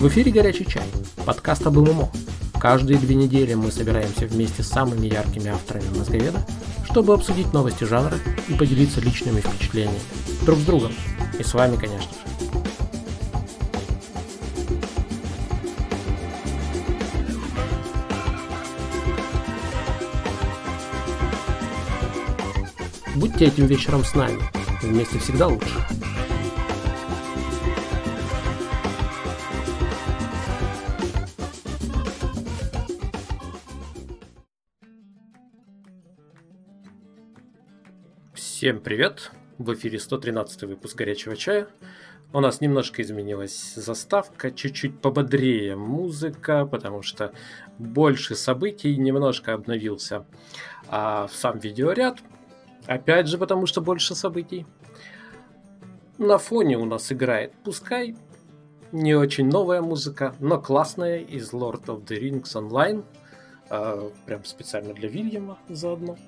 [0.00, 0.86] В эфире «Горячий чай»,
[1.26, 2.10] подкаст об ММО.
[2.58, 6.42] Каждые две недели мы собираемся вместе с самыми яркими авторами мозговеда,
[6.84, 8.16] чтобы обсудить новости жанра
[8.48, 10.00] и поделиться личными впечатлениями.
[10.46, 10.92] Друг с другом.
[11.38, 12.18] И с вами, конечно же.
[23.16, 24.40] Будьте этим вечером с нами.
[24.80, 25.86] Вместе всегда лучше.
[38.60, 39.30] Всем привет!
[39.56, 41.66] В эфире 113 выпуск «Горячего чая».
[42.34, 47.32] У нас немножко изменилась заставка, чуть-чуть пободрее музыка, потому что
[47.78, 50.26] больше событий, немножко обновился
[50.90, 52.18] а, сам видеоряд.
[52.84, 54.66] Опять же, потому что больше событий.
[56.18, 58.14] На фоне у нас играет, пускай
[58.92, 63.06] не очень новая музыка, но классная из Lord of the Rings Online.
[63.70, 66.18] А, прям специально для Вильяма заодно.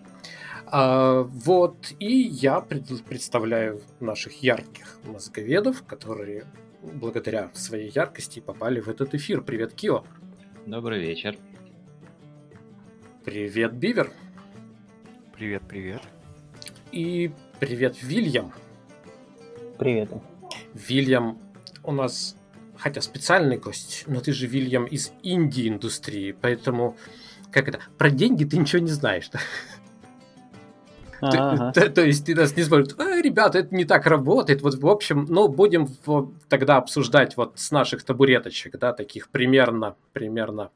[0.75, 6.47] А, вот, и я пред, представляю наших ярких мозговедов, которые
[6.83, 9.43] благодаря своей яркости попали в этот эфир.
[9.43, 10.03] Привет, Кио.
[10.65, 11.37] Добрый вечер.
[13.23, 14.11] Привет, Бивер.
[15.37, 16.01] Привет, привет.
[16.91, 18.55] И привет, Вильям.
[19.79, 20.11] Привет.
[20.73, 21.39] Вильям
[21.85, 22.35] у нас,
[22.79, 26.97] хотя специальный гость, но ты же, Вильям, из инди-индустрии, поэтому,
[27.51, 29.29] как это, про деньги ты ничего не знаешь.
[31.23, 31.73] Ага.
[31.73, 34.61] То, то есть ты нас не смотришь, а, ребята, это не так работает.
[34.63, 39.95] Вот, в общем, ну, будем в, тогда обсуждать вот с наших табуреточек, да, таких примерно,
[40.13, 40.71] примерно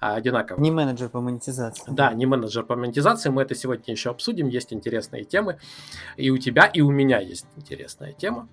[0.00, 0.60] а, одинаково.
[0.60, 1.90] Не менеджер по монетизации.
[1.90, 3.30] Да, не менеджер по монетизации.
[3.30, 4.48] Мы это сегодня еще обсудим.
[4.48, 5.58] Есть интересные темы.
[6.16, 8.48] И у тебя, и у меня есть интересная тема.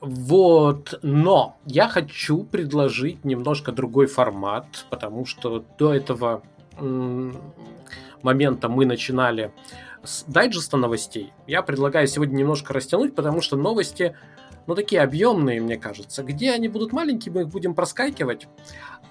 [0.00, 6.42] Вот, но я хочу предложить немножко другой формат, потому что до этого
[8.22, 9.52] момента мы начинали
[10.06, 11.32] с дайджеста новостей.
[11.46, 14.16] Я предлагаю сегодня немножко растянуть, потому что новости,
[14.66, 16.22] ну, такие объемные, мне кажется.
[16.22, 18.48] Где они будут маленькие, мы их будем проскакивать.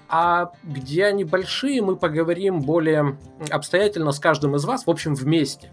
[0.08, 3.18] А где они большие, мы поговорим более
[3.50, 5.72] обстоятельно с каждым из вас, в общем, вместе.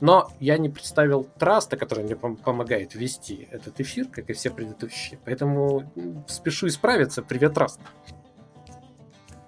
[0.00, 4.50] Но я не представил Траста, который мне пом- помогает вести этот эфир, как и все
[4.50, 5.18] предыдущие.
[5.24, 5.90] Поэтому
[6.26, 7.22] спешу исправиться.
[7.22, 7.80] Привет, Траст.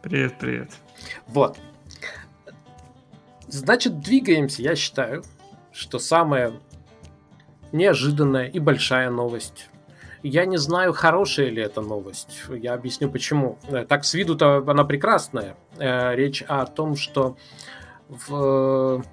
[0.03, 0.71] Привет, привет.
[1.27, 1.59] Вот.
[3.49, 4.63] Значит, двигаемся.
[4.63, 5.23] Я считаю,
[5.73, 6.53] что самая
[7.73, 9.69] неожиданная и большая новость.
[10.23, 12.43] Я не знаю, хорошая ли это новость.
[12.49, 13.59] Я объясню почему.
[13.69, 15.57] Э, так с виду-то она прекрасная.
[15.79, 17.37] Э, речь о том, что
[18.09, 19.05] в,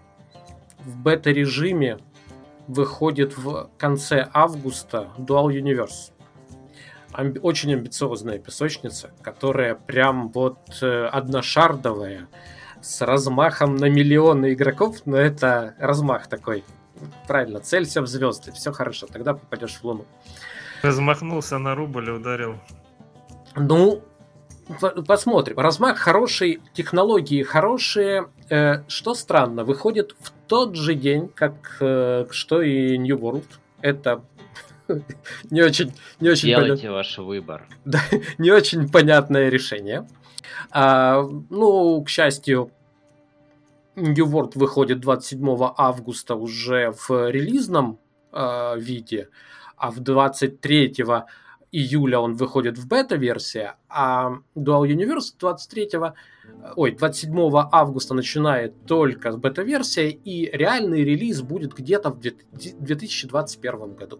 [0.79, 1.99] в бета-режиме
[2.67, 6.11] выходит в конце августа Dual Universe.
[7.11, 12.27] Амби- очень амбициозная песочница, которая прям вот э, одношардовая,
[12.83, 16.63] с размахом на миллионы игроков, но это размах такой.
[17.27, 20.05] Правильно, целься в звезды, все хорошо, тогда попадешь в Луну.
[20.81, 22.59] Размахнулся на рубль и ударил.
[23.55, 24.03] Ну,
[25.07, 25.59] посмотрим.
[25.59, 28.27] Размах хороший, технологии хорошие.
[28.49, 33.47] Э, что странно, выходит в тот же день, как э, что и New World.
[33.81, 34.23] Это
[35.49, 36.93] не очень, не очень Делайте понят...
[36.93, 37.67] ваш выбор.
[37.85, 38.01] Да,
[38.37, 40.07] не очень понятное решение.
[40.71, 42.71] А, ну, к счастью,
[43.95, 45.45] New World выходит 27
[45.77, 47.99] августа уже в релизном
[48.31, 49.29] э, виде,
[49.77, 50.95] а в 23
[51.71, 55.89] июля он выходит в бета-версия, а Dual Universe 23
[56.75, 57.35] ой, 27
[57.71, 64.19] августа начинает только бета-версия, и реальный релиз будет где-то в 2021 году.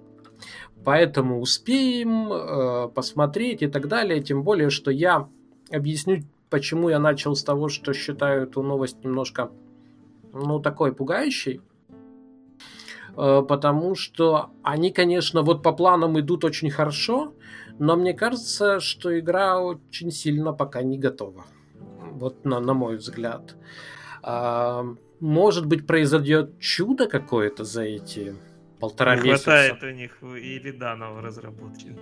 [0.83, 5.29] Поэтому успеем э, посмотреть и так далее, тем более, что я
[5.73, 9.51] объясню, почему я начал с того, что считаю эту новость немножко,
[10.31, 11.61] ну, такой пугающей.
[13.15, 17.33] Э, потому что они, конечно, вот по планам идут очень хорошо,
[17.79, 21.45] но мне кажется, что игра очень сильно пока не готова.
[22.11, 23.55] Вот на, на мой взгляд.
[24.21, 24.85] А,
[25.19, 28.35] может быть, произойдет чудо какое-то за эти
[28.83, 29.45] полтора не месяца.
[29.45, 31.95] хватает у них и лиданов в разработке.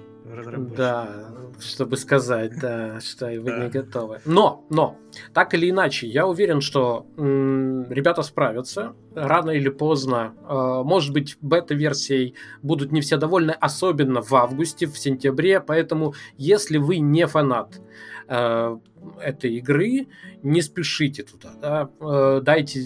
[0.75, 1.27] Да,
[1.59, 4.19] чтобы сказать, да, что вы не готовы.
[4.25, 4.97] Но, но,
[5.33, 8.95] так или иначе, я уверен, что м- ребята справятся.
[9.13, 12.33] Рано или поздно, э, может быть, бета-версией
[12.63, 15.59] будут не все довольны, особенно в августе, в сентябре.
[15.59, 17.79] Поэтому, если вы не фанат
[18.27, 18.77] э,
[19.21, 20.07] этой игры,
[20.41, 21.51] не спешите туда.
[21.61, 21.89] Да?
[21.99, 22.85] Э, дайте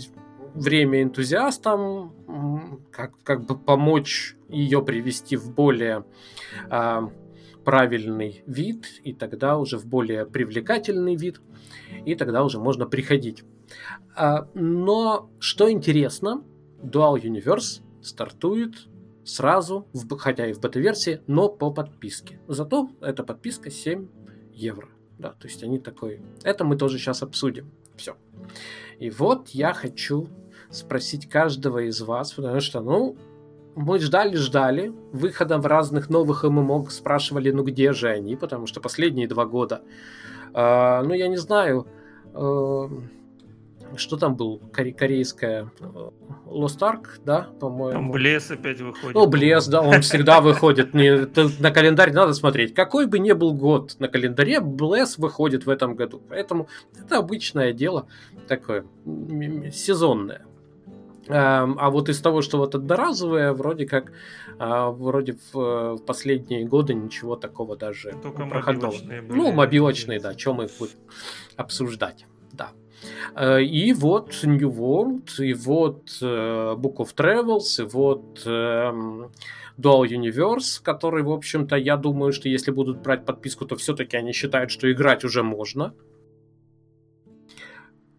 [0.56, 6.06] время энтузиастам, как, как бы помочь ее привести в более
[6.72, 7.02] э,
[7.64, 11.42] правильный вид, и тогда уже в более привлекательный вид,
[12.06, 13.44] и тогда уже можно приходить.
[14.16, 16.44] А, но что интересно,
[16.82, 18.88] Dual Universe стартует
[19.26, 19.88] сразу,
[20.20, 22.40] хотя и в бета-версии, но по подписке.
[22.48, 24.08] Зато эта подписка 7
[24.54, 24.90] евро.
[25.18, 26.22] Да, то есть они такой...
[26.44, 27.72] Это мы тоже сейчас обсудим.
[27.96, 28.16] Все.
[29.00, 30.28] И вот я хочу
[30.76, 33.16] спросить каждого из вас, потому что, ну,
[33.76, 39.28] мы ждали-ждали выхода в разных новых ММО, спрашивали, ну где же они, потому что последние
[39.28, 39.82] два года,
[40.54, 41.86] э, ну я не знаю,
[42.34, 42.88] э,
[43.98, 46.10] что там был, коре- корейская э,
[46.48, 47.92] Lost Ark, да, по-моему.
[47.92, 49.16] Там Блес опять выходит.
[49.16, 50.94] Ну, Блес, да, он всегда выходит.
[50.94, 51.28] Не,
[51.62, 52.74] на календарь надо смотреть.
[52.74, 56.22] Какой бы ни был год на календаре, Блес выходит в этом году.
[56.30, 56.68] Поэтому
[56.98, 58.08] это обычное дело,
[58.48, 58.86] такое
[59.74, 60.46] сезонное.
[61.28, 64.12] Эм, а вот из того, что вот одноразовое, вроде как,
[64.60, 68.92] а, вроде в, последние годы ничего такого даже Только проходного.
[68.92, 70.98] Мобилочные были, ну, мобилочные, да, чем мы их будем
[71.56, 72.70] обсуждать, да.
[73.36, 76.26] Э, и вот New World, и вот э,
[76.78, 79.32] Book of Travels, и вот эм,
[79.78, 84.32] Dual Universe, который, в общем-то, я думаю, что если будут брать подписку, то все-таки они
[84.32, 85.94] считают, что играть уже можно.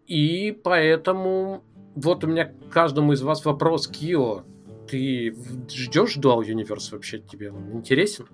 [0.07, 1.65] И поэтому
[1.97, 4.45] вот у меня к каждому из вас вопрос, Кио.
[4.89, 5.35] Ты
[5.69, 7.19] ждешь Dual Universe вообще?
[7.19, 8.27] Тебе он интересен?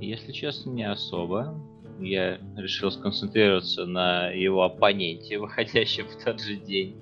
[0.00, 1.58] Если честно, не особо.
[1.98, 6.96] Я решил сконцентрироваться на его оппоненте, выходящем в тот же день.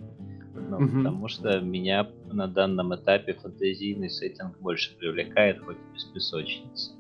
[0.55, 0.99] Ну, угу.
[0.99, 6.93] Потому что меня на данном этапе фантазийный сеттинг больше привлекает, хоть и без песочницы.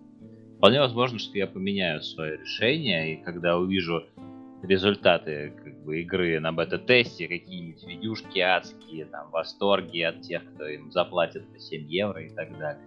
[0.57, 4.05] Вполне возможно, что я поменяю свое решение, и когда увижу
[4.67, 10.91] результаты как бы, игры на бета-тесте, какие-нибудь видюшки адские, там, восторги от тех, кто им
[10.91, 12.83] заплатит по 7 евро и так далее.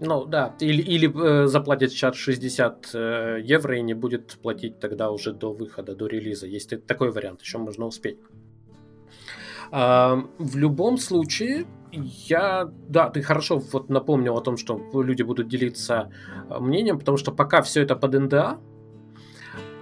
[0.00, 5.10] Ну да, или, или э, заплатит сейчас 60 э, евро и не будет платить тогда
[5.10, 6.46] уже до выхода, до релиза.
[6.46, 8.18] Есть такой вариант, еще можно успеть.
[9.70, 15.48] А, в любом случае, я, да, ты хорошо вот напомнил о том, что люди будут
[15.48, 16.10] делиться
[16.48, 18.58] э, мнением, потому что пока все это под НДА,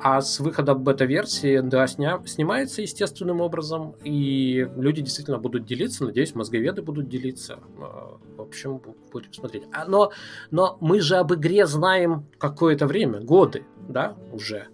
[0.05, 2.21] а с выходом бета-версии да, сня...
[2.27, 7.61] снимается естественным образом, и люди действительно будут делиться, надеюсь, мозговеды будут делиться.
[7.79, 8.83] А, в общем,
[9.13, 9.63] будем смотреть.
[9.73, 10.11] А, но,
[10.51, 14.67] но мы же об игре знаем какое-то время, годы, да, уже.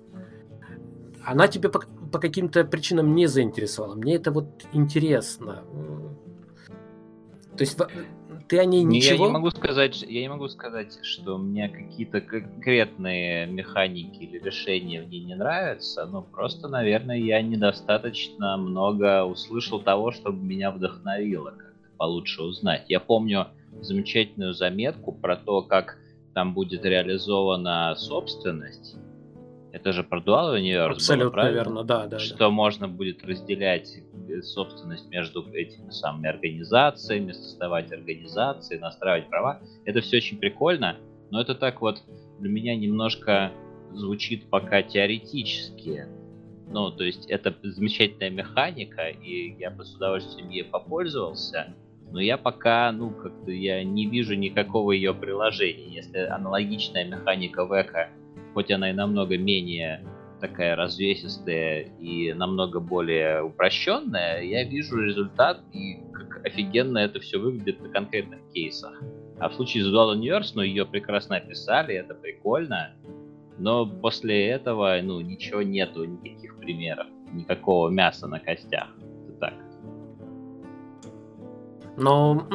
[1.22, 1.80] Она тебе по,
[2.10, 3.94] по каким-то причинам не заинтересовала.
[3.96, 5.62] Мне это вот интересно.
[7.54, 7.76] То есть
[8.48, 9.24] ты о ней ничего...
[9.24, 15.02] Я не могу сказать, я не могу сказать, что мне какие-то конкретные механики или решения
[15.02, 21.50] в ней не нравятся, но просто, наверное, я недостаточно много услышал того, чтобы меня вдохновило
[21.50, 22.86] как-то получше узнать.
[22.88, 23.48] Я помню
[23.80, 25.98] замечательную заметку про то, как
[26.34, 28.96] там будет реализована собственность,
[29.72, 32.18] это же про Dual Universe Абсолютно было, верно, да, да.
[32.18, 32.50] Что да.
[32.50, 33.98] можно будет разделять
[34.28, 39.60] э, собственность между этими самыми организациями, создавать организации, настраивать права.
[39.84, 40.96] Это все очень прикольно,
[41.30, 42.02] но это так вот
[42.38, 43.52] для меня немножко
[43.92, 46.06] звучит пока теоретически.
[46.70, 51.74] Ну, то есть это замечательная механика, и я бы с удовольствием ей попользовался,
[52.10, 55.94] но я пока, ну, как-то я не вижу никакого ее приложения.
[55.94, 58.10] Если аналогичная механика века
[58.54, 60.04] хоть она и намного менее
[60.40, 67.80] такая развесистая и намного более упрощенная, я вижу результат и как офигенно это все выглядит
[67.80, 69.02] на конкретных кейсах.
[69.40, 72.92] А в случае с Dual Universe, ну, ее прекрасно описали, это прикольно,
[73.58, 78.88] но после этого, ну, ничего нету, никаких примеров, никакого мяса на костях.
[81.98, 82.46] Но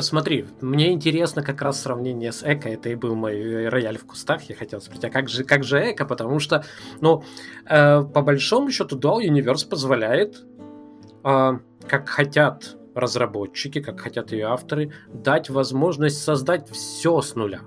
[0.00, 2.68] смотри, мне интересно как раз сравнение с Эко.
[2.68, 4.42] Это и был мой рояль в кустах.
[4.44, 6.04] Я хотел спросить, а как же, как же Эко?
[6.04, 6.64] Потому что,
[7.00, 7.24] ну,
[7.66, 10.44] э, по большому счету, Dual Universe позволяет,
[11.24, 11.58] э,
[11.88, 17.62] как хотят разработчики, как хотят ее авторы, дать возможность создать все с нуля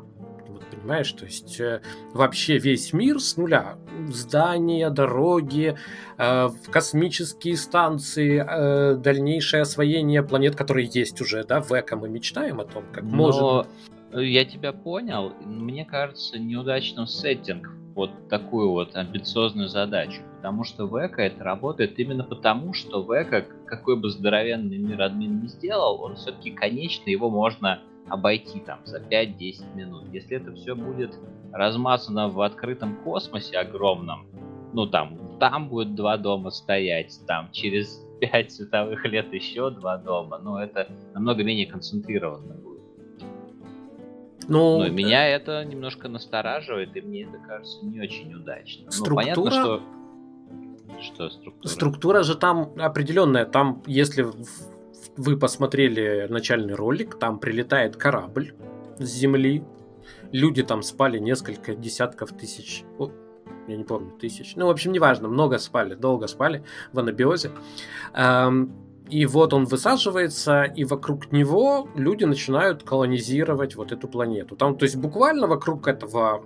[0.87, 1.11] понимаешь?
[1.11, 1.81] То есть э,
[2.13, 3.75] вообще весь мир с нуля.
[4.07, 5.75] Здания, дороги,
[6.17, 12.61] э, космические станции, э, дальнейшее освоение планет, которые есть уже, да, в Эко мы мечтаем
[12.61, 13.09] о том, как Но...
[13.09, 13.67] может
[14.13, 15.33] я тебя понял.
[15.43, 20.21] Мне кажется неудачным сеттинг вот такую вот амбициозную задачу.
[20.37, 25.01] Потому что в Эко это работает именно потому, что в Эко, какой бы здоровенный мир
[25.01, 30.05] админ не сделал, он все-таки конечно, его можно обойти там за 5-10 минут.
[30.11, 31.17] Если это все будет
[31.51, 34.27] размазано в открытом космосе огромном,
[34.73, 40.39] ну там, там будет два дома стоять, там через 5 световых лет еще два дома,
[40.39, 42.67] но это намного менее концентрированно будет.
[44.47, 48.89] Ну, Но меня это немножко настораживает, и мне это кажется не очень удачно.
[48.91, 49.35] Структура...
[49.35, 49.81] Ну, понятно, что...
[51.01, 51.71] Что структура?
[51.71, 53.45] Структура же там определенная.
[53.45, 54.25] Там, если
[55.17, 58.53] вы посмотрели начальный ролик, там прилетает корабль
[58.99, 59.63] с Земли.
[60.31, 62.83] Люди там спали несколько десятков тысяч
[63.67, 64.55] я не помню, тысяч.
[64.55, 67.51] Ну, в общем, неважно, много спали, долго спали в анабиозе.
[69.09, 74.55] И вот он высаживается, и вокруг него люди начинают колонизировать вот эту планету.
[74.55, 76.43] Там, то есть буквально вокруг этого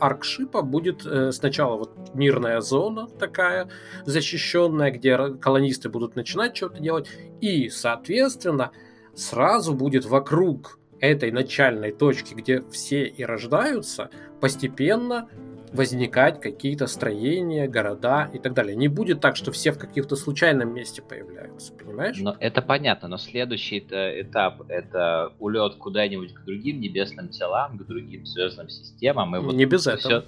[0.00, 3.68] аркшипа будет э, сначала вот мирная зона такая
[4.04, 7.08] защищенная, где колонисты будут начинать что-то делать,
[7.40, 8.72] и, соответственно,
[9.14, 15.28] сразу будет вокруг этой начальной точки, где все и рождаются, постепенно
[15.72, 18.76] возникать какие-то строения, города и так далее.
[18.76, 22.18] Не будет так, что все в каких-то случайном месте появляются, понимаешь?
[22.20, 28.26] Но это понятно, но следующий этап это улет куда-нибудь к другим небесным телам, к другим
[28.26, 29.34] звездным системам.
[29.36, 30.22] И вот Не без этого.
[30.22, 30.24] Все...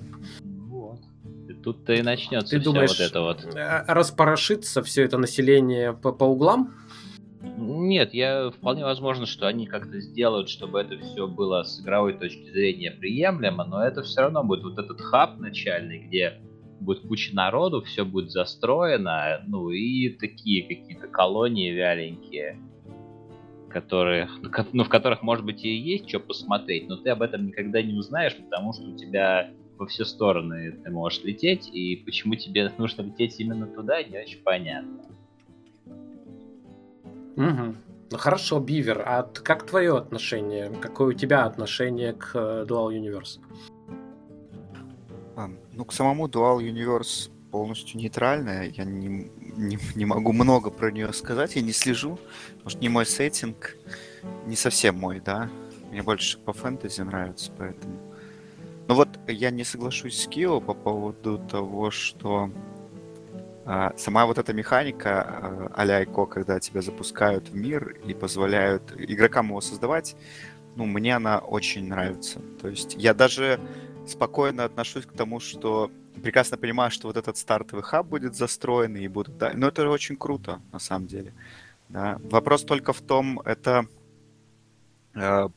[0.69, 1.01] Вот.
[1.49, 3.45] И тут-то и начнется Ты все думаешь, вот это вот.
[3.55, 6.75] Э, распорошится все это население по, по углам?
[7.57, 12.51] Нет, я вполне возможно, что они как-то сделают, чтобы это все было с игровой точки
[12.51, 16.41] зрения приемлемо, но это все равно будет вот этот хаб начальный, где
[16.81, 22.59] будет куча народу, все будет застроено, ну и такие какие-то колонии вяленькие,
[23.71, 24.29] которые,
[24.73, 27.95] ну, в которых, может быть, и есть что посмотреть, но ты об этом никогда не
[27.95, 33.03] узнаешь, потому что у тебя во все стороны ты можешь лететь, и почему тебе нужно
[33.03, 35.14] лететь именно туда, не очень понятно.
[37.37, 37.75] Угу.
[38.11, 40.71] Ну хорошо, Бивер, а как твое отношение?
[40.81, 43.41] Какое у тебя отношение к э, Dual Universe?
[45.73, 48.69] Ну, к самому Dual Universe полностью нейтральная.
[48.69, 52.19] Я не, не, не могу много про нее сказать, я не слежу.
[52.63, 53.77] Может, не мой сеттинг,
[54.47, 55.51] не совсем мой, да.
[55.91, 57.95] Мне больше по фэнтези нравится, поэтому...
[58.87, 62.51] Ну вот, я не соглашусь с Кио по поводу того, что
[63.65, 69.61] сама вот эта механика а-ля ICO, когда тебя запускают в мир и позволяют игрокам его
[69.61, 70.17] создавать,
[70.77, 72.41] ну, мне она очень нравится.
[72.61, 73.61] То есть я даже
[74.07, 75.91] спокойно отношусь к тому, что
[76.23, 79.39] прекрасно понимаю, что вот этот стартовый хаб будет застроен и будут...
[79.39, 81.33] Да, но это очень круто, на самом деле.
[81.89, 82.19] Да.
[82.25, 83.87] Вопрос только в том, это
[85.15, 85.49] э,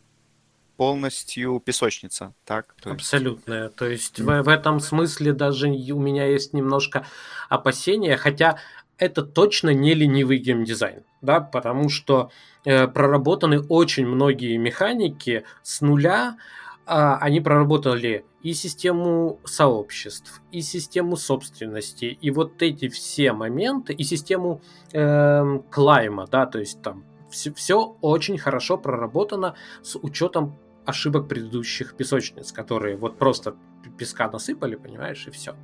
[0.77, 2.75] полностью песочница, так?
[2.81, 3.65] То Абсолютная.
[3.65, 3.75] Есть...
[3.75, 4.41] То есть mm.
[4.41, 7.05] в, в этом смысле даже у меня есть немножко
[7.50, 8.60] опасения, хотя
[8.98, 12.31] это точно не ленивый геймдизайн, да, потому что
[12.65, 16.38] э, проработаны очень многие механики с нуля,
[16.86, 16.91] э,
[17.22, 24.62] они проработали и систему сообществ, и систему собственности, и вот эти все моменты, и систему
[24.93, 30.57] э, клайма, да, то есть там все, все очень хорошо проработано с учетом
[30.88, 33.56] ошибок предыдущих песочниц, которые вот просто
[33.98, 35.56] песка насыпали, понимаешь, и все.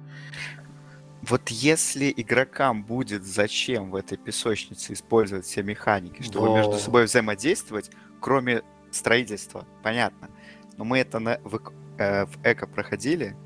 [1.22, 6.58] Вот если игрокам будет зачем в этой песочнице использовать все механики, чтобы Во.
[6.58, 7.90] между собой взаимодействовать,
[8.20, 8.62] кроме
[8.92, 10.30] строительства, понятно.
[10.78, 11.62] Но мы это на, в,
[11.98, 13.38] э, в эко проходили,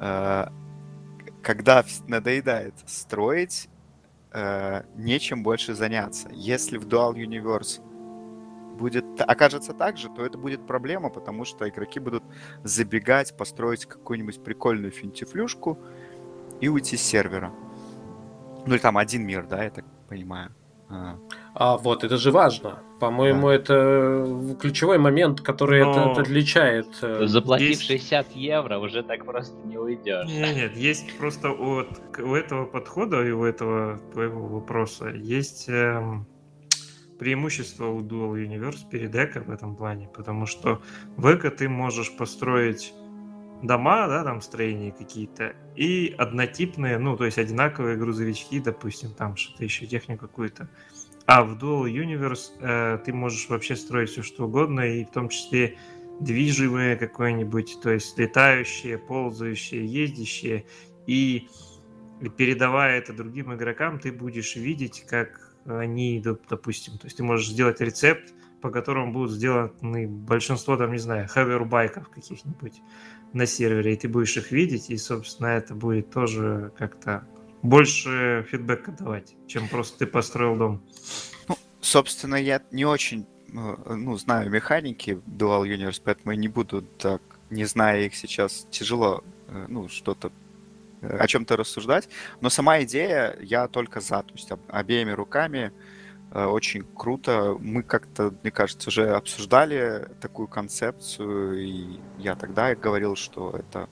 [0.00, 0.46] э,
[1.42, 3.68] когда надоедает строить,
[4.30, 6.28] э, нечем больше заняться.
[6.32, 7.80] Если в Dual Universe
[8.72, 12.24] будет окажется так же, то это будет проблема, потому что игроки будут
[12.64, 15.78] забегать, построить какую-нибудь прикольную финтифлюшку
[16.60, 17.52] и уйти с сервера.
[18.66, 20.54] Ну или там один мир, да, я так понимаю.
[20.88, 21.18] А,
[21.54, 22.80] а вот, это же важно.
[23.00, 23.54] По-моему, да.
[23.54, 25.90] это ключевой момент, который Но...
[25.90, 26.86] это, это отличает.
[27.00, 27.86] Э, Заплатив есть...
[27.86, 30.28] 60 евро, уже так просто не уйдешь.
[30.28, 31.88] Нет, нет, есть просто от,
[32.18, 36.26] у этого подхода и у этого твоего вопроса есть эм,
[37.22, 40.82] преимущество у Dual Universe перед Эко в этом плане, потому что
[41.16, 42.92] в Эко ты можешь построить
[43.62, 49.62] дома, да, там строения какие-то, и однотипные, ну, то есть одинаковые грузовички, допустим, там что-то
[49.62, 50.68] еще, технику какую-то.
[51.26, 55.28] А в Dual Universe э, ты можешь вообще строить все что угодно, и в том
[55.28, 55.78] числе
[56.18, 60.64] движимые какое-нибудь, то есть летающие, ползающие, ездящие,
[61.06, 61.46] и
[62.36, 67.80] передавая это другим игрокам, ты будешь видеть, как они, допустим, то есть ты можешь сделать
[67.80, 72.80] рецепт, по которому будут сделаны большинство, там, не знаю, хайвербайков каких-нибудь
[73.32, 77.26] на сервере, и ты будешь их видеть, и, собственно, это будет тоже как-то
[77.62, 80.82] больше фидбэка давать, чем просто ты построил дом.
[81.48, 86.82] Ну, собственно, я не очень э, ну, знаю механики Dual Universe, поэтому я не буду
[86.82, 90.32] так, не зная их сейчас, тяжело э, ну, что-то
[91.02, 92.08] о чем-то рассуждать.
[92.40, 94.22] Но сама идея, я только за.
[94.22, 95.72] То есть обеими руками
[96.32, 97.56] Э, очень круто.
[97.60, 103.88] Мы как-то, мне кажется, уже обсуждали такую концепцию, и я тогда говорил, что это,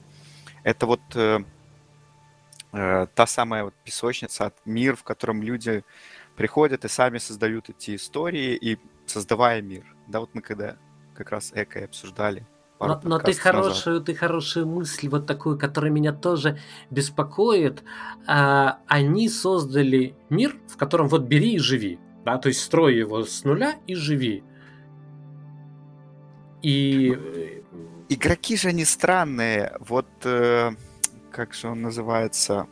[0.63, 1.43] это вот э,
[2.73, 5.83] э, та самая вот песочница, мир, в котором люди
[6.35, 9.85] приходят и сами создают эти истории, и создавая мир.
[10.07, 10.77] Да, вот мы когда
[11.13, 12.45] как раз эко и обсуждали.
[12.87, 14.05] Но, но ты хорошую, назад.
[14.05, 16.57] ты хорошую мысль, вот такую, которая меня тоже
[16.89, 17.83] беспокоит.
[18.27, 21.99] А, они создали мир, в котором вот бери и живи.
[22.25, 24.43] Да, то есть строй его с нуля и живи.
[26.61, 27.17] И...
[27.17, 27.61] Э,
[28.09, 29.75] игроки же не странные.
[29.79, 30.71] Вот э,
[31.31, 32.67] как же он называется?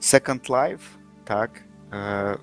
[0.00, 0.82] Second Life,
[1.26, 1.62] так.
[1.90, 2.38] Э,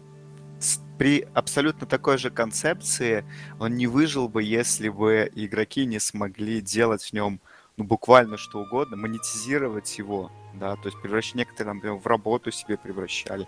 [0.98, 3.26] при абсолютно такой же концепции
[3.60, 7.40] он не выжил бы, если бы игроки не смогли делать в нем
[7.78, 12.76] ну, буквально что угодно, монетизировать его, да, то есть превращать некоторые, например, в работу себе
[12.76, 13.48] превращали.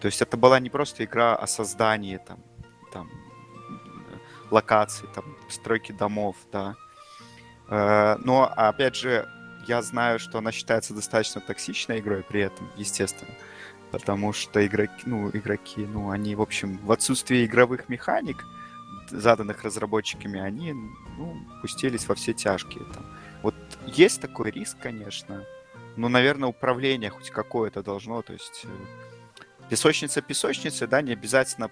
[0.00, 2.40] То есть это была не просто игра о создании там,
[2.92, 3.08] там
[4.50, 6.74] локаций, там, стройки домов, да.
[7.68, 9.28] Э, но, опять же,
[9.68, 13.34] я знаю, что она считается достаточно токсичной игрой при этом, естественно.
[13.90, 18.44] Потому что игроки, ну, игроки, ну, они, в общем, в отсутствии игровых механик,
[19.10, 22.84] заданных разработчиками, они, ну, пустились во все тяжкие.
[22.92, 23.06] Там.
[23.42, 23.54] Вот
[23.86, 25.44] есть такой риск, конечно,
[25.96, 28.68] но, наверное, управление хоть какое-то должно, то есть э,
[29.68, 31.70] песочница песочница, да, не обязательно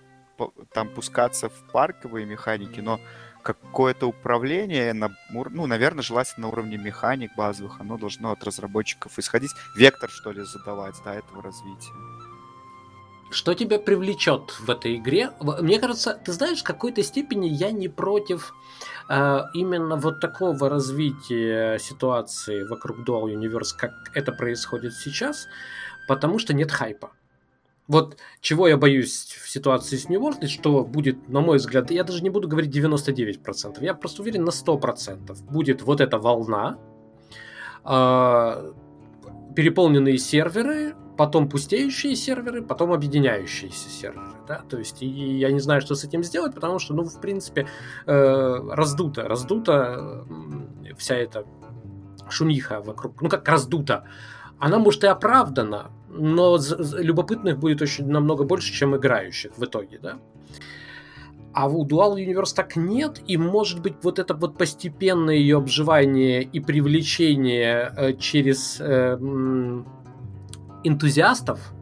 [0.73, 3.01] там пускаться в парковые механики, но
[3.47, 9.53] какое-то управление, на, ну, наверное, желательно на уровне механик базовых, оно должно от разработчиков исходить.
[9.77, 11.93] Вектор, что ли, задавать, да, этого развития.
[13.31, 15.31] Что тебя привлечет в этой игре?
[15.41, 18.53] Мне кажется, ты знаешь, в какой-то степени я не против
[19.09, 25.47] э, именно вот такого развития ситуации вокруг Dual Universe, как это происходит сейчас,
[26.09, 27.11] потому что нет хайпа.
[27.89, 32.23] Вот чего я боюсь в ситуации с World, что будет, на мой взгляд, я даже
[32.23, 35.43] не буду говорить 99%, я просто уверен на 100%.
[35.51, 36.79] Будет вот эта волна,
[37.85, 38.73] э,
[39.55, 44.37] переполненные серверы, потом пустеющие серверы, потом объединяющиеся серверы.
[44.49, 44.63] Да?
[44.69, 47.67] То есть и я не знаю, что с этим сделать, потому что, ну, в принципе,
[48.07, 50.27] э, раздута, раздута
[50.99, 51.45] вся эта
[52.29, 54.05] шумиха вокруг, ну, как раздута,
[54.59, 56.59] она, может, и оправдана, но
[56.99, 60.19] любопытных будет очень намного больше, чем играющих в итоге, да.
[61.53, 66.43] А у Dual Universe так нет, и может быть вот это вот постепенное ее обживание
[66.43, 69.19] и привлечение э, через э,
[70.85, 71.73] энтузиастов,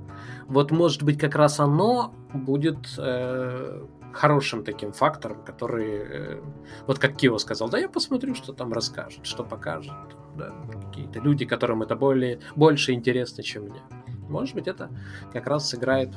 [0.47, 6.41] вот может быть как раз оно будет э, хорошим таким фактором, который, э,
[6.87, 9.93] вот как Кио сказал, да я посмотрю, что там расскажет, что покажет,
[10.37, 13.81] да, какие-то люди, которым это более, больше интересно, чем мне.
[14.29, 14.91] Может быть, это
[15.33, 16.11] как раз сыграет.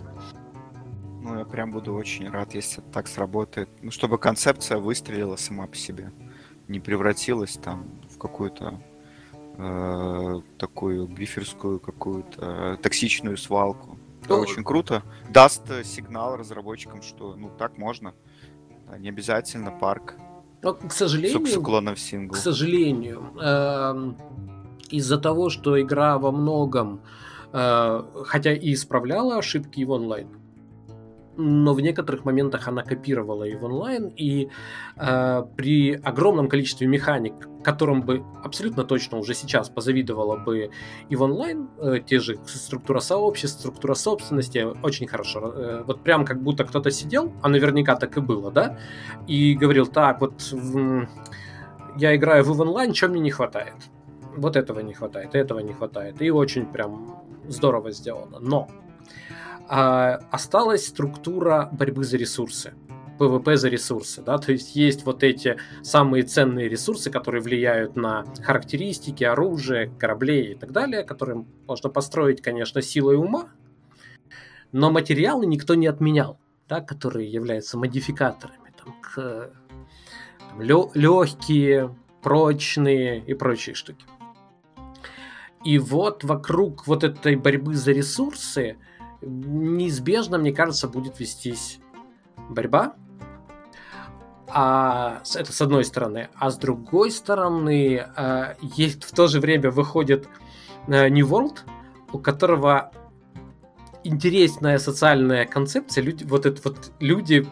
[1.22, 3.70] Ну, я прям буду очень рад, если так сработает.
[3.82, 6.12] Ну, чтобы концепция выстрелила сама по себе.
[6.68, 8.82] Не превратилась там в какую-то
[9.58, 13.98] э, такую гриферскую какую-то э, токсичную свалку.
[14.24, 15.04] Это ну, очень круто.
[15.30, 18.14] Даст сигнал разработчикам, что ну так можно.
[18.98, 20.16] Не обязательно парк.
[20.64, 22.34] Но, к сожалению, с уклоном в сингл.
[22.34, 24.14] К сожалению, э,
[24.90, 27.02] из-за того, что игра во многом
[27.54, 30.28] Э, хотя и исправляла ошибки в онлайн,
[31.38, 34.50] но в некоторых моментах она копировала и в онлайн, и
[34.96, 40.72] э, при огромном количестве механик, которым бы абсолютно точно уже сейчас позавидовала бы
[41.10, 45.54] и в онлайн, э, те же структура сообществ, структура собственности, очень хорошо.
[45.56, 48.78] Э, вот прям как будто кто-то сидел, а наверняка так и было, да,
[49.28, 51.08] и говорил, так, вот в,
[51.98, 53.76] я играю в онлайн, чем мне не хватает?
[54.36, 56.22] Вот этого не хватает, этого не хватает.
[56.22, 58.40] И очень прям здорово сделано.
[58.40, 58.68] Но
[59.70, 62.74] а, осталась структура борьбы за ресурсы.
[63.18, 68.24] PvP за ресурсы, да, то есть есть вот эти самые ценные ресурсы, которые влияют на
[68.44, 73.50] характеристики, оружие, кораблей и так далее, которые можно построить, конечно, силой ума,
[74.72, 79.52] но материалы никто не отменял, да, которые являются модификаторами, там, к,
[80.38, 84.06] там, легкие, прочные и прочие штуки.
[85.64, 88.78] И вот вокруг вот этой борьбы за ресурсы
[89.22, 91.80] неизбежно, мне кажется, будет вестись
[92.50, 92.96] борьба.
[94.48, 96.30] А это с одной стороны.
[96.36, 100.30] А с другой стороны, а, есть в то же время выходит
[100.88, 101.60] э, New World,
[102.14, 102.92] у которого
[104.06, 106.02] интересная социальная концепция.
[106.02, 107.46] Люди, вот это вот люди,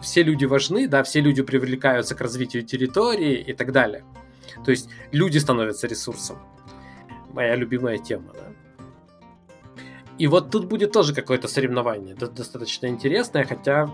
[0.00, 4.04] все люди важны, да, все люди привлекаются к развитию территории и так далее.
[4.64, 6.38] То есть люди становятся ресурсом
[7.32, 8.47] моя любимая тема, да.
[10.18, 13.88] И вот тут будет тоже какое-то соревнование, достаточно интересное, хотя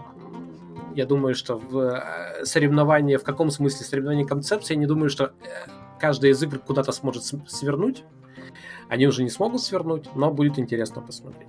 [0.95, 5.25] я думаю, что в э, соревновании, в каком смысле соревнование концепции, я не думаю, что
[5.25, 5.31] э,
[6.01, 8.05] каждая из игр куда-то сможет свернуть.
[8.89, 11.49] Они уже не смогут свернуть, но будет интересно посмотреть.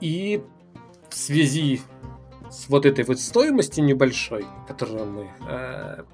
[0.00, 0.42] И
[1.08, 1.80] в связи
[2.50, 6.04] с вот этой вот стоимостью небольшой, которую мы э,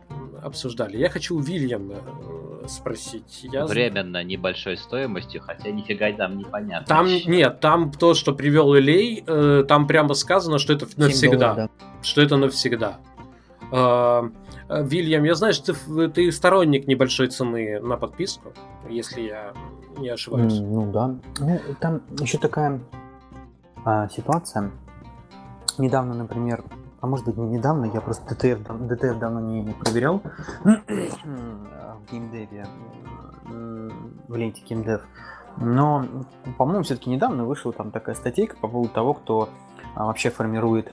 [0.43, 1.97] обсуждали, я хочу у Вильяма
[2.63, 3.41] э, спросить.
[3.43, 3.67] Я...
[3.67, 6.87] Временно небольшой стоимостью, хотя нифига там непонятно.
[6.87, 11.55] Там нет, там то, что привел Илей, э, там прямо сказано, что это навсегда.
[11.55, 11.87] Долларов, да.
[12.03, 12.99] Что это навсегда.
[13.73, 14.23] Э,
[14.69, 18.53] э, Вильям, я знаю, что ты, ты сторонник небольшой цены на подписку,
[18.89, 19.53] если я
[19.99, 20.55] не ошибаюсь.
[20.55, 21.15] Mm, ну да.
[21.39, 22.81] Ну, там еще такая
[23.85, 24.71] а, ситуация.
[25.79, 26.65] Недавно, например,
[27.01, 30.23] а может быть не недавно, я просто DTF, DTF давно не, не проверял
[30.65, 32.67] в геймдеве,
[34.29, 35.03] в ленте геймдев.
[35.57, 36.05] Но,
[36.59, 39.49] по-моему, все-таки недавно вышла там такая статейка по поводу того, кто
[39.95, 40.93] а, вообще формирует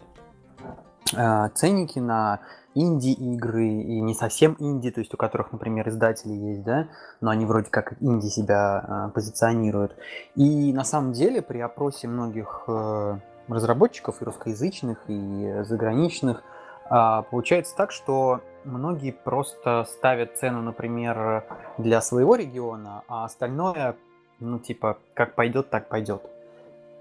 [1.16, 2.40] а, ценники на
[2.78, 6.88] инди-игры и не совсем инди, то есть у которых, например, издатели есть, да,
[7.22, 9.96] но они вроде как инди себя э, позиционируют.
[10.36, 16.44] И на самом деле при опросе многих э, разработчиков и русскоязычных, и заграничных,
[16.90, 21.46] э, получается так, что многие просто ставят цену, например,
[21.78, 23.96] для своего региона, а остальное,
[24.40, 26.22] ну, типа, как пойдет, так пойдет.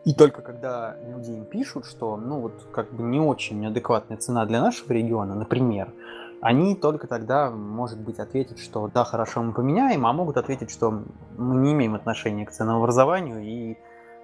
[0.04, 4.46] И только когда люди им пишут, что, ну, вот, как бы не очень адекватная цена
[4.46, 5.92] для нашего региона, например,
[6.40, 11.02] они только тогда, может быть, ответят, что да, хорошо, мы поменяем, а могут ответить, что
[11.36, 13.74] мы не имеем отношения к ценообразованию и,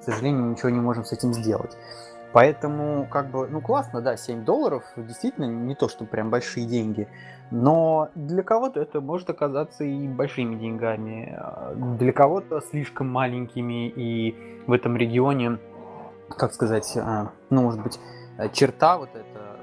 [0.00, 1.76] к сожалению, ничего не можем с этим сделать.
[2.32, 7.08] Поэтому, как бы, ну классно, да, 7 долларов, действительно не то, что прям большие деньги,
[7.50, 11.38] но для кого-то это может оказаться и большими деньгами,
[11.98, 15.58] для кого-то слишком маленькими, и в этом регионе
[16.36, 17.98] как сказать, э, ну, может быть,
[18.38, 19.58] э, черта вот эта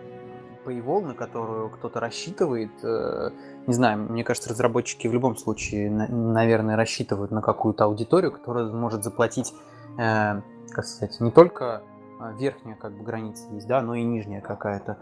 [0.66, 3.30] paywall, на которую кто-то рассчитывает, э,
[3.68, 9.04] не знаю, мне кажется, разработчики в любом случае, наверное, рассчитывают на какую-то аудиторию, которая может
[9.04, 9.54] заплатить,
[9.98, 11.82] как сказать, не только
[12.38, 14.98] верхняя как бы граница есть, да, но и нижняя какая-то.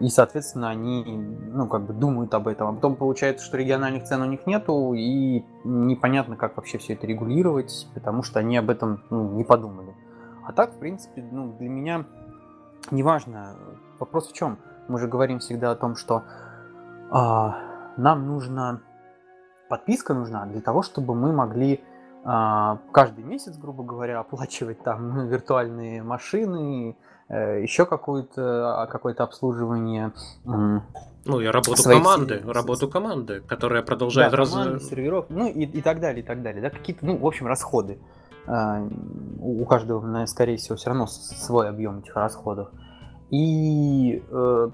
[0.00, 2.68] И, соответственно, они, ну, как бы думают об этом.
[2.68, 7.06] А потом получается, что региональных цен у них нету, и непонятно, как вообще все это
[7.06, 9.94] регулировать, потому что они об этом ну, не подумали.
[10.44, 12.06] А так, в принципе, ну, для меня
[12.90, 13.56] неважно.
[14.00, 14.58] Вопрос в чем?
[14.88, 16.24] Мы же говорим всегда о том, что
[17.10, 17.58] а,
[17.96, 18.80] нам нужна
[19.68, 21.82] подписка нужна для того, чтобы мы могли
[22.24, 26.96] каждый месяц, грубо говоря, оплачивать там виртуальные машины,
[27.28, 30.12] э, еще какое-то а, какое-то обслуживание.
[31.26, 32.52] Ну и работу команды, сер...
[32.52, 34.50] работу команды, которая продолжает да, раз...
[34.50, 37.46] команды, серверов, ну и, и так далее, и так далее, да, какие-то, ну, в общем,
[37.46, 37.98] расходы.
[38.46, 38.86] А,
[39.40, 42.68] у каждого, скорее всего, все равно свой объем этих расходов.
[43.30, 44.70] И, э,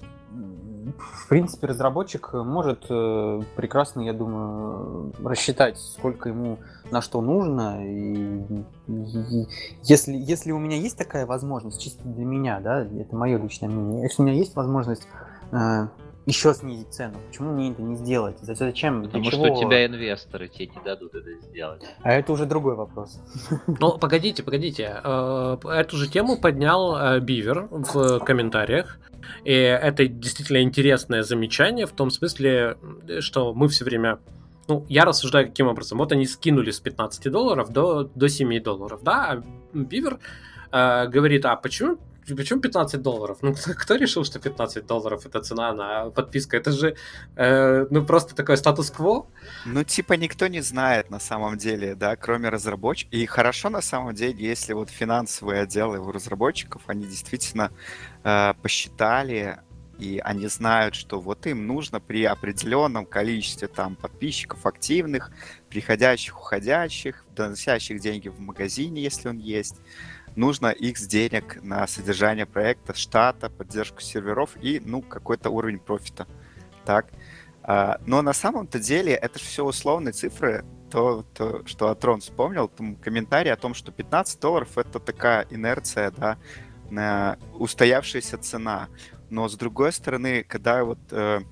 [0.99, 6.59] в принципе, разработчик может э, прекрасно, я думаю, рассчитать, сколько ему
[6.91, 7.85] на что нужно.
[7.87, 8.43] И,
[8.89, 9.47] и
[9.83, 14.03] если, если у меня есть такая возможность, чисто для меня, да, это мое личное мнение,
[14.03, 15.07] если у меня есть возможность
[15.53, 15.89] э,
[16.31, 17.19] еще снизить цену.
[17.29, 18.37] Почему мне это не сделать?
[18.41, 19.03] Зачем?
[19.03, 19.57] Потому Для что чего?
[19.57, 21.83] у тебя инвесторы тебе не дадут это сделать.
[22.03, 23.21] А это уже другой вопрос.
[23.67, 25.01] Ну, погодите, погодите.
[25.03, 28.99] Э, эту же тему поднял э, Бивер в комментариях.
[29.45, 32.77] И это действительно интересное замечание в том смысле,
[33.21, 34.19] что мы все время
[34.69, 35.99] ну, я рассуждаю каким образом.
[35.99, 40.19] Вот они скинули с 15 долларов до, до 7 долларов, да, а Бивер
[40.71, 43.39] э, говорит, а почему Почему 15 долларов?
[43.43, 46.57] Ну, кто решил, что 15 долларов это цена на подписку?
[46.57, 46.97] Это же,
[47.37, 49.27] э, ну, просто такой статус-кво.
[49.65, 53.13] Ну, типа, никто не знает на самом деле, да, кроме разработчиков.
[53.13, 57.71] И хорошо на самом деле, если вот финансовые отделы у разработчиков, они действительно
[58.25, 59.59] э, посчитали,
[60.01, 65.31] и они знают, что вот им нужно при определенном количестве там подписчиков активных,
[65.69, 69.77] приходящих, уходящих, доносящих деньги в магазине, если он есть,
[70.37, 76.27] нужно X денег на содержание проекта, штата, поддержку серверов и, ну, какой-то уровень профита.
[76.85, 77.07] Так.
[77.63, 80.65] А, но на самом-то деле это же все условные цифры.
[80.91, 86.11] То, то что Атрон вспомнил, там комментарий о том, что 15 долларов это такая инерция,
[86.11, 88.89] да, устоявшаяся цена.
[89.29, 91.43] Но с другой стороны, когда вот э,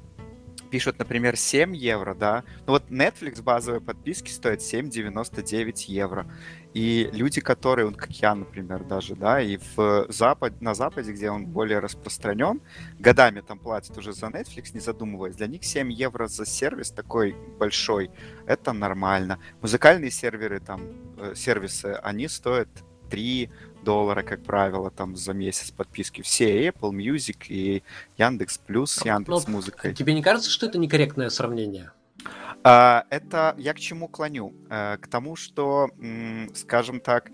[0.71, 2.45] пишут, например, 7 евро, да.
[2.67, 6.27] Ну вот Netflix базовой подписки стоит 7,99 евро.
[6.75, 11.31] И люди, которые, вот как я, например, даже, да, и в Запад, на Западе, где
[11.31, 12.61] он более распространен,
[12.99, 15.37] годами там платят уже за Netflix, не задумываясь.
[15.37, 18.11] Для них 7 евро за сервис такой большой,
[18.47, 19.39] это нормально.
[19.63, 20.83] Музыкальные серверы, там,
[21.17, 22.69] э, сервисы, они стоят
[23.11, 23.51] 3
[23.83, 26.23] доллара, как правило, там за месяц подписки.
[26.23, 27.83] Все Apple Music и
[28.17, 29.95] Яндекс Плюс с Яндекс ну, Музыкой.
[29.95, 31.93] Тебе не кажется, что это некорректное сравнение?
[32.65, 34.55] А, это я к чему клоню?
[34.69, 35.91] Э, к тому, что,
[36.55, 37.31] скажем так,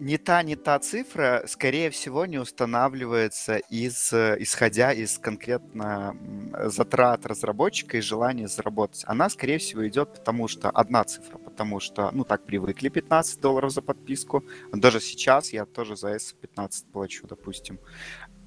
[0.00, 6.16] не та, не та цифра, скорее всего, не устанавливается из, исходя из конкретно
[6.66, 9.02] затрат разработчика и желания заработать.
[9.06, 13.70] Она, скорее всего, идет потому, что одна цифра, потому что, ну, так привыкли 15 долларов
[13.72, 14.44] за подписку.
[14.72, 17.78] Даже сейчас я тоже за S15 плачу, допустим.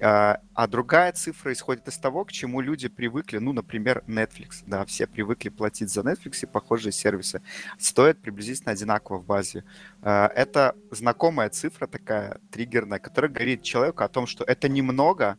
[0.00, 3.38] А, а другая цифра исходит из того, к чему люди привыкли.
[3.38, 4.62] Ну, например, Netflix.
[4.66, 7.42] Да, все привыкли платить за Netflix и похожие сервисы.
[7.78, 9.64] Стоят приблизительно одинаково в базе.
[10.02, 15.38] А, это знакомая цифра такая, триггерная, которая говорит человеку о том, что это немного,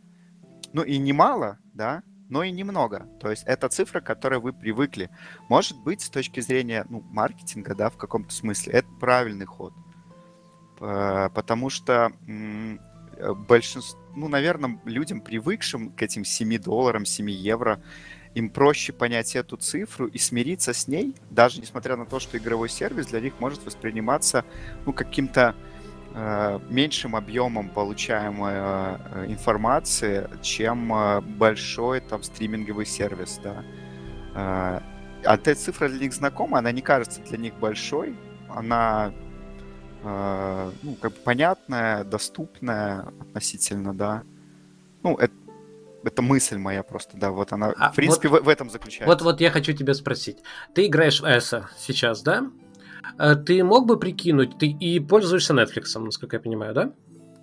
[0.74, 3.08] ну и немало, да, но и немного.
[3.20, 5.10] То есть это цифра, к которой вы привыкли.
[5.50, 9.74] Может быть, с точки зрения ну, маркетинга, да, в каком-то смысле, это правильный ход.
[10.78, 12.12] Потому что
[13.47, 17.82] большинство ну, наверное, людям, привыкшим к этим 7 долларам, 7 евро,
[18.34, 22.69] им проще понять эту цифру и смириться с ней, даже несмотря на то, что игровой
[22.69, 24.43] сервис для них может восприниматься
[24.86, 25.56] ну, каким-то
[26.13, 33.63] э, меньшим объемом получаемой э, информации, чем э, большой там стриминговый сервис, да.
[34.34, 34.80] Э,
[35.28, 38.15] а эта цифра для них знакома, она не кажется для них большой,
[38.49, 39.13] она
[40.06, 44.24] э, ну, как бы понятная, доступная относительно, да.
[45.04, 45.34] Ну, это,
[46.04, 49.08] это мысль моя просто, да, вот она, а, в принципе, вот, в, в этом заключается.
[49.08, 50.38] Вот, вот я хочу тебя спросить.
[50.74, 52.50] Ты играешь в Эса сейчас, да?
[53.18, 56.91] Э, ты мог бы прикинуть, ты и пользуешься Netflix, насколько я понимаю, да?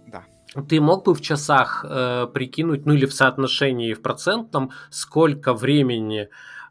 [0.07, 0.25] Да.
[0.69, 6.29] Ты мог бы в часах э, прикинуть, ну или в соотношении в процентном, сколько времени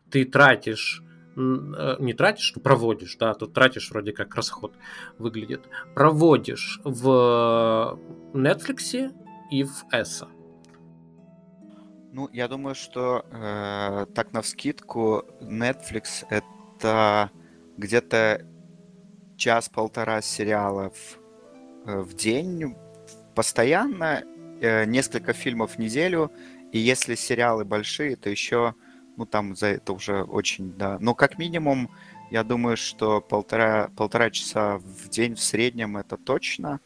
[0.10, 1.04] ты тратишь
[1.36, 4.74] не тратишь, проводишь, да, тут тратишь вроде как расход
[5.18, 5.62] выглядит,
[5.96, 7.98] проводишь в
[8.34, 9.14] Netflix
[9.52, 10.28] и в ESA.
[12.14, 17.32] Ну, я думаю, что э, так на вскидку Netflix это
[17.78, 18.46] где-то
[19.38, 20.94] час-полтора сериалов
[21.86, 22.76] э, в день
[23.34, 24.24] постоянно,
[24.60, 26.34] э, несколько фильмов в неделю,
[26.74, 28.76] и если сериалы большие, то еще
[29.18, 30.98] ну там за это уже очень, да.
[31.00, 31.90] Но как минимум,
[32.32, 36.80] я думаю, что полтора, полтора часа в день в среднем это точно.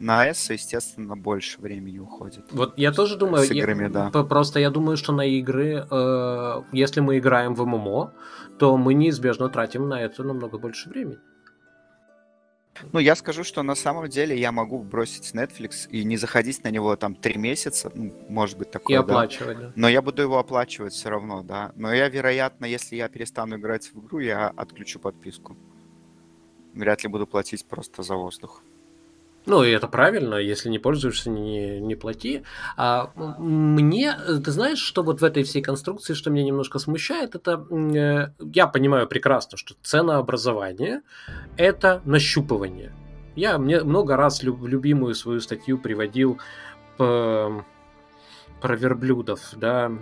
[0.00, 2.44] На S, естественно, больше времени уходит.
[2.50, 4.24] Вот я тоже думаю, с играми, я, да.
[4.24, 8.12] просто я думаю, что на игры, э, если мы играем в ММО,
[8.58, 11.18] то мы неизбежно тратим на это намного больше времени.
[12.92, 16.70] Ну, я скажу, что на самом деле я могу бросить Netflix и не заходить на
[16.70, 19.72] него там три месяца, ну, может быть такое, И оплачивать, да.
[19.76, 21.72] Но я буду его оплачивать все равно, да.
[21.76, 25.56] Но я, вероятно, если я перестану играть в игру, я отключу подписку.
[26.74, 28.62] Вряд ли буду платить просто за воздух.
[29.46, 32.44] Ну, и это правильно, если не пользуешься, не, не плати.
[32.76, 37.66] А мне, ты знаешь, что вот в этой всей конструкции, что меня немножко смущает, это
[37.70, 41.02] э, я понимаю прекрасно, что ценообразование–
[41.56, 42.92] это нащупывание.
[43.36, 46.38] Я мне много раз люб, любимую свою статью приводил
[46.96, 47.64] по,
[48.62, 49.92] про верблюдов, да,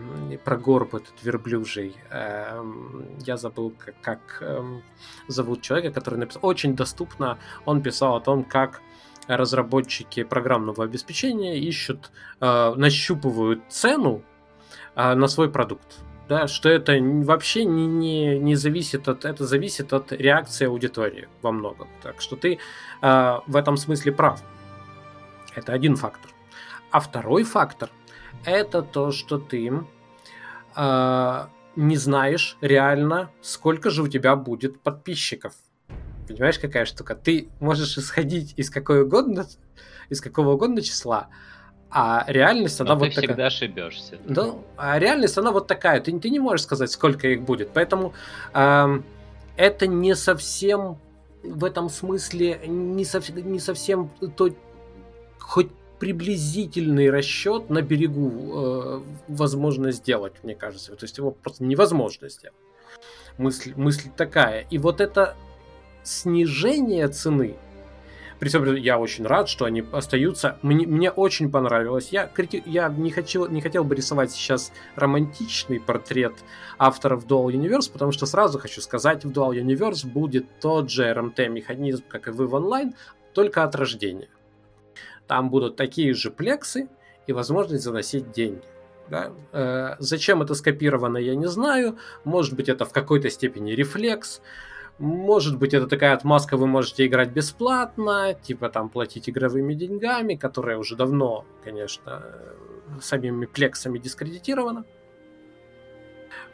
[0.44, 1.96] про горб этот верблюжий.
[2.10, 4.84] Эм, я забыл, как, как эм,
[5.26, 6.42] зовут человека, который написал.
[6.44, 8.82] Очень доступно он писал о том, как
[9.28, 14.22] разработчики программного обеспечения ищут, э, нащупывают цену
[14.94, 16.00] э, на свой продукт.
[16.28, 21.52] Да, что это вообще не, не, не зависит от, это зависит от реакции аудитории во
[21.52, 21.88] многом.
[22.02, 22.58] Так что ты
[23.02, 24.40] э, в этом смысле прав.
[25.54, 26.30] Это один фактор.
[26.90, 27.90] А второй фактор
[28.44, 29.72] это то, что ты
[30.76, 35.54] э, не знаешь реально, сколько же у тебя будет подписчиков
[36.28, 37.14] Понимаешь, какая штука?
[37.14, 39.46] Ты можешь исходить из какой угодно,
[40.08, 41.28] из какого угодно числа,
[41.90, 43.28] а реальность, она Но вот ты такая.
[43.28, 44.18] всегда ошибешься.
[44.24, 46.00] Да, а реальность, она вот такая.
[46.00, 47.70] Ты, ты не можешь сказать, сколько их будет.
[47.74, 48.14] Поэтому
[48.54, 49.00] э,
[49.56, 50.98] это не совсем
[51.42, 54.48] в этом смысле не, сов, не совсем то,
[55.38, 60.96] хоть приблизительный расчет на берегу э, возможно сделать, мне кажется.
[60.96, 62.56] То есть его просто невозможно сделать.
[63.38, 64.66] Мысль, мысль такая.
[64.70, 65.36] И вот это
[66.02, 67.56] снижение цены
[68.42, 70.58] при я очень рад, что они остаются.
[70.62, 72.08] Мне, мне очень понравилось.
[72.10, 72.60] Я, крити...
[72.66, 76.32] я не, хочу, не хотел бы рисовать сейчас романтичный портрет
[76.76, 82.02] авторов Dual Universe, потому что сразу хочу сказать, в Dual Universe будет тот же RMT-механизм,
[82.08, 82.94] как и в EVE Online,
[83.32, 84.28] только от рождения.
[85.28, 86.88] Там будут такие же плексы
[87.28, 88.64] и возможность заносить деньги.
[89.08, 89.30] Да?
[89.52, 91.96] Э, зачем это скопировано, я не знаю.
[92.24, 94.42] Может быть, это в какой-то степени рефлекс.
[95.02, 100.78] Может быть, это такая отмазка, вы можете играть бесплатно, типа там платить игровыми деньгами, которая
[100.78, 102.22] уже давно, конечно,
[103.00, 104.84] самими плексами дискредитирована.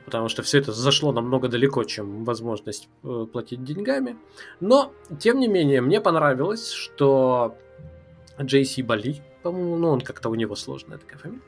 [0.07, 4.17] Потому что все это зашло намного далеко, чем возможность э, платить деньгами.
[4.61, 7.55] Но, тем не менее, мне понравилось, что
[8.39, 11.43] JC Бали, по-моему, ну он как-то у него сложная такая фамилия,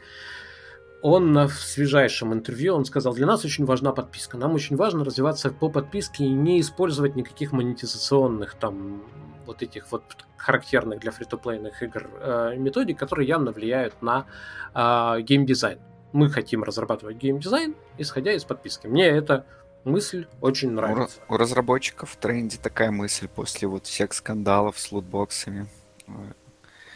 [1.02, 4.36] он в свежайшем интервью, он сказал, для нас очень важна подписка.
[4.36, 9.02] Нам очень важно развиваться по подписке и не использовать никаких монетизационных там
[9.46, 10.02] вот этих вот
[10.36, 14.26] характерных для фри-то-плейных игр э, методик, которые явно влияют на
[14.74, 15.78] э, геймдизайн.
[16.12, 18.86] Мы хотим разрабатывать геймдизайн, исходя из подписки.
[18.86, 19.46] Мне эта
[19.84, 21.18] мысль очень нравится.
[21.28, 25.66] У, у разработчиков в тренде такая мысль после вот всех скандалов с лутбоксами.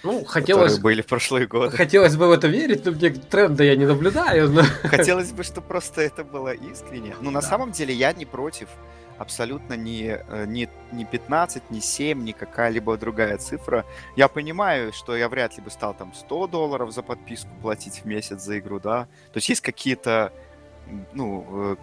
[0.05, 0.79] Ну, хотелось...
[0.79, 1.77] были в прошлые годы.
[1.77, 4.51] Хотелось бы в это верить, но мне тренда я не наблюдаю.
[4.51, 4.63] Но...
[4.83, 7.17] Хотелось бы, чтобы просто это было искренне.
[7.21, 7.47] Ну, на да.
[7.47, 8.69] самом деле, я не против.
[9.17, 13.85] Абсолютно не, э, не, не 15, не 7, ни какая-либо другая цифра.
[14.17, 18.05] Я понимаю, что я вряд ли бы стал там 100 долларов за подписку платить в
[18.05, 19.07] месяц за игру, да.
[19.33, 20.33] То есть есть какие-то,
[21.13, 21.77] ну, э,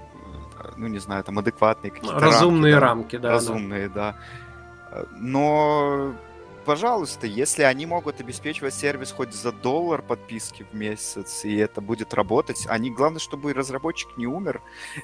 [0.77, 2.87] ну, не знаю, там адекватные какие-то Разумные рамки, да.
[2.87, 3.31] рамки да.
[3.31, 4.15] Разумные, да.
[4.91, 5.05] да.
[5.17, 6.13] Но
[6.71, 12.13] пожалуйста, если они могут обеспечивать сервис хоть за доллар подписки в месяц, и это будет
[12.13, 14.61] работать, они, главное, чтобы разработчик не умер,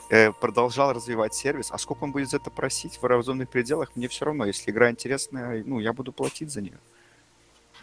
[0.09, 4.07] э, продолжал развивать сервис, а сколько он будет за это просить в разумных пределах, мне
[4.07, 6.79] все равно, если игра интересная, ну, я буду платить за нее.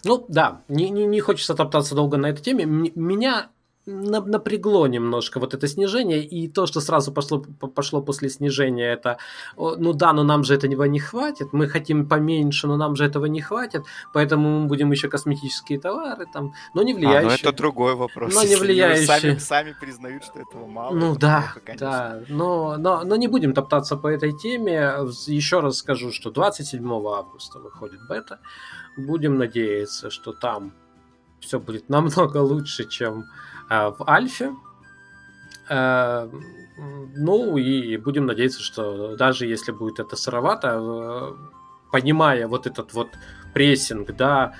[0.02, 2.64] Ну, да, не, не, не хочется топтаться долго на этой теме.
[2.64, 3.50] Меня
[3.86, 7.44] напрягло немножко вот это снижение, и то, что сразу пошло,
[7.74, 9.18] пошло после снижения, это,
[9.56, 13.26] ну да, но нам же этого не хватит, мы хотим поменьше, но нам же этого
[13.26, 17.28] не хватит, поэтому мы будем еще косметические товары там, но не влияющие.
[17.28, 18.34] А, ну это другой вопрос.
[18.34, 19.06] Но не влияющие.
[19.06, 20.94] Сами, сами признают, что этого мало.
[20.94, 24.94] Ну да, плохо, да, но, но, но не будем топтаться по этой теме.
[25.26, 28.40] Еще раз скажу, что 27 августа выходит бета.
[28.96, 30.72] Будем надеяться, что там
[31.40, 33.24] все будет намного лучше, чем
[33.68, 34.54] в Альфе.
[35.68, 36.28] Э,
[37.16, 41.32] ну и будем надеяться, что даже если будет это сыровато, э,
[41.92, 43.08] понимая вот этот вот
[43.52, 44.54] прессинг, да,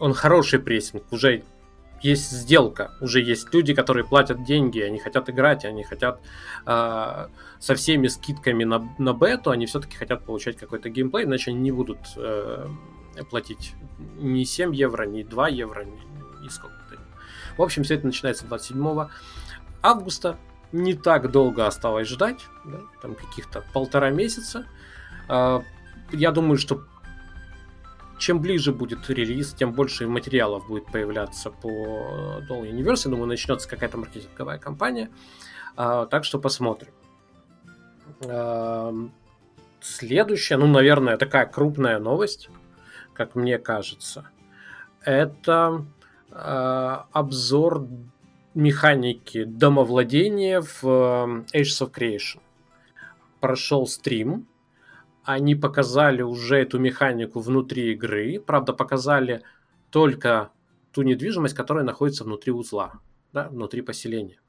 [0.00, 1.44] он хороший прессинг, уже
[2.02, 6.20] есть сделка, уже есть люди, которые платят деньги, они хотят играть, они хотят
[6.66, 7.26] э,
[7.58, 11.72] со всеми скидками на, на бету, они все-таки хотят получать какой-то геймплей, иначе они не
[11.72, 12.68] будут э,
[13.28, 13.74] платить
[14.18, 16.79] ни 7 евро, ни 2 евро, ни, ни сколько.
[17.60, 19.08] В общем, все это начинается 27
[19.82, 20.38] августа.
[20.72, 24.64] Не так долго осталось ждать, да, там каких-то полтора месяца.
[25.28, 25.62] А,
[26.10, 26.84] я думаю, что
[28.18, 33.02] чем ближе будет релиз, тем больше материалов будет появляться по Dual Universe.
[33.04, 35.10] Я думаю, начнется какая-то маркетинговая кампания.
[35.76, 36.94] А, так что посмотрим.
[38.24, 38.94] А,
[39.82, 42.48] следующая, ну, наверное, такая крупная новость,
[43.12, 44.30] как мне кажется,
[45.02, 45.84] это
[46.32, 47.86] обзор
[48.54, 52.40] механики домовладения в э, Age of Creation.
[53.40, 54.46] Прошел стрим,
[55.24, 59.42] они показали уже эту механику внутри игры, правда показали
[59.90, 60.50] только
[60.92, 62.94] ту недвижимость, которая находится внутри узла,
[63.32, 64.40] да, внутри поселения.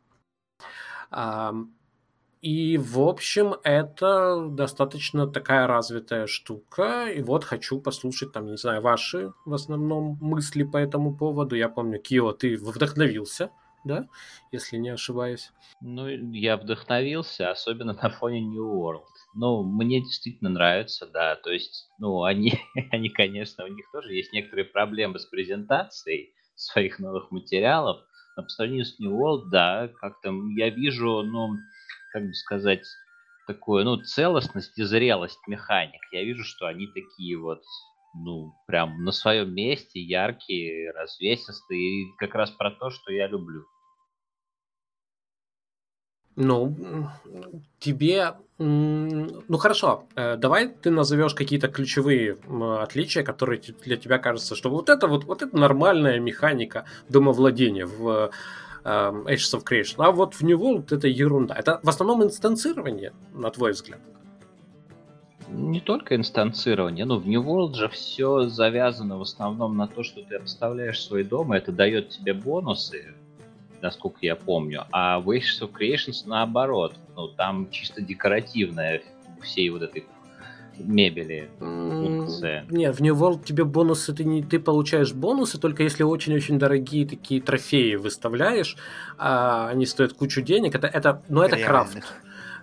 [2.42, 7.08] И, в общем, это достаточно такая развитая штука.
[7.08, 11.56] И вот хочу послушать, там, не знаю, ваши в основном мысли по этому поводу.
[11.56, 13.52] Я помню, Кио, ты вдохновился,
[13.86, 14.08] да,
[14.52, 15.52] если не ошибаюсь.
[15.82, 19.06] Ну, я вдохновился, особенно на фоне New World.
[19.36, 21.36] Ну, мне действительно нравится, да.
[21.36, 22.54] То есть, ну, они,
[22.92, 28.02] они, конечно, у них тоже есть некоторые проблемы с презентацией своих новых материалов.
[28.36, 31.58] Но по сравнению с New World, да, как-то я вижу, ну,
[32.12, 32.86] как бы сказать,
[33.48, 36.02] такую, ну, целостность и зрелость механик.
[36.12, 37.62] Я вижу, что они такие вот,
[38.16, 43.66] ну, прям на своем месте, яркие, развесистые, и как раз про то, что я люблю.
[46.36, 46.76] Ну,
[47.80, 48.36] тебе...
[48.58, 50.06] Ну, хорошо.
[50.16, 52.38] Э, давай ты назовешь какие-то ключевые
[52.80, 58.32] отличия, которые для тебя кажутся, что вот это вот, вот это нормальная механика домовладения в
[58.84, 59.96] Эм, Ages of Creation.
[59.98, 61.56] А вот в New World это ерунда.
[61.56, 64.00] Это в основном инстанцирование, на твой взгляд.
[65.50, 70.24] Не только инстанцирование, ну в New World же все завязано в основном на то, что
[70.24, 73.14] ты обставляешь свой дом, и это дает тебе бонусы,
[73.82, 74.86] насколько я помню.
[74.92, 79.04] А в Age of Creations наоборот, ну там чисто декоративная
[79.42, 80.06] всей вот этой
[80.78, 82.66] мебели функция.
[82.70, 87.08] Нет, в New World тебе бонусы, ты, не, ты получаешь бонусы, только если очень-очень дорогие
[87.08, 88.78] такие трофеи выставляешь,
[89.18, 90.76] а они стоят кучу денег.
[90.76, 91.98] Это, это, ну, это крафт.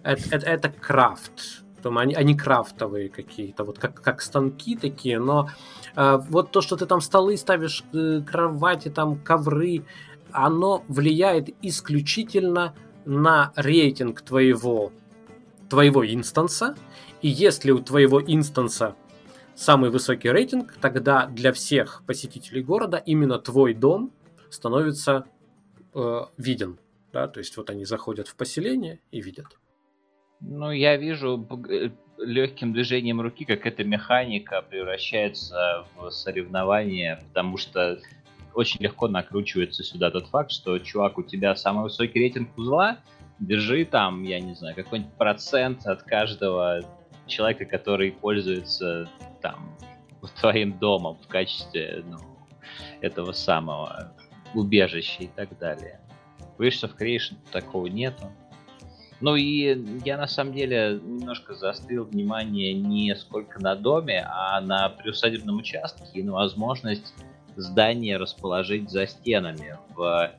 [0.02, 1.62] Это, это, это крафт.
[1.82, 5.48] Там они, они крафтовые какие-то, вот как, как станки такие, но
[5.94, 9.84] э, вот то, что ты там столы ставишь, э, кровати, там ковры,
[10.32, 14.92] оно влияет исключительно на рейтинг твоего,
[15.68, 16.74] твоего инстанса,
[17.22, 18.94] и если у твоего инстанса
[19.54, 24.12] самый высокий рейтинг, тогда для всех посетителей города именно твой дом
[24.50, 25.26] становится
[25.94, 26.78] э, виден.
[27.12, 27.26] Да?
[27.26, 29.46] То есть вот они заходят в поселение и видят.
[30.40, 37.98] Ну, я вижу э, легким движением руки, как эта механика превращается в соревнование, потому что
[38.54, 42.98] очень легко накручивается сюда тот факт, что, чувак, у тебя самый высокий рейтинг узла,
[43.40, 46.82] держи там, я не знаю, какой-нибудь процент от каждого
[47.28, 49.08] человека, который пользуется
[49.40, 49.76] там
[50.40, 52.18] твоим домом в качестве ну,
[53.00, 54.12] этого самого
[54.54, 56.00] убежища и так далее.
[56.56, 58.30] В Wish of Creation такого нету.
[59.20, 64.88] Ну и я на самом деле немножко заострил внимание не сколько на доме, а на
[64.90, 67.14] приусадебном участке и на возможность
[67.56, 70.30] здание расположить за стенами в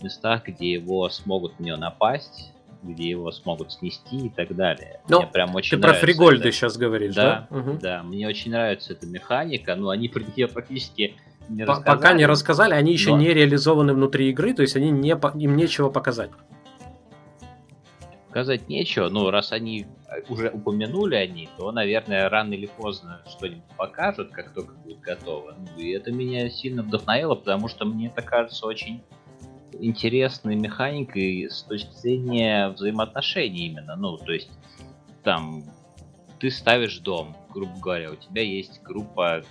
[0.00, 5.00] местах, где его смогут него напасть, где его смогут снести и так далее.
[5.08, 7.48] Ну, мне прям очень ты про Фригольды сейчас говоришь, да?
[7.50, 7.78] Да, угу.
[7.80, 11.16] да, мне очень нравится эта механика, но они про нее практически
[11.48, 11.96] не рассказали.
[11.96, 13.18] Пока не рассказали, они еще но...
[13.18, 16.30] не реализованы внутри игры, то есть они не, им нечего показать.
[18.30, 19.86] Сказать нечего, но раз они
[20.28, 25.56] уже упомянули они, то, наверное, рано или поздно что-нибудь покажут, как только будет готово.
[25.58, 29.02] Ну, и это меня сильно вдохновило, потому что мне это кажется очень
[29.80, 33.96] интересной механикой с точки зрения взаимоотношений именно.
[33.96, 34.50] Ну, то есть
[35.22, 35.64] там
[36.38, 39.42] ты ставишь дом, грубо говоря, у тебя есть группа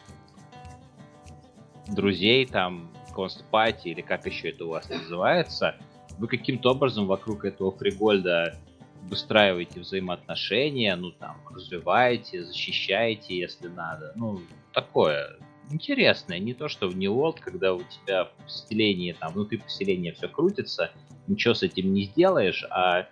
[1.87, 5.75] друзей, там, констпати, или как еще это у вас называется,
[6.17, 8.57] вы каким-то образом вокруг этого фригольда
[9.03, 14.11] выстраиваете взаимоотношения, ну там, развиваете, защищаете, если надо.
[14.15, 14.41] Ну,
[14.73, 15.37] такое
[15.71, 16.39] интересное.
[16.39, 20.27] Не то, что в New World, когда у тебя в поселении, там, внутри поселения все
[20.27, 20.91] крутится,
[21.27, 23.07] ничего с этим не сделаешь, а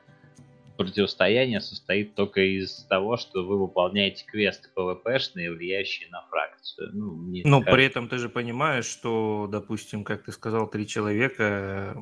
[0.78, 6.91] противостояние состоит только из того, что вы выполняете квесты PvP-шные, влияющие на фракцию.
[6.93, 7.76] Ну, мне Но кажется...
[7.76, 11.97] при этом ты же понимаешь, что, допустим, как ты сказал, три человека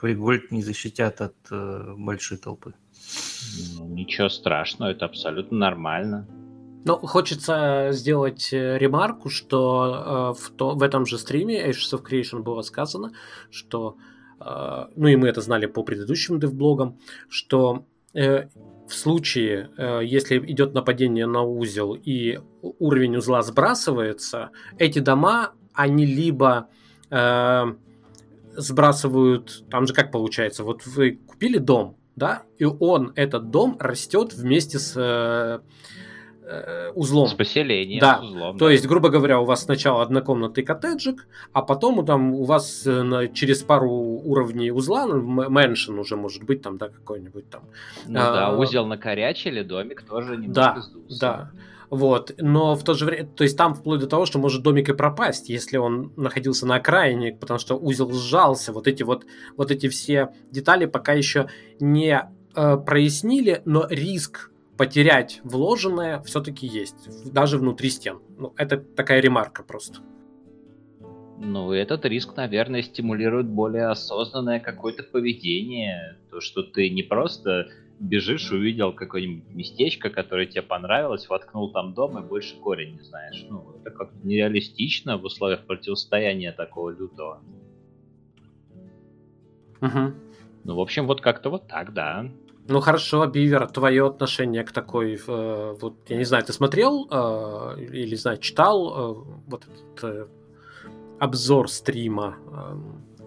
[0.00, 2.74] Фригольд не защитят от э, большой толпы.
[3.76, 6.28] Ну, ничего страшного, это абсолютно нормально.
[6.84, 12.02] Ну, хочется сделать э, ремарку, что э, в, то, в этом же стриме Ashes of
[12.02, 13.12] Creation было сказано,
[13.50, 13.96] что,
[14.40, 18.46] э, ну и мы это знали по предыдущим девблогам, что э,
[18.88, 26.06] в случае, э, если идет нападение на узел и уровень узла сбрасывается, эти дома, они
[26.06, 26.68] либо
[27.10, 27.74] э,
[28.56, 34.32] сбрасывают, там же как получается, вот вы купили дом, да, и он, этот дом растет
[34.32, 35.60] вместе с э,
[36.50, 37.28] э, узлом.
[37.28, 38.18] С поселением, да.
[38.18, 38.58] с узлом.
[38.58, 38.72] То да.
[38.72, 43.28] есть, грубо говоря, у вас сначала однокомнатный коттеджик, а потом там у вас э, на,
[43.28, 47.62] через пару уровней узла, ну, мэншн уже может быть там, да, какой-нибудь там.
[48.06, 51.20] Ну а, да, узел накорячили, домик тоже немного да, сдулся.
[51.20, 51.50] Да,
[51.90, 54.88] вот, но в то же время, то есть там вплоть до того, что может домик
[54.88, 59.26] и пропасть, если он находился на окраине, потому что узел сжался, вот эти вот,
[59.56, 61.48] вот эти все детали пока еще
[61.80, 68.18] не э, прояснили, но риск потерять вложенное все-таки есть, даже внутри стен.
[68.38, 69.98] Ну, это такая ремарка просто.
[71.38, 76.16] Ну, этот риск, наверное, стимулирует более осознанное какое-то поведение.
[76.30, 77.68] То, что ты не просто
[77.98, 83.44] бежишь, увидел какое-нибудь местечко, которое тебе понравилось, воткнул там дом и больше корень не знаешь.
[83.50, 87.42] Ну, это как-то нереалистично в условиях противостояния такого лютого.
[89.82, 90.14] Угу.
[90.64, 92.30] Ну, в общем, вот как-то вот так, да.
[92.70, 97.80] Ну хорошо, Бивер, твое отношение к такой, э, вот я не знаю, ты смотрел э,
[97.80, 100.26] или знаю, читал э, вот этот э,
[101.18, 102.36] обзор стрима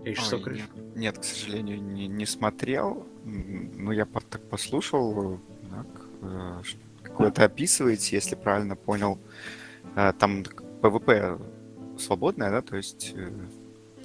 [0.06, 3.06] э, Age Ой, нет, нет, к сожалению, не, не смотрел.
[3.26, 5.40] Ну я по так послушал,
[5.70, 6.62] так, э,
[7.04, 9.20] как вы это описываете, если правильно понял.
[9.98, 10.46] Э, там
[10.82, 11.38] PvP
[11.98, 13.30] свободное, да, то есть э,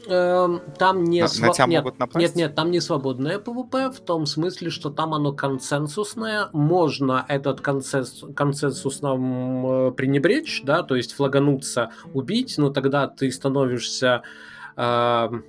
[0.08, 2.18] Эм, там не На- сва- на тебя нет, могут напасть?
[2.18, 6.48] нет, нет, там не свободное PvP в том смысле, что там оно консенсусное.
[6.52, 13.30] Можно этот консенс- консенсус нам э, пренебречь, да, то есть флагануться, убить, но тогда ты
[13.30, 14.22] становишься
[14.76, 15.44] эм,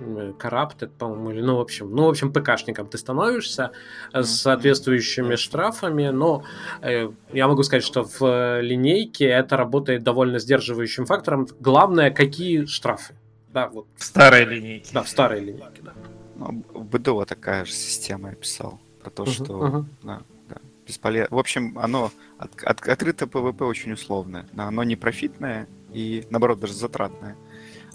[0.00, 3.72] э, corrupted, по-моему, или, ну, в общем, ну, в общем, ПКшником ты становишься
[4.14, 6.44] э, с соответствующими штрафами, но
[6.80, 11.46] э, я могу сказать, что в э, линейке это работает довольно сдерживающим фактором.
[11.60, 13.14] Главное, какие штрафы.
[13.52, 14.90] Да, вот, В старой линейке.
[14.94, 15.92] да, в старой линейке, да.
[16.36, 18.80] Ну, в БДО такая же система я писал.
[19.00, 19.88] Про то, Мгм, что мгм.
[20.02, 21.36] да, да, бесполезно.
[21.36, 24.46] В общем, оно от- от- открытое ПВП очень условное.
[24.52, 27.36] Да, Оно не профитное и, наоборот, даже затратное.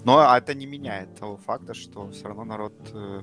[0.04, 3.22] Но это не меняет того факта, что все равно народ э,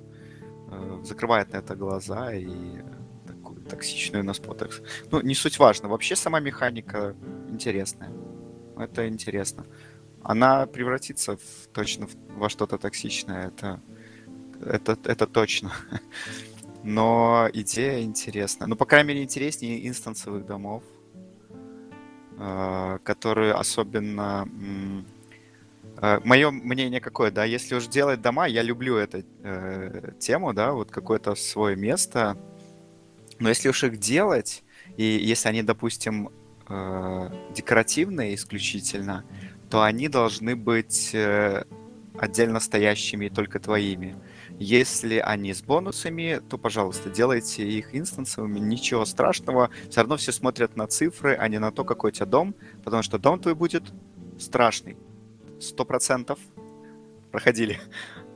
[0.71, 2.81] э, закрывает на это глаза и
[3.27, 4.81] такую токсичную на спотекс.
[5.11, 5.87] Ну, не суть важно.
[5.87, 7.15] Вообще сама механика
[7.49, 8.11] интересная.
[8.77, 9.65] Это интересно.
[10.27, 13.47] Она превратится в, точно во что-то токсичное.
[13.49, 13.79] Это,
[14.59, 15.71] это, это точно.
[16.83, 18.65] Но идея интересна.
[18.65, 20.83] Ну, по крайней мере, интереснее инстансовых домов,
[22.39, 24.47] э, которые особенно...
[26.25, 30.91] Мое мнение какое, да, если уж делать дома, я люблю эту э, тему, да, вот
[30.91, 32.37] какое-то свое место.
[33.39, 34.63] Но если уж их делать,
[34.97, 36.31] и если они, допустим,
[36.67, 39.23] э, декоративные исключительно,
[39.69, 41.63] то они должны быть э,
[42.17, 44.15] отдельно стоящими и только твоими.
[44.57, 49.69] Если они с бонусами, то, пожалуйста, делайте их инстансовыми, ничего страшного.
[49.89, 53.03] Все равно все смотрят на цифры, а не на то, какой у тебя дом, потому
[53.03, 53.83] что дом твой будет
[54.39, 54.97] страшный.
[55.59, 56.39] Сто процентов
[57.31, 57.79] проходили.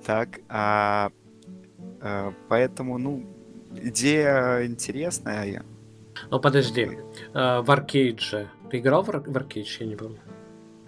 [0.06, 1.12] Так, а,
[2.02, 3.26] а, поэтому, ну,
[3.76, 5.64] идея интересная.
[6.32, 6.98] Ну, подожди,
[7.34, 8.50] э, в Аркейдже.
[8.72, 10.20] Ты играл в, Ар- в Аркейдж, я не помню.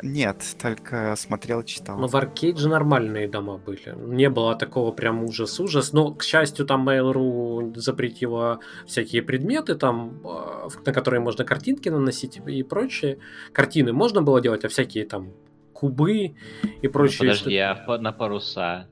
[0.04, 1.98] Нет, только смотрел, читал.
[1.98, 3.94] Но в Аркейдже нормальные дома были.
[3.98, 5.94] Не было такого прям ужас-ужас.
[5.94, 12.42] Но, к счастью, там Mail.ru запретила всякие предметы, там, в- на которые можно картинки наносить
[12.46, 13.20] и прочее.
[13.54, 15.34] Картины можно было делать, а всякие там
[15.74, 16.36] кубы и
[16.84, 17.56] Ну, прочие подожди, штуки.
[17.56, 18.88] а на паруса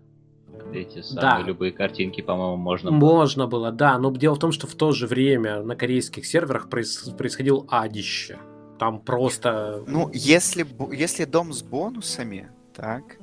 [0.73, 1.47] эти самые Да.
[1.47, 2.97] любые картинки, по-моему, можно было.
[2.99, 6.67] Можно было, да, но дело в том, что в то же время на корейских серверах
[6.69, 8.37] проис- происходил адище.
[8.79, 9.83] Там просто...
[9.87, 10.65] Ну, если,
[10.95, 13.17] если дом с бонусами, так,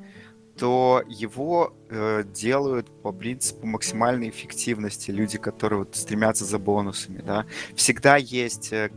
[0.59, 7.47] то его э, делают по принципу максимальной эффективности люди, которые вот стремятся за бонусами, да.
[7.75, 8.91] Всегда есть э,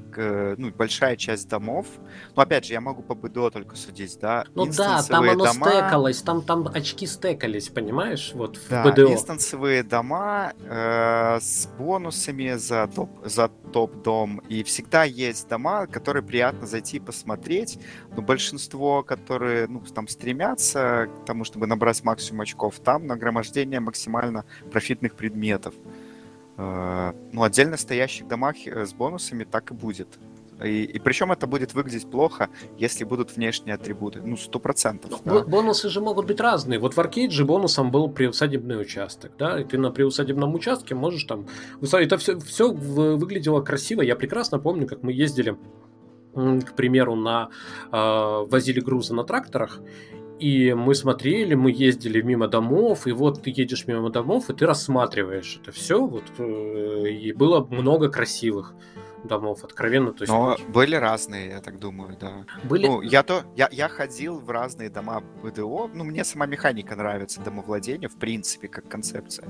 [0.57, 1.87] ну, большая часть домов,
[2.35, 4.45] но опять же, я могу по БДО только судить, да.
[4.55, 9.13] Ну да, там оно дома- стекалось, там, там очки стекались, понимаешь, вот в Да, БДО.
[9.13, 14.39] инстансовые дома э, с бонусами за топ, за топ-дом.
[14.49, 17.79] И всегда есть дома, которые приятно зайти и посмотреть.
[18.15, 24.45] Но большинство, которые ну, там стремятся к тому, чтобы набрать максимум очков, там нагромождение максимально
[24.71, 25.73] профитных предметов.
[26.57, 30.19] Э, ну, отдельно стоящих домах э, с бонусами так и будет.
[30.63, 34.21] И, и причем это будет выглядеть плохо, если будут внешние атрибуты.
[34.21, 35.21] Ну, сто процентов.
[35.23, 35.31] да.
[35.31, 36.79] Бо- Бонусы же могут быть разные.
[36.79, 41.47] Вот в Аркейдже бонусом был приусадебный участок, да, и ты на приусадебном участке можешь там...
[41.81, 44.01] Это все, все выглядело красиво.
[44.01, 45.57] Я прекрасно помню, как мы ездили,
[46.33, 47.49] к примеру, на...
[47.91, 49.79] э, возили грузы на тракторах,
[50.39, 54.65] и мы смотрели, мы ездили мимо домов, и вот ты едешь мимо домов, и ты
[54.65, 58.73] рассматриваешь это все, вот, э, и было много красивых
[59.23, 60.13] домов, откровенно.
[60.13, 62.45] То есть Но были разные, я так думаю, да.
[62.63, 62.87] были...
[62.87, 65.89] Ну, я то, я, я ходил в разные дома БДО.
[65.93, 69.47] Ну, мне сама механика нравится домовладения, в принципе, как концепция.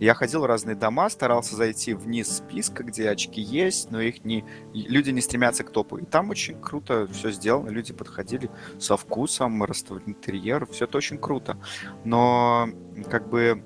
[0.00, 4.44] Я ходил в разные дома, старался зайти вниз списка, где очки есть, но их не...
[4.72, 5.98] Люди не стремятся к топу.
[5.98, 7.68] И там очень круто все сделано.
[7.70, 10.66] Люди подходили со вкусом, расставили интерьер.
[10.66, 11.56] Все это очень круто.
[12.04, 12.68] Но,
[13.10, 13.62] как бы,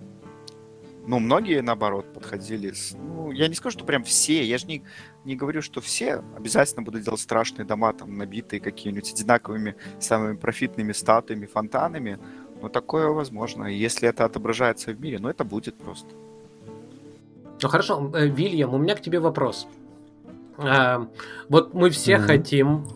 [1.08, 2.92] ну, многие, наоборот, подходили с...
[2.92, 4.44] Ну, я не скажу, что прям все.
[4.44, 4.84] Я же не,
[5.28, 10.92] не говорю, что все обязательно будут делать страшные дома, там, набитые какими-нибудь одинаковыми самыми профитными
[10.92, 12.18] статуями, фонтанами.
[12.62, 13.66] Но такое возможно.
[13.66, 16.08] И если это отображается в мире, ну, это будет просто.
[17.62, 19.68] Ну хорошо, э, Вильям, у меня к тебе вопрос.
[20.56, 21.06] А,
[21.48, 22.26] вот мы все Мгм.
[22.26, 22.86] хотим,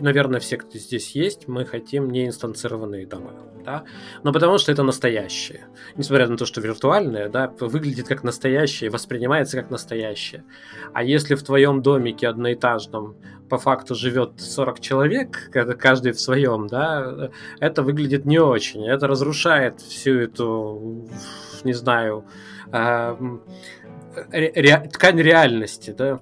[0.00, 3.32] наверное, все, кто здесь есть, мы хотим не инстанцированные дома,
[3.64, 3.84] да?
[4.22, 5.66] Но потому что это настоящее.
[5.96, 10.44] Несмотря на то, что виртуальное, да, выглядит как настоящее, воспринимается как настоящее.
[10.92, 13.16] А если в твоем домике одноэтажном
[13.48, 17.30] по факту живет 40 человек, каждый в своем, да,
[17.60, 18.86] это выглядит не очень.
[18.86, 21.08] Это разрушает всю эту
[21.66, 22.24] не знаю,
[22.72, 23.16] э,
[24.30, 26.18] ре, ткань реальности, да,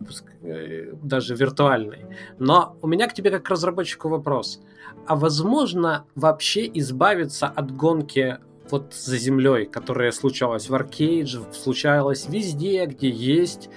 [1.02, 2.06] даже виртуальной.
[2.38, 4.60] Но у меня к тебе как к разработчику вопрос.
[5.06, 8.38] А возможно вообще избавиться от гонки
[8.70, 13.68] вот за землей, которая случалась в Аркейдж, случалась везде, где есть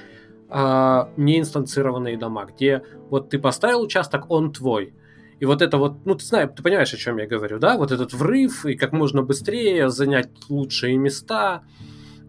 [0.49, 4.93] э, неинстанцированные дома, где вот ты поставил участок, он твой.
[5.39, 7.77] И вот это вот, ну ты знаешь, ты понимаешь, о чем я говорю, да?
[7.77, 11.63] Вот этот врыв, и как можно быстрее занять лучшие места.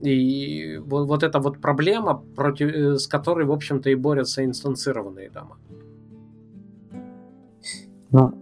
[0.00, 5.30] И вот, вот эта вот проблема, против, э, с которой, в общем-то, и борются инстанцированные
[5.30, 5.56] дома.
[8.10, 8.32] Ну,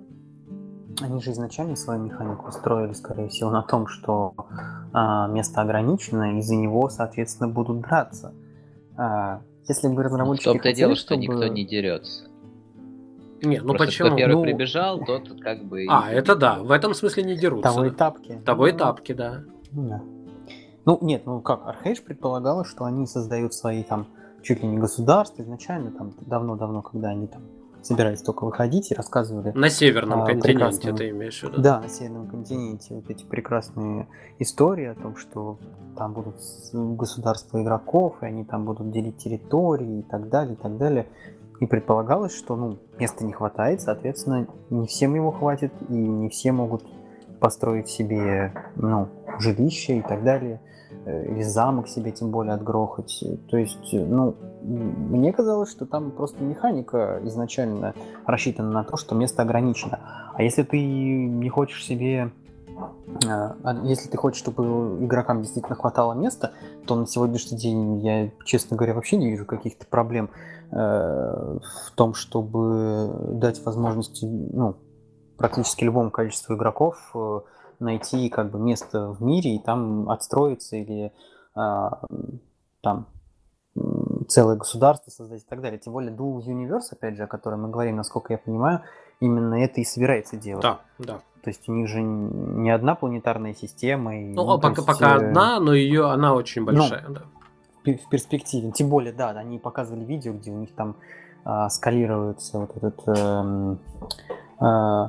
[1.01, 4.35] они же изначально свою механику строили, скорее всего, на том, что
[4.93, 8.33] а, место ограничено, и за него, соответственно, будут драться.
[8.97, 10.47] А, если бы разработчики...
[10.47, 11.23] Ну, в том-то дело, что чтобы...
[11.23, 12.25] никто не дерется.
[13.43, 14.09] Не, ну Просто почему?
[14.09, 14.43] Кто первый ну...
[14.43, 15.87] прибежал, тот как бы...
[15.89, 17.71] А, это да, в этом смысле не дерутся.
[17.71, 18.41] Того и тапки.
[18.45, 19.43] Того и тапки, да.
[19.73, 20.03] Да.
[20.87, 24.07] Ну, нет, ну как, Архейдж предполагала, что они создают свои там
[24.43, 27.43] чуть ли не государства изначально, там давно-давно, когда они там
[27.83, 29.53] собирались только выходить и рассказывали...
[29.53, 31.61] На северном а, континенте ты имеешь в виду?
[31.61, 34.09] Да, на северном континенте вот эти прекрасные
[34.39, 35.59] истории о том, что
[35.97, 36.37] там будут
[36.73, 41.07] государства игроков, и они там будут делить территории и так далее, и так далее.
[41.61, 46.53] И предполагалось, что ну, места не хватает, соответственно, не всем его хватит, и не все
[46.53, 46.85] могут
[47.41, 49.09] построить себе ну,
[49.39, 50.61] жилище и так далее.
[51.07, 53.23] Э, или замок себе тем более отгрохать.
[53.49, 57.95] То есть, ну, мне казалось, что там просто механика изначально
[58.27, 60.01] рассчитана на то, что место ограничено.
[60.35, 62.33] А если ты не хочешь себе
[63.25, 66.55] э, а если ты хочешь, чтобы игрокам действительно хватало места,
[66.87, 70.31] то на сегодняшний день я, честно говоря, вообще не вижу каких-то проблем
[70.73, 74.75] э, в том, чтобы дать возможности ну,
[75.37, 77.15] практически любому количеству игроков
[77.81, 81.13] найти как бы место в мире и там отстроиться или
[81.55, 82.03] а,
[82.83, 83.07] там
[84.29, 85.79] целое государство создать и так далее.
[85.79, 88.83] Тем более Dual Universe, опять же, о котором мы говорим, насколько я понимаю,
[89.21, 90.63] именно это и собирается делать.
[90.63, 91.21] Да, да.
[91.43, 94.19] То есть у них же не одна планетарная система.
[94.21, 95.29] И, ну, ну пока, есть, пока э...
[95.29, 97.23] одна, но ее она очень ну, большая, ну, да.
[97.85, 98.73] В перспективе.
[98.73, 100.97] Тем более, да, они показывали видео, где у них там
[101.45, 103.77] а, скалируется вот этот э,
[104.61, 105.09] э,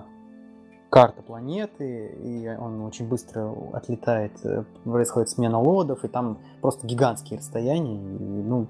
[0.90, 7.40] карта планеты, и он очень быстро отлетает, э, происходит смена лодов, и там просто гигантские
[7.40, 8.68] расстояния, и, ну...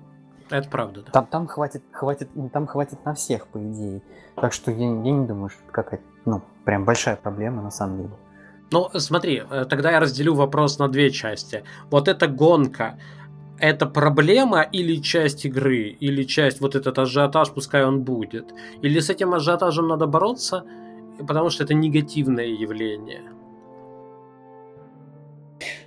[0.49, 1.11] Это правда, да.
[1.11, 4.01] Там, там, хватит, хватит, там хватит на всех, по идее.
[4.35, 7.97] Так что я, я не думаю, что это какая-то, ну, прям большая проблема на самом
[7.97, 8.13] деле.
[8.71, 11.63] Ну, смотри, э, тогда я разделю вопрос на две части.
[11.89, 12.97] Вот эта гонка,
[13.59, 18.53] это проблема или часть игры, или часть вот этот ажиотаж, пускай он будет.
[18.81, 20.63] Или с этим ажиотажем надо бороться,
[21.25, 23.23] потому что это негативное явление.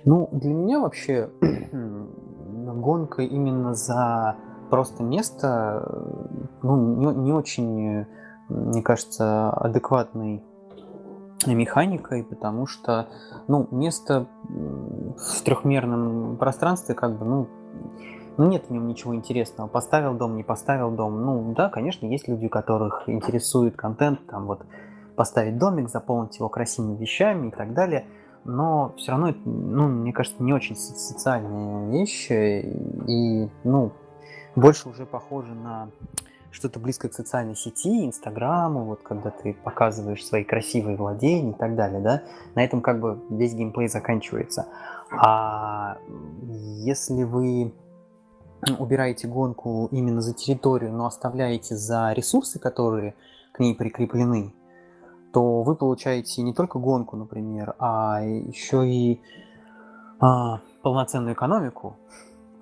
[0.03, 1.29] Ну, для меня вообще
[1.71, 4.35] гонка именно за
[4.69, 5.85] просто место,
[6.63, 8.05] ну, не, не очень,
[8.49, 10.43] мне кажется, адекватной
[11.45, 13.07] механикой, потому что,
[13.47, 17.47] ну, место в трехмерном пространстве, как бы, ну,
[18.37, 19.67] ну, нет в нем ничего интересного.
[19.67, 21.25] Поставил дом, не поставил дом.
[21.25, 24.65] Ну, да, конечно, есть люди, которых интересует контент, там вот
[25.15, 28.05] поставить домик, заполнить его красивыми вещами и так далее.
[28.43, 32.65] Но все равно, ну, мне кажется, не очень социальные вещи.
[33.07, 33.91] И, ну,
[34.55, 35.89] больше уже похоже на
[36.51, 41.75] что-то близкое к социальной сети, Инстаграму, вот когда ты показываешь свои красивые владения и так
[41.75, 42.23] далее, да,
[42.55, 44.67] на этом как бы весь геймплей заканчивается.
[45.11, 45.97] А
[46.83, 47.73] если вы
[48.79, 53.15] убираете гонку именно за территорию, но оставляете за ресурсы, которые
[53.53, 54.53] к ней прикреплены,
[55.33, 59.21] то вы получаете не только гонку, например, а еще и
[60.19, 61.97] а, полноценную экономику,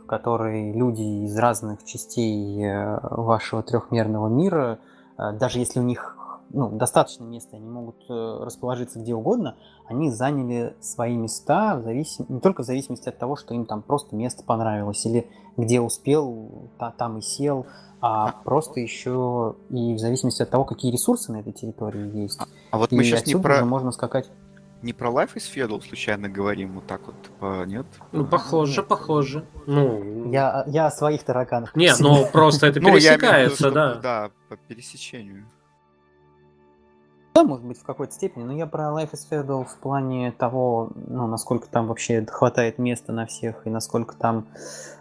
[0.01, 4.79] в которой люди из разных частей э, вашего трехмерного мира,
[5.17, 6.18] э, даже если у них
[6.51, 12.25] ну, достаточно места, они могут э, расположиться где угодно, они заняли свои места в зависим...
[12.29, 16.69] не только в зависимости от того, что им там просто место понравилось, или где успел,
[16.77, 17.65] та, там и сел,
[18.01, 22.39] а просто еще и в зависимости от того, какие ресурсы на этой территории есть.
[22.39, 23.63] А, а вот и мы сейчас не про...
[23.65, 24.29] можно скакать.
[24.81, 27.85] Не про Life is Feudal случайно говорим, вот так вот, типа, нет?
[28.13, 29.45] Ну, похоже, похоже.
[29.67, 30.31] Ну...
[30.31, 31.75] Я, я о своих тараканах.
[31.75, 33.95] Не, ну просто это пересекается, да.
[33.95, 35.45] Да, по пересечению.
[37.39, 40.91] Да, может быть, в какой-то степени, но я про Life is Feudal в плане того,
[41.07, 44.45] ну, насколько там вообще хватает места на всех, и насколько там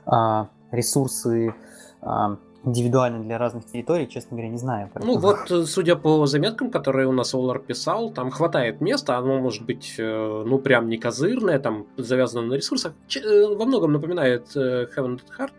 [0.07, 1.53] а, ресурсы
[2.01, 4.89] а, индивидуально для разных территорий, честно говоря, не знаю.
[4.95, 5.15] Поэтому...
[5.15, 9.41] Ну вот, э, судя по заметкам, которые у нас Олар писал, там хватает места, оно
[9.41, 12.93] может быть, э, ну, прям не козырное, там завязано на ресурсах.
[13.17, 15.53] Э, во многом напоминает Heaven Heart,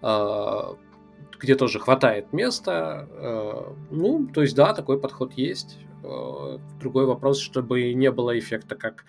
[0.00, 0.74] а,
[1.38, 3.06] где тоже хватает места.
[3.90, 5.76] Ну, то есть, да, такой подход есть.
[6.80, 9.04] Другой вопрос, чтобы не было эффекта, как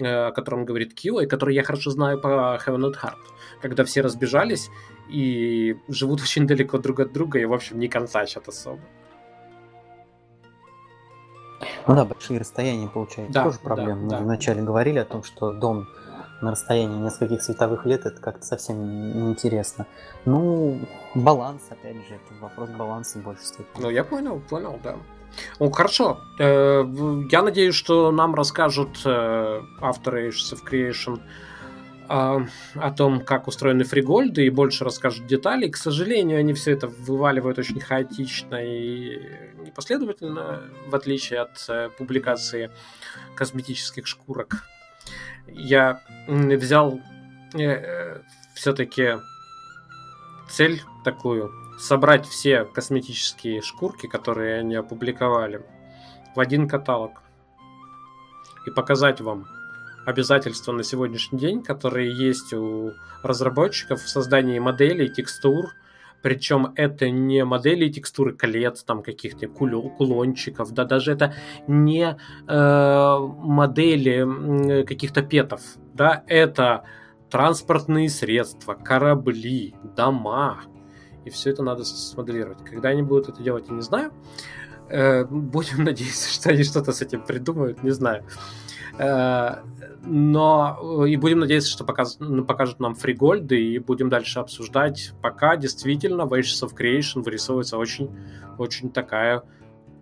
[0.00, 3.18] о котором говорит Кио, и который я хорошо знаю по Heaven Heart,
[3.60, 4.70] когда все разбежались,
[5.08, 8.80] и живут очень далеко друг от друга и, в общем, не контачат особо.
[11.86, 13.94] Ну да, большие расстояния, получается, да, тоже проблема.
[13.94, 14.18] Да, Мы да.
[14.20, 15.88] вначале говорили о том, что дом
[16.40, 19.86] на расстоянии нескольких световых лет это как-то совсем неинтересно.
[20.24, 20.80] Ну,
[21.14, 23.66] баланс, опять же, это вопрос баланса больше стоит.
[23.78, 24.96] Ну, я понял, понял, да.
[25.58, 26.20] Ну, хорошо.
[26.38, 26.84] Э,
[27.30, 31.20] я надеюсь, что нам расскажут э, авторы Age of Creation
[32.14, 35.70] а, о том, как устроены фригольды, и больше расскажут деталей.
[35.70, 39.18] К сожалению, они все это вываливают очень хаотично и
[39.64, 42.70] непоследовательно, в отличие от э, публикации
[43.34, 44.66] косметических шкурок.
[45.46, 47.00] Я взял
[47.54, 48.20] э, э,
[48.54, 49.18] все-таки
[50.52, 55.64] цель такую собрать все косметические шкурки, которые они опубликовали,
[56.36, 57.22] в один каталог
[58.66, 59.46] и показать вам
[60.06, 62.92] обязательства на сегодняшний день, которые есть у
[63.22, 65.72] разработчиков в создании моделей, текстур,
[66.22, 71.34] причем это не модели текстуры колец, там каких-то кулончиков, да, даже это
[71.66, 75.62] не э, модели каких-то петов,
[75.94, 76.84] да, это
[77.32, 80.60] транспортные средства, корабли, дома,
[81.24, 82.62] и все это надо смоделировать.
[82.62, 84.12] Когда они будут это делать, я не знаю.
[84.90, 88.24] Э, будем надеяться, что они что-то с этим придумают, не знаю.
[88.98, 89.62] Э,
[90.04, 95.14] но и будем надеяться, что показ, ну, покажут нам фригольды и будем дальше обсуждать.
[95.22, 98.10] Пока действительно в Ages of Creation вырисовывается очень,
[98.58, 99.42] очень такая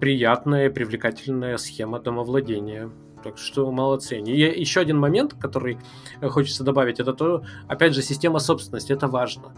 [0.01, 2.91] приятная, привлекательная схема домовладения.
[3.23, 4.19] Так что молодцы.
[4.19, 5.79] И еще один момент, который
[6.23, 8.93] хочется добавить, это то, опять же, система собственности.
[8.93, 9.53] Это важно.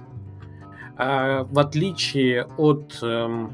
[0.96, 3.52] А, в отличие от эм,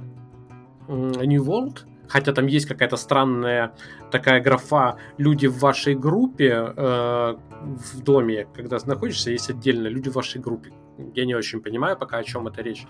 [0.88, 3.74] New World, хотя там есть какая-то странная
[4.10, 10.14] такая графа «люди в вашей группе» э, в доме, когда находишься, есть отдельно «люди в
[10.14, 10.72] вашей группе».
[11.14, 12.86] Я не очень понимаю пока, о чем это речь.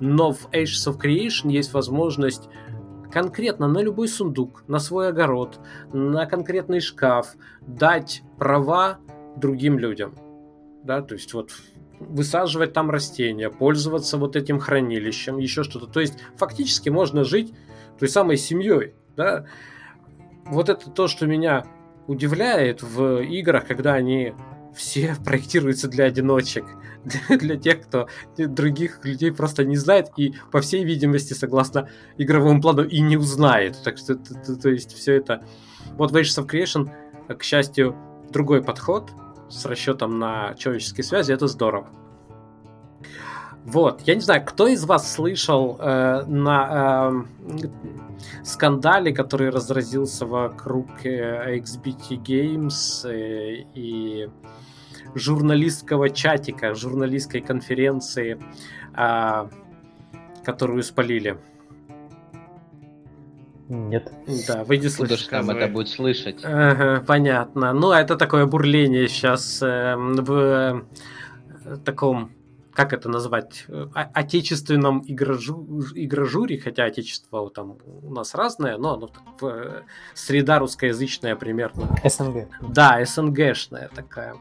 [0.00, 2.48] Но в Ages of Creation есть возможность
[3.14, 5.60] конкретно на любой сундук, на свой огород,
[5.92, 8.98] на конкретный шкаф дать права
[9.36, 10.16] другим людям.
[10.82, 11.52] Да, то есть вот
[12.00, 15.86] высаживать там растения, пользоваться вот этим хранилищем, еще что-то.
[15.86, 17.54] То есть фактически можно жить
[18.00, 19.46] той самой семьей, да.
[20.46, 21.64] Вот это то, что меня
[22.08, 24.34] удивляет в играх, когда они
[24.74, 26.64] все проектируются для одиночек,
[27.28, 32.84] для, тех, кто других людей просто не знает и, по всей видимости, согласно игровому плану,
[32.84, 33.78] и не узнает.
[33.84, 35.44] Так что, то, то, то есть, все это...
[35.96, 36.90] Вот в Ages of Creation,
[37.34, 37.96] к счастью,
[38.30, 39.10] другой подход
[39.48, 41.88] с расчетом на человеческие связи, это здорово.
[43.64, 47.68] Вот, я не знаю, кто из вас слышал э, на э,
[48.44, 54.28] скандале, который разразился вокруг э, XBT Games э, и
[55.14, 58.38] журналистского чатика, журналистской конференции,
[58.96, 59.48] э,
[60.44, 61.38] которую спалили.
[63.68, 64.12] Нет.
[64.46, 65.24] Да, вы не слышите.
[65.24, 66.44] Куда это будет слышать?
[66.44, 67.72] Ага, понятно.
[67.72, 70.84] Ну, это такое бурление сейчас э, в
[71.64, 72.30] э, таком
[72.74, 79.10] как это назвать, э, отечественном игражу, игражуре, хотя отечество там у нас разное, но оно
[79.40, 79.82] в, э,
[80.14, 81.96] среда русскоязычная примерно.
[82.04, 82.48] СНГ.
[82.60, 84.34] Да, СНГшная такая.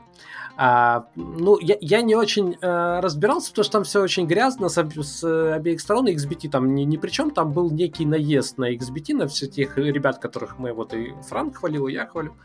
[0.55, 4.75] А, ну, я, я не очень а, разбирался, потому что там все очень грязно с,
[4.75, 6.07] с обеих сторон.
[6.07, 9.77] XBT там ни, ни при чем, там был некий наезд на XBT, на всех тех
[9.77, 12.35] ребят, которых мы вот и Франк хвалил, и я хвалю.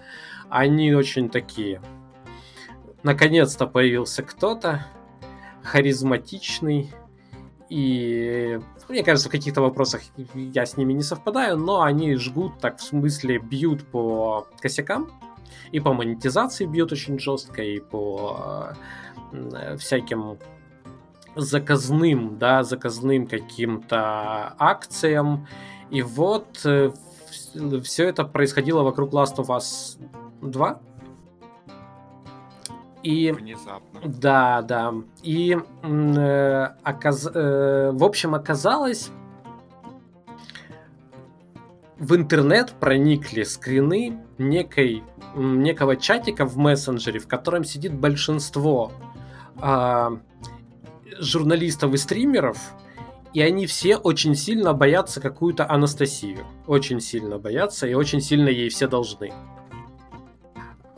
[0.49, 1.83] Они очень такие.
[3.03, 4.87] Наконец-то появился кто-то,
[5.63, 6.91] харизматичный.
[7.69, 10.01] И мне кажется, в каких-то вопросах
[10.35, 15.18] я с ними не совпадаю, но они жгут, так в смысле бьют по косякам,
[15.73, 18.73] и по монетизации бьют очень жестко, и по
[19.33, 20.39] э, всяким
[21.37, 25.47] заказным, да, заказным каким-то акциям.
[25.91, 26.93] И вот э,
[27.83, 29.99] все это происходило вокруг Last of Us
[30.43, 30.81] 2.
[33.03, 34.01] И, Внезапно.
[34.05, 34.95] Да, да.
[35.23, 37.29] И э, оказ...
[37.33, 39.11] э, в общем оказалось,
[41.99, 45.03] в интернет проникли скрины некой,
[45.39, 48.93] некого чатика в мессенджере, в котором сидит большинство
[49.63, 50.09] э,
[51.19, 52.59] журналистов и стримеров,
[53.35, 56.47] и они все очень сильно боятся какую-то Анастасию.
[56.67, 59.33] Очень сильно боятся, и очень сильно ей все должны.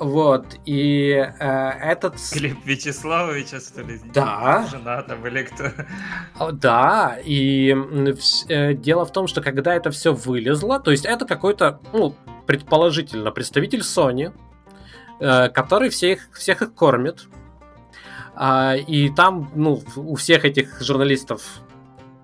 [0.01, 2.15] Вот, и э, этот...
[2.33, 4.01] Глеб Вячеславовича, что ли?
[4.15, 4.67] Да.
[4.71, 6.53] Жена там или кто?
[6.53, 7.77] Да, и
[8.49, 12.15] э, дело в том, что когда это все вылезло, то есть это какой-то, ну,
[12.51, 14.33] предположительно, представитель Sony,
[15.21, 17.29] э, который всех, всех их кормит.
[18.35, 21.61] А, и там, ну, у всех этих журналистов,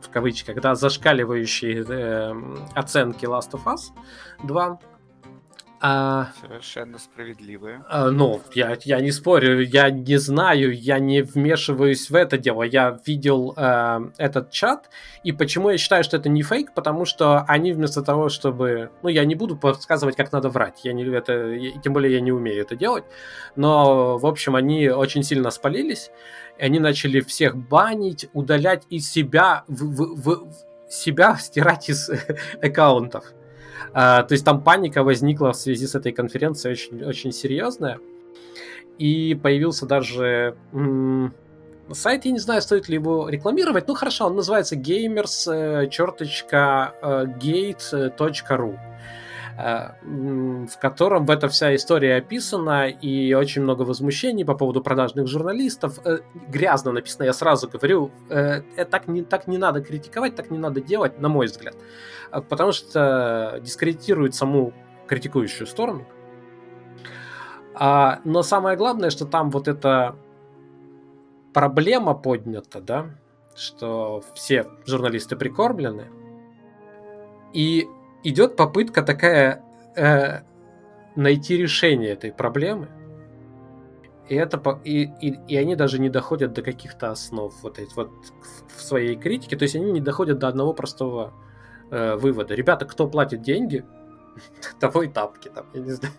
[0.01, 2.35] в кавычках, да, зашкаливающие э,
[2.75, 3.93] оценки Last of Us
[4.43, 4.81] 2,
[5.81, 7.85] а, Совершенно справедливые.
[7.89, 12.63] а, ну, я, я не спорю, я не знаю, я не вмешиваюсь в это дело.
[12.63, 14.89] Я видел э, этот чат,
[15.23, 18.91] и почему я считаю, что это не фейк, потому что они вместо того, чтобы...
[19.03, 22.33] Ну, я не буду подсказывать, как надо врать, я не, это, тем более я не
[22.33, 23.05] умею это делать,
[23.55, 26.11] но, в общем, они очень сильно спалились,
[26.59, 30.53] и они начали всех банить, удалять из себя, в, в- в-
[30.89, 32.11] себя стирать из
[32.63, 33.25] аккаунтов.
[33.93, 37.99] А, то есть там паника возникла в связи с этой конференцией очень, очень серьезная.
[38.99, 41.35] И появился даже м,
[41.93, 43.89] сайт, я не знаю, стоит ли его рекламировать.
[43.89, 45.47] Ну хорошо, он называется gamers
[49.59, 55.27] э, в котором в эта вся история описана, и очень много возмущений по поводу продажных
[55.27, 55.99] журналистов.
[56.05, 60.59] Э, Грязно написано, я сразу говорю, э, так, не, так не надо критиковать, так не
[60.59, 61.77] надо делать, на мой взгляд.
[62.31, 64.73] Потому что дискредитирует саму
[65.07, 66.07] критикующую сторону.
[67.75, 70.17] А, но самое главное, что там вот эта
[71.53, 73.11] проблема поднята, да,
[73.55, 76.07] что все журналисты прикормлены,
[77.53, 77.87] и
[78.29, 79.63] идет попытка такая
[79.97, 80.41] э,
[81.15, 82.89] найти решение этой проблемы.
[84.29, 88.11] И, это, и, и, и они даже не доходят до каких-то основ вот, эти, вот
[88.77, 89.57] в своей критике.
[89.57, 91.33] То есть они не доходят до одного простого
[91.91, 92.55] э, вывода.
[92.55, 93.85] Ребята, кто платит деньги,
[94.81, 96.15] того и тапки там, я не знаю.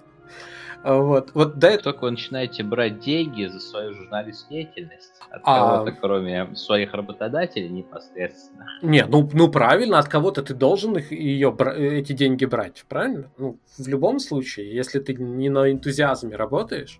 [0.83, 1.91] А Вот, вот до этого...
[1.91, 7.69] только вы начинаете брать деньги за свою журналистскую деятельность от А- кого-то, кроме своих работодателей
[7.69, 8.65] непосредственно.
[8.81, 13.31] Не, ну, ну правильно, от кого-то ты должен их, ее, бра- эти деньги брать, правильно?
[13.37, 16.99] Ну, в любом случае, если ты не на энтузиазме работаешь,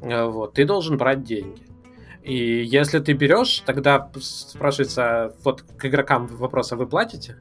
[0.00, 1.62] э, вот, ты должен брать деньги.
[2.22, 7.36] И если ты берешь, тогда спрашивается, вот к игрокам вопрос, а вы платите?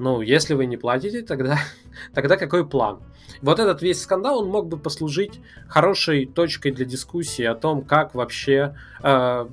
[0.00, 1.58] Ну, если вы не платите, тогда,
[2.14, 3.00] тогда какой план?
[3.42, 8.14] Вот этот весь скандал, он мог бы послужить хорошей точкой для дискуссии о том, как
[8.14, 9.46] вообще э,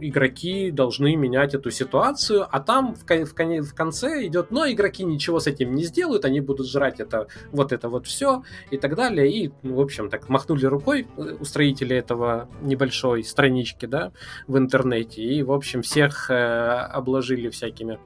[0.00, 5.02] игроки должны менять эту ситуацию, а там в, кон- в, в конце идет, но игроки
[5.02, 8.94] ничего с этим не сделают, они будут жрать это, вот это вот все и так
[8.96, 9.30] далее.
[9.32, 14.12] И, ну, в общем, так махнули рукой э, устроители этого небольшой странички, да,
[14.46, 17.98] в интернете, и, в общем, всех э, обложили всякими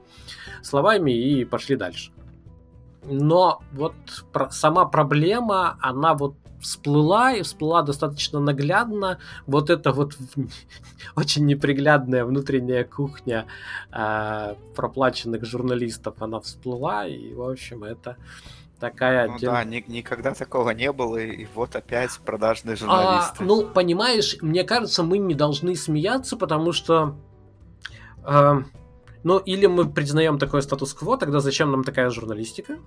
[0.61, 2.11] словами и пошли дальше.
[3.03, 3.93] Но вот
[4.31, 9.19] про- сама проблема, она вот всплыла и всплыла достаточно наглядно.
[9.45, 10.17] Вот это вот
[11.15, 13.45] очень неприглядная внутренняя кухня
[13.91, 18.17] э, проплаченных журналистов, она всплыла, и, в общем, это
[18.79, 23.43] такая Ну отдельная- да, ни- никогда такого не было, и вот опять продажные А, журналисты.
[23.43, 27.15] ну, понимаешь, мне кажется, мы не должны смеяться, потому что...
[28.23, 28.63] э,
[29.25, 32.77] ну, или мы признаем такой статус-кво, тогда зачем нам такая журналистика?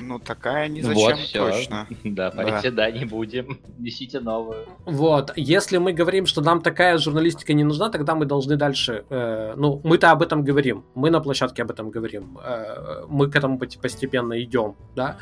[0.00, 1.38] Ну, такая не вот зачем все.
[1.38, 1.86] точно.
[2.04, 3.58] Давайте, да, не будем.
[3.78, 4.66] Несите новую.
[4.84, 9.54] Вот, если мы говорим, что нам такая журналистика не нужна, тогда мы должны дальше, э,
[9.56, 13.58] ну, мы-то об этом говорим, мы на площадке об этом говорим, э, мы к этому
[13.58, 15.16] постепенно идем, да,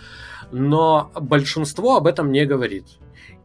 [0.53, 2.85] но большинство об этом не говорит.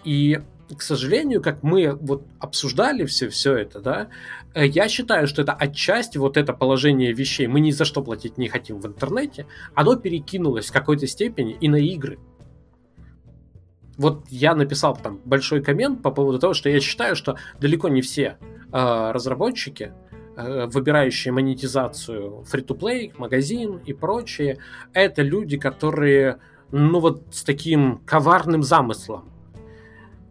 [0.04, 0.42] И,
[0.76, 4.08] к сожалению, как мы вот обсуждали все, все это, да,
[4.54, 8.38] э, я считаю, что это отчасти вот это положение вещей, мы ни за что платить
[8.38, 12.20] не хотим в интернете, оно перекинулось в какой-то степени и на игры.
[13.98, 18.02] Вот я написал там большой коммент по поводу того, что я считаю, что далеко не
[18.02, 18.38] все
[18.72, 19.94] э, разработчики,
[20.36, 24.58] э, выбирающие монетизацию free-to-play, магазин и прочее,
[24.94, 26.40] это люди, которые,
[26.72, 29.31] ну вот с таким коварным замыслом.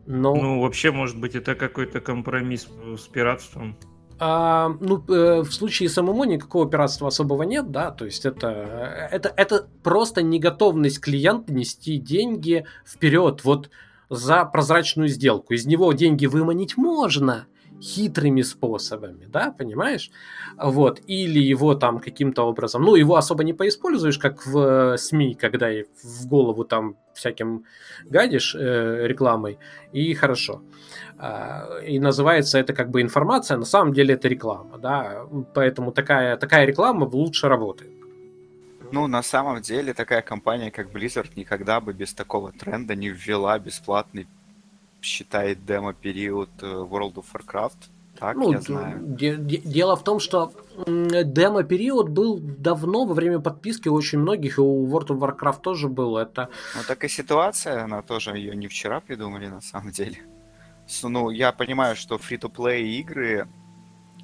[0.06, 3.76] Но, Ну, вообще, может быть, это какой-то компромисс с пиратством.
[4.22, 9.08] а, ну, э, в случае с ММО никакого пиратства особого нет, да, то есть это,
[9.10, 13.70] это, это просто неготовность клиента нести деньги вперед, вот
[14.10, 15.54] за прозрачную сделку.
[15.54, 17.46] Из него деньги выманить можно,
[17.80, 20.10] хитрыми способами, да, понимаешь?
[20.56, 25.68] Вот, или его там каким-то образом, ну, его особо не поиспользуешь, как в СМИ, когда
[26.04, 27.64] в голову там всяким
[28.04, 29.58] гадишь э, рекламой,
[29.92, 30.62] и хорошо.
[31.18, 36.36] Э, и называется это как бы информация, на самом деле это реклама, да, поэтому такая,
[36.36, 37.92] такая реклама лучше работает.
[38.92, 43.58] Ну, на самом деле, такая компания, как Blizzard, никогда бы без такого тренда не ввела
[43.58, 44.26] бесплатный,
[45.02, 47.76] считает демо-период э, World of Warcraft.
[48.18, 48.98] Так, ну, я знаю.
[49.00, 50.52] Де- де- дело в том, что
[50.86, 55.88] демо-период был давно, во время подписки у очень многих, и у World of Warcraft тоже
[55.88, 56.18] был.
[56.18, 56.48] Это...
[56.76, 60.18] Ну, так и ситуация, она тоже ее не вчера придумали, на самом деле.
[61.02, 63.46] Ну, я понимаю, что фри-то-плей игры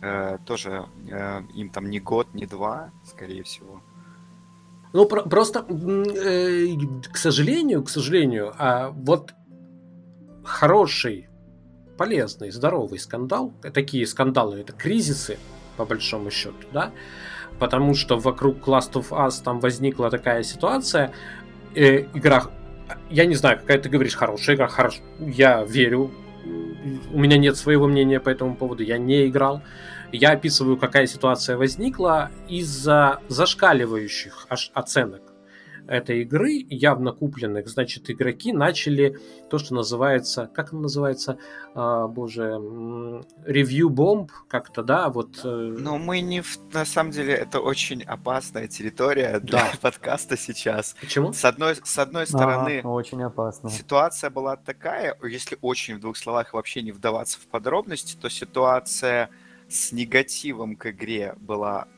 [0.02, 3.80] э, тоже э, им там не год, не два, скорее всего.
[4.92, 6.66] Ну, про- просто, э,
[7.12, 9.32] к сожалению, к сожалению, а вот
[10.46, 11.28] хороший,
[11.98, 15.38] полезный, здоровый скандал, такие скандалы, это кризисы,
[15.76, 16.92] по большому счету, да,
[17.58, 21.12] потому что вокруг Last of Us там возникла такая ситуация,
[21.74, 22.44] э, игра,
[23.10, 26.10] я не знаю, какая ты говоришь, хорошая игра, хорош, я верю,
[27.12, 29.62] у меня нет своего мнения по этому поводу, я не играл,
[30.12, 35.25] я описываю, какая ситуация возникла из-за зашкаливающих оценок
[35.88, 39.18] этой игры, явно купленных, значит, игроки начали
[39.50, 41.38] то, что называется, как оно называется,
[41.74, 45.40] а, боже, ревью бомб, как-то, да, вот.
[45.44, 49.72] Э, Но мы не, в, на самом деле, это очень опасная территория для да.
[49.80, 50.96] подкаста сейчас.
[51.00, 51.32] Почему?
[51.32, 53.70] С одной, с одной стороны, ага, очень опасно.
[53.70, 59.30] Ситуация была такая, если очень в двух словах вообще не вдаваться в подробности, то ситуация
[59.68, 61.88] с негативом к игре была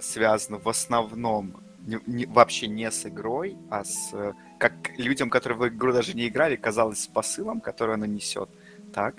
[0.00, 5.68] связана в основном не, не, вообще не с игрой, а с как людям, которые в
[5.68, 8.48] игру даже не играли, казалось с посылом, который она несет.
[8.92, 9.16] Так.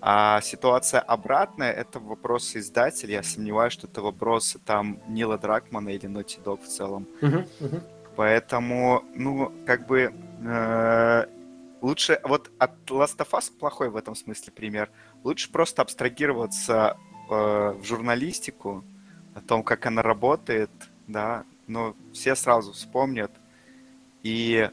[0.00, 3.14] А ситуация обратная— это вопросы издателя.
[3.14, 7.06] Я сомневаюсь, что это вопросы там Нила Дракмана или Naughty Dog в целом.
[7.22, 7.82] Uh-huh, uh-huh.
[8.14, 10.14] Поэтому, ну, как бы
[10.46, 11.26] э,
[11.80, 12.20] лучше...
[12.22, 14.90] Вот от Last of Us плохой в этом смысле пример.
[15.24, 16.98] Лучше просто абстрагироваться
[17.30, 17.34] э,
[17.80, 18.84] в журналистику,
[19.34, 20.70] о том, как она работает,
[21.08, 23.30] да, но все сразу вспомнят
[24.22, 24.68] и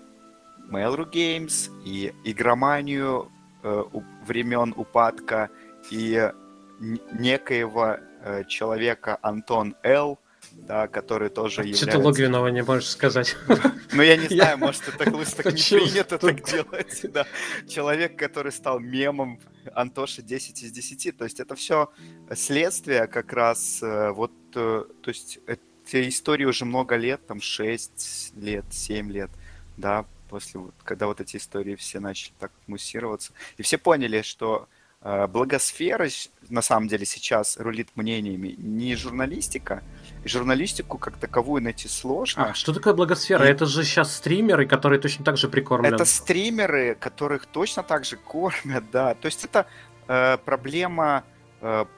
[0.69, 3.31] Mail.ru Games, и игроманию
[3.63, 3.83] э,
[4.25, 5.49] времен упадка,
[5.91, 6.31] и
[6.79, 10.19] некоего э, человека Антон Л.,
[10.53, 11.85] да, который тоже а является...
[11.85, 13.35] Что ты Логвинова не можешь сказать?
[13.93, 17.01] Ну, я не знаю, может, это так не принято так делать.
[17.13, 17.27] Да.
[17.67, 19.39] Человек, который стал мемом
[19.73, 21.17] Антоша 10 из 10.
[21.17, 21.91] То есть это все
[22.33, 24.31] следствие как раз э, вот...
[24.55, 25.61] Э, то есть эти
[25.93, 29.29] истории уже много лет, там 6 лет, 7 лет,
[29.77, 33.33] да, после вот, когда вот эти истории все начали так муссироваться.
[33.57, 34.67] И все поняли, что
[35.01, 36.07] э, благосфера
[36.49, 39.83] на самом деле сейчас рулит мнениями не журналистика.
[40.23, 42.51] И журналистику как таковую найти сложно.
[42.51, 43.45] А что такое благосфера?
[43.45, 43.49] И...
[43.49, 45.95] Это же сейчас стримеры, которые точно так же прикормлены.
[45.95, 49.15] Это стримеры, которых точно так же кормят, да.
[49.15, 49.65] То есть это
[50.07, 51.23] э, проблема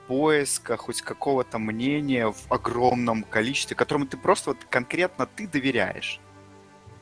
[0.07, 6.19] поиска хоть какого-то мнения в огромном количестве, которому ты просто вот конкретно ты доверяешь.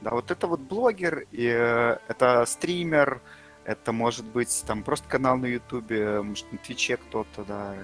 [0.02, 3.22] Да, вот это вот блогер, и, э, это стример,
[3.66, 7.76] это может быть там просто канал на Ютубе, может на Твиче кто-то, да.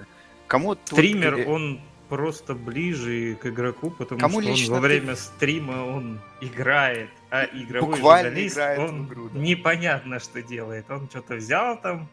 [0.48, 1.46] Кому Стример, тут...
[1.46, 5.20] он просто ближе к игроку, потому Кому что он во время ты...
[5.20, 9.38] стрима он играет, а игровой Буквально журналист, он игру, да.
[9.38, 10.90] непонятно что делает.
[10.90, 12.08] Он что-то взял там,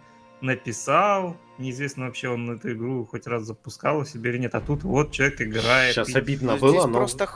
[0.46, 4.84] написал, неизвестно вообще он эту игру хоть раз запускал у себя или нет, а тут
[4.84, 5.94] вот человек играет.
[5.96, 6.18] Сейчас и...
[6.18, 6.94] обидно но было, здесь но...
[6.94, 7.30] Просто,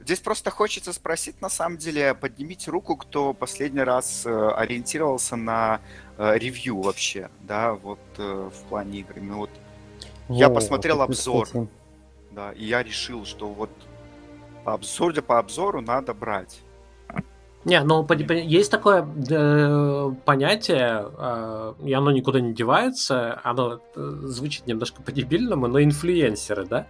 [0.00, 5.80] здесь просто хочется спросить, на самом деле, поднимите руку, кто последний раз э, ориентировался на
[6.18, 9.20] э, ревью вообще, да, вот э, в плане игры.
[9.20, 9.50] Ну, вот,
[10.28, 11.68] Во, я посмотрел обзор, кстати.
[12.30, 13.70] да, и я решил, что вот
[14.64, 16.60] по обзору, по обзору надо брать.
[17.64, 24.66] Не, ну есть такое э, понятие, э, и оно никуда не девается, оно э, звучит
[24.66, 26.86] немножко по-дебильному, но инфлюенсеры, да?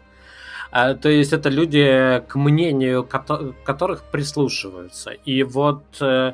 [0.70, 5.10] А, то есть это люди, к мнению которых прислушиваются.
[5.10, 6.32] И вот э,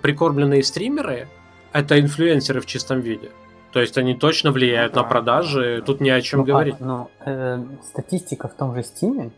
[0.00, 1.26] прикормленные стримеры—
[1.72, 3.30] это инфлюенсеры в чистом виде.
[3.72, 6.76] То есть они точно влияют ну, на продажи, да, тут ни о чем ну, говорить.
[6.78, 9.32] А, но э, статистика в том же Стиме,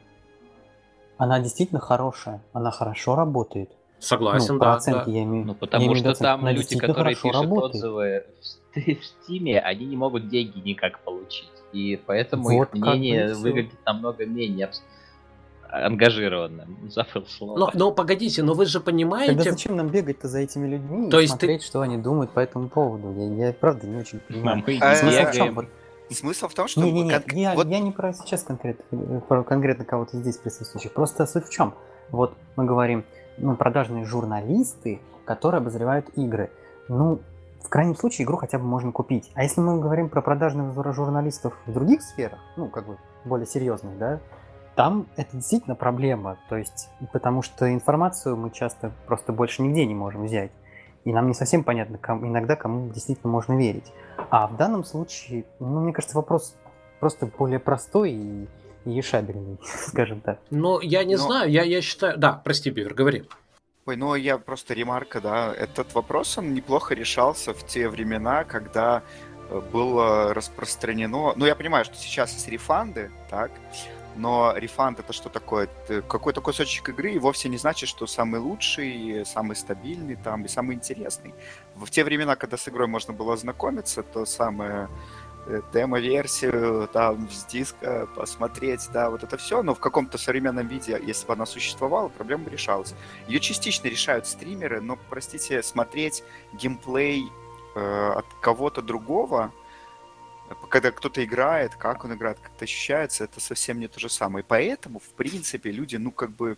[1.17, 3.71] она действительно хорошая, она хорошо работает.
[4.03, 4.75] Согласен, ну, да.
[4.75, 5.13] Оценки, да.
[5.13, 7.75] Я имею, ну, потому я имею что там люди, которые пишут работает.
[7.75, 8.25] отзывы
[8.75, 11.51] в, в Стиме, они не могут деньги никак получить.
[11.73, 14.71] И поэтому вот их мнение выглядит намного менее
[15.73, 16.79] ангажированным.
[16.91, 17.59] Забыл слово.
[17.59, 19.35] Но, но погодите, но вы же понимаете...
[19.35, 21.67] Тогда зачем нам бегать-то за этими людьми То и есть смотреть, ты...
[21.67, 23.13] что они думают по этому поводу?
[23.13, 24.59] Я, я правда не очень понимаю.
[24.67, 25.69] Мы а, бегаем...
[26.11, 26.83] Смысл в том, что...
[26.83, 30.19] Не, не, не, кон- я, вот- я не про сейчас конкретно, э, про конкретно кого-то
[30.19, 30.93] здесь присутствующих.
[30.93, 31.75] Просто суть в чем?
[32.11, 33.07] Вот мы говорим,
[33.39, 36.51] ну, продажные журналисты, которые обозревают игры.
[36.89, 37.21] Ну,
[37.63, 39.31] в крайнем случае игру хотя бы можно купить.
[39.35, 43.47] А если мы говорим про продажных жур- журналистов в других сферах, ну, как бы более
[43.47, 44.21] серьезных, да,
[44.75, 46.39] там это действительно проблема.
[46.49, 50.51] То есть, потому что информацию мы часто просто больше нигде не можем взять.
[51.05, 53.93] И нам не совсем понятно, кому, иногда кому действительно можно верить.
[54.31, 56.57] А в данном случае, ну, мне кажется, вопрос
[57.01, 58.49] просто более простой и,
[58.85, 60.41] и решабельный, скажем так.
[60.51, 62.19] Но я не Но- знаю, я, я считаю...
[62.19, 63.25] Да, прости, Бивер, говори.
[63.85, 65.53] Ой, ну я просто ремарка, да.
[65.55, 69.03] Этот вопрос, он неплохо решался в те времена, когда
[69.51, 71.33] э, было распространено...
[71.35, 73.51] Ну, я понимаю, что сейчас есть рефанды, так,
[74.17, 75.69] но рефанд это что такое?
[75.87, 80.49] Это какой-то кусочек игры и вовсе не значит, что самый лучший, самый стабильный там и
[80.49, 81.35] самый интересный.
[81.75, 84.89] В те времена, когда с игрой можно было ознакомиться, то самое
[85.73, 91.27] демо-версию там с диска посмотреть, да, вот это все, но в каком-то современном виде, если
[91.27, 92.95] бы она существовала, проблема бы решалась.
[93.27, 96.23] Ее частично решают стримеры, но, простите, смотреть
[96.53, 97.25] геймплей
[97.75, 99.53] э, от кого-то другого,
[100.49, 104.09] э, когда кто-то играет, как он играет, как это ощущается, это совсем не то же
[104.09, 104.45] самое.
[104.45, 106.57] И поэтому, в принципе, люди, ну, как бы,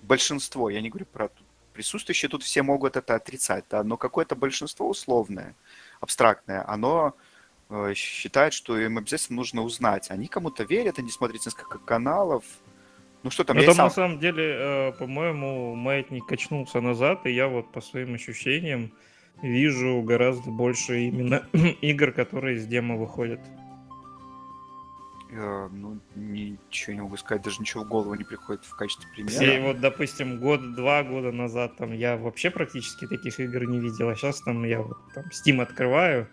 [0.00, 1.30] большинство, я не говорю про
[1.74, 5.54] присутствующие, тут все могут это отрицать, да, но какое-то большинство условное,
[6.00, 7.23] абстрактное, оно э,
[7.94, 10.10] считает, что им обязательно нужно узнать.
[10.10, 12.44] Они кому-то верят, они смотрят несколько каналов.
[13.22, 17.30] Ну что там, Ну, там сам- на самом деле, э, по-моему, маятник качнулся назад, и
[17.30, 18.92] я вот по своим ощущениям
[19.42, 21.46] вижу гораздо больше именно
[21.80, 23.40] игр, которые из демо выходят.
[25.36, 29.30] Э, ну, ничего не могу сказать, даже ничего в голову не приходит в качестве примера.
[29.32, 34.14] Все вот, допустим, год-два года назад там я вообще практически таких игр не видел, а
[34.16, 36.28] сейчас там я вот там Steam открываю,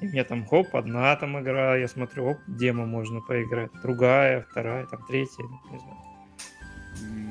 [0.00, 4.86] и мне там хоп, одна там игра, я смотрю, оп, демо можно поиграть, другая, вторая,
[4.86, 5.96] там третья, не знаю.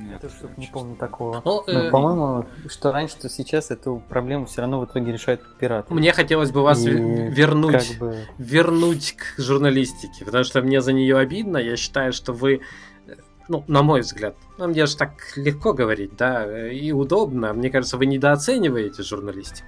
[0.07, 1.41] Нет, Это что-то не помню такого.
[1.43, 5.41] Ну, Ну, э, по-моему, что раньше, что сейчас, эту проблему все равно в итоге решают
[5.57, 5.91] пираты.
[5.93, 8.16] Мне хотелось бы вас И ве- вернуть, Как бы...
[8.38, 11.57] вернуть к журналистике, потому что мне за нее обидно.
[11.57, 12.61] Я считаю, что вы,
[13.07, 13.16] э,
[13.47, 17.51] ну, на мой взгляд, ну, мне же так легко говорить, да, э, и удобно.
[17.53, 19.68] Мне кажется, вы недооцениваете журналистику.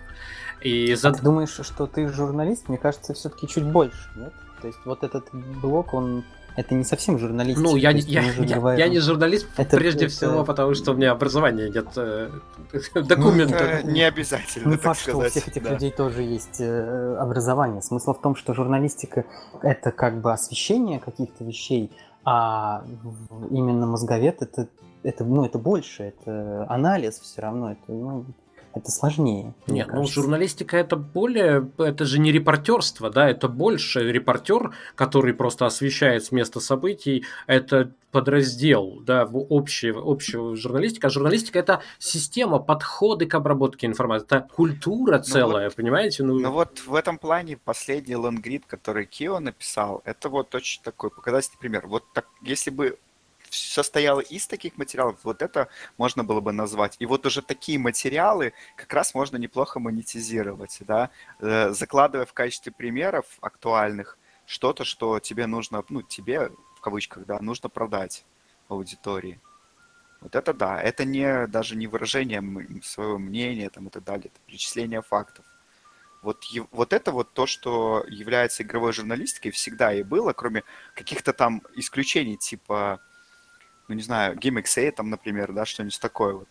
[0.61, 1.09] И за...
[1.09, 2.69] А ты думаешь, что ты журналист?
[2.69, 4.33] Мне кажется, все-таки чуть больше, нет?
[4.61, 6.23] То есть вот этот блок, он...
[6.55, 7.59] Это не совсем журналист.
[7.61, 10.95] Ну, я, не- я, я, я не журналист, Это- прежде это- всего, потому что у
[10.95, 12.31] меня образования нет э,
[12.95, 13.61] документов.
[13.61, 15.73] Это не обязательно, Не так факт, что у всех этих да.
[15.73, 17.83] людей тоже есть э, образование.
[17.83, 19.25] Смысл в том, что журналистика
[19.61, 21.91] это как бы освещение каких-то вещей,
[22.25, 22.83] а
[23.51, 24.67] именно мозговед это,
[25.03, 28.25] это, ну, это больше, это анализ все равно, это, ну,
[28.77, 29.53] это сложнее.
[29.67, 35.65] Нет, ну журналистика это более, это же не репортерство, да, это больше репортер, который просто
[35.65, 41.07] освещает с места событий, это подраздел, да, в общей, общую журналистику.
[41.07, 46.23] А журналистика это система, подходы к обработке информации, это культура целая, понимаете?
[46.23, 51.11] Ну, Ну вот в этом плане последний лонгрид, который Кио написал, это вот очень такой
[51.11, 51.87] показательный пример.
[51.87, 52.97] Вот так, если бы
[53.49, 56.95] состояло из таких материалов, вот это можно было бы назвать.
[56.99, 62.71] И вот уже такие материалы как раз можно неплохо монетизировать, да, Э, закладывая в качестве
[62.71, 68.25] примеров актуальных что-то, что тебе нужно, ну, тебе, в кавычках, да, нужно продать
[68.69, 69.39] аудитории.
[70.21, 72.43] Вот это да, это не даже не выражение
[72.83, 75.45] своего мнения там, и так далее, это перечисление фактов.
[76.23, 80.63] Вот, вот это вот то, что является игровой журналистикой, всегда и было, кроме
[80.95, 82.99] каких-то там исключений, типа,
[83.87, 86.49] ну не знаю, GameXA там, например, да, что-нибудь такое вот.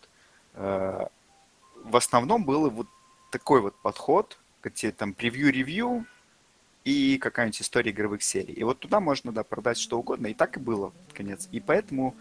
[0.53, 1.07] Э,
[1.83, 2.87] В основном был вот
[3.31, 6.05] такой вот подход, где там превью-ревью
[6.83, 8.53] и какая-нибудь история игровых серий.
[8.53, 11.47] И вот туда можно, да, продать что угодно, и так и было, конец.
[11.51, 12.15] И поэтому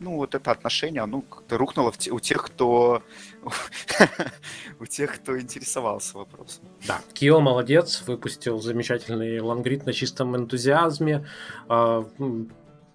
[0.00, 3.02] ну, вот это отношение, оно как-то рухнуло в те- у тех, кто
[4.80, 6.64] у тех, кто интересовался вопросом.
[6.86, 11.26] Да, Кио молодец, выпустил замечательный лангрид на чистом энтузиазме.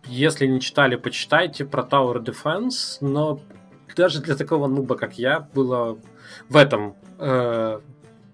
[0.05, 3.39] Если не читали, почитайте про Tower Defense, но
[3.95, 5.97] даже для такого нуба, как я, было
[6.47, 7.79] в этом э,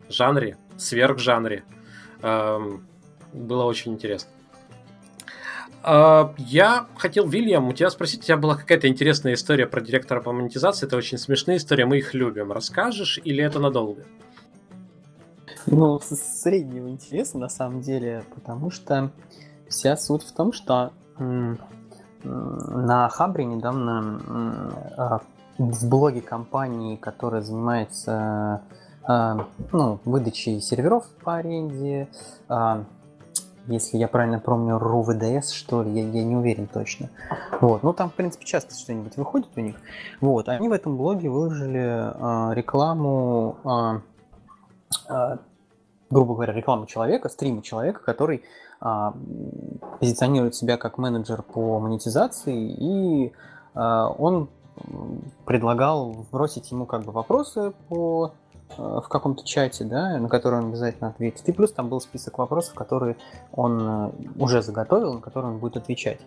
[0.10, 1.64] жанре, сверхжанре,
[2.22, 2.86] эм,
[3.34, 4.30] было очень интересно.
[5.88, 10.22] А, Я хотел, Вильям, у тебя спросить, у тебя была какая-то интересная история про директора
[10.22, 12.52] по монетизации, это очень смешные истории, мы их любим.
[12.52, 14.04] Расскажешь или это надолго?
[15.68, 19.12] Ну, среднего интереса на самом деле, потому что
[19.68, 25.22] вся суть в том, что на Хабре недавно а,
[25.58, 28.62] в блоге компании, которая занимается
[29.04, 32.08] а, ну, выдачей серверов по аренде,
[32.50, 32.84] а,
[33.68, 37.10] если я правильно помню, РУВДС, что ли, я, я не уверен точно.
[37.62, 39.76] Вот, ну там, в принципе, часто что-нибудь выходит у них.
[40.22, 43.58] Вот, они в этом блоге выложили э, рекламу,
[45.10, 45.38] э, э,
[46.12, 48.44] грубо говоря, рекламу человека, стрима человека, который
[50.00, 53.34] позиционирует себя как менеджер по монетизации, и
[53.74, 53.80] э,
[54.18, 54.50] он
[55.46, 58.34] предлагал бросить ему как бы вопросы по
[58.78, 61.48] Э, в каком-то чате, да, на который он обязательно ответит.
[61.48, 63.16] И плюс там был список вопросов, которые
[63.52, 66.20] он э, уже заготовил, на которые он будет отвечать.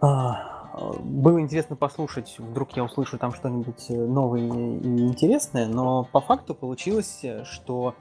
[0.00, 0.64] А,
[1.00, 6.54] было интересно послушать, вдруг я услышу там что-нибудь э, новое и интересное, но по факту
[6.54, 7.94] получилось, что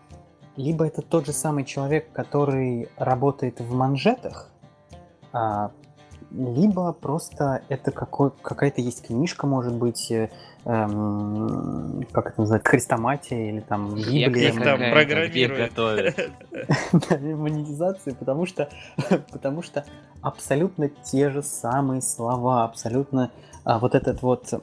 [0.55, 4.49] либо это тот же самый человек, который работает в манжетах,
[5.31, 5.71] а,
[6.31, 13.59] либо просто это какой, какая-то есть книжка, может быть, эм, как это называется, хрестоматия или
[13.59, 14.49] там Библия.
[14.49, 15.77] Их там программируют.
[17.21, 18.69] Монетизации, потому что,
[19.31, 19.85] потому что
[20.21, 23.31] абсолютно те же самые слова, абсолютно
[23.63, 24.53] а, вот этот вот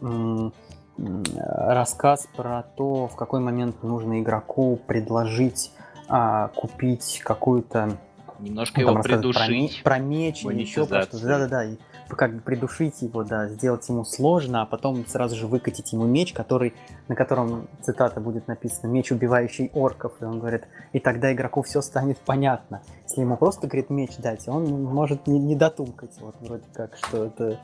[1.37, 5.73] рассказ про то, в какой момент нужно игроку предложить
[6.11, 7.97] а, купить какую-то
[8.41, 9.83] немножко ну, его придушить.
[9.83, 11.19] Про, меч или еще что-то.
[11.23, 11.77] Да-да-да
[12.17, 16.33] как бы придушить его, да, сделать ему сложно, а потом сразу же выкатить ему меч,
[16.33, 16.75] который,
[17.09, 21.81] на котором, цитата будет написана, меч, убивающий орков, и он говорит, и тогда игроку все
[21.81, 22.83] станет понятно.
[23.05, 27.27] Если ему просто, говорит, меч дать, он может не, не дотумкать, вот вроде как, что
[27.27, 27.61] это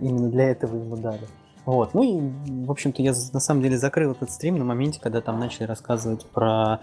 [0.00, 1.26] именно для этого ему дали.
[1.66, 1.94] Вот.
[1.94, 5.38] Ну и, в общем-то, я на самом деле закрыл этот стрим на моменте, когда там
[5.38, 6.80] начали рассказывать про...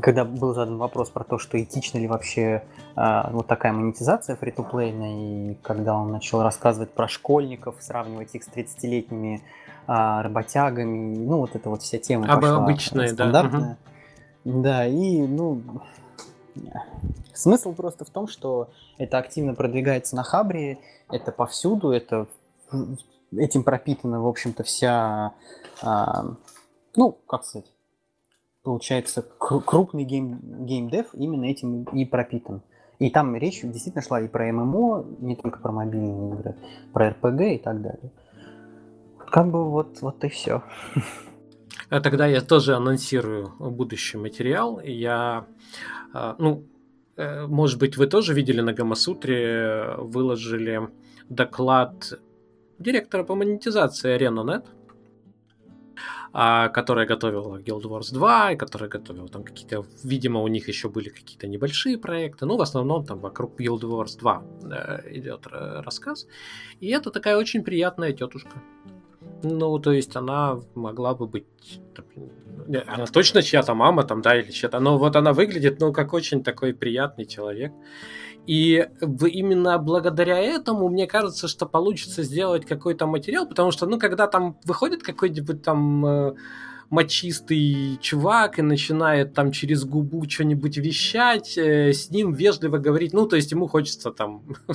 [0.00, 2.64] Когда был задан вопрос про то, что этично ли вообще
[2.96, 8.44] а, вот такая монетизация фри то и когда он начал рассказывать про школьников, сравнивать их
[8.44, 9.42] с 30-летними
[9.86, 13.78] а, работягами, ну вот эта вот вся тема Об, пошла обычная, стандартная.
[14.44, 14.50] Да.
[14.50, 14.62] Угу.
[14.62, 15.62] да, и, ну,
[17.34, 20.78] смысл просто в том, что это активно продвигается на Хабре,
[21.10, 22.26] это повсюду, это
[23.36, 25.34] этим пропитана, в общем-то, вся,
[25.82, 26.36] а,
[26.96, 27.70] ну, как сказать,
[28.62, 32.62] получается, крупный гейм, геймдев именно этим и пропитан.
[32.98, 36.56] И там речь действительно шла и про ММО, не только про мобильные игры,
[36.92, 38.12] про РПГ и так далее.
[39.30, 40.62] Как бы вот, вот и все.
[41.90, 44.80] А тогда я тоже анонсирую будущий материал.
[44.80, 45.46] Я,
[46.12, 46.64] а, ну,
[47.16, 50.88] э, может быть, вы тоже видели на Гамасутре, выложили
[51.30, 52.20] доклад
[52.78, 54.64] директора по монетизации ArenaNet,
[56.32, 60.88] а, которая готовила Guild Wars 2, и которая готовила там какие-то, видимо, у них еще
[60.88, 65.80] были какие-то небольшие проекты, но в основном там вокруг Guild Wars 2 э, идет э,
[65.80, 66.26] рассказ.
[66.80, 68.62] И это такая очень приятная тетушка.
[69.42, 71.46] Ну, то есть она могла бы быть...
[72.86, 74.80] Она точно чья-то мама там, да, или чья-то...
[74.80, 77.72] Но вот она выглядит, ну, как очень такой приятный человек.
[78.48, 84.26] И именно благодаря этому, мне кажется, что получится сделать какой-то материал, потому что, ну, когда
[84.26, 86.34] там выходит какой-нибудь там э,
[86.88, 93.26] мочистый чувак и начинает там через губу что-нибудь вещать, э, с ним вежливо говорить, ну,
[93.26, 94.42] то есть ему хочется там,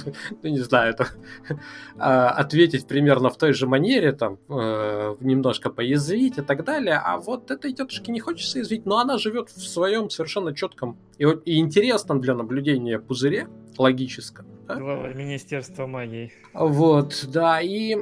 [0.43, 1.07] ну, не знаю, это,
[1.49, 7.17] э, ответить примерно в той же манере, там, э, немножко поязвить и так далее, а
[7.17, 11.57] вот этой тетушке не хочется язвить, но она живет в своем совершенно четком и, и
[11.57, 13.47] интересном для наблюдения пузыре,
[13.79, 14.45] логическом.
[14.67, 14.75] Да?
[14.75, 16.31] Глава Министерства магии.
[16.53, 17.95] Вот, да, и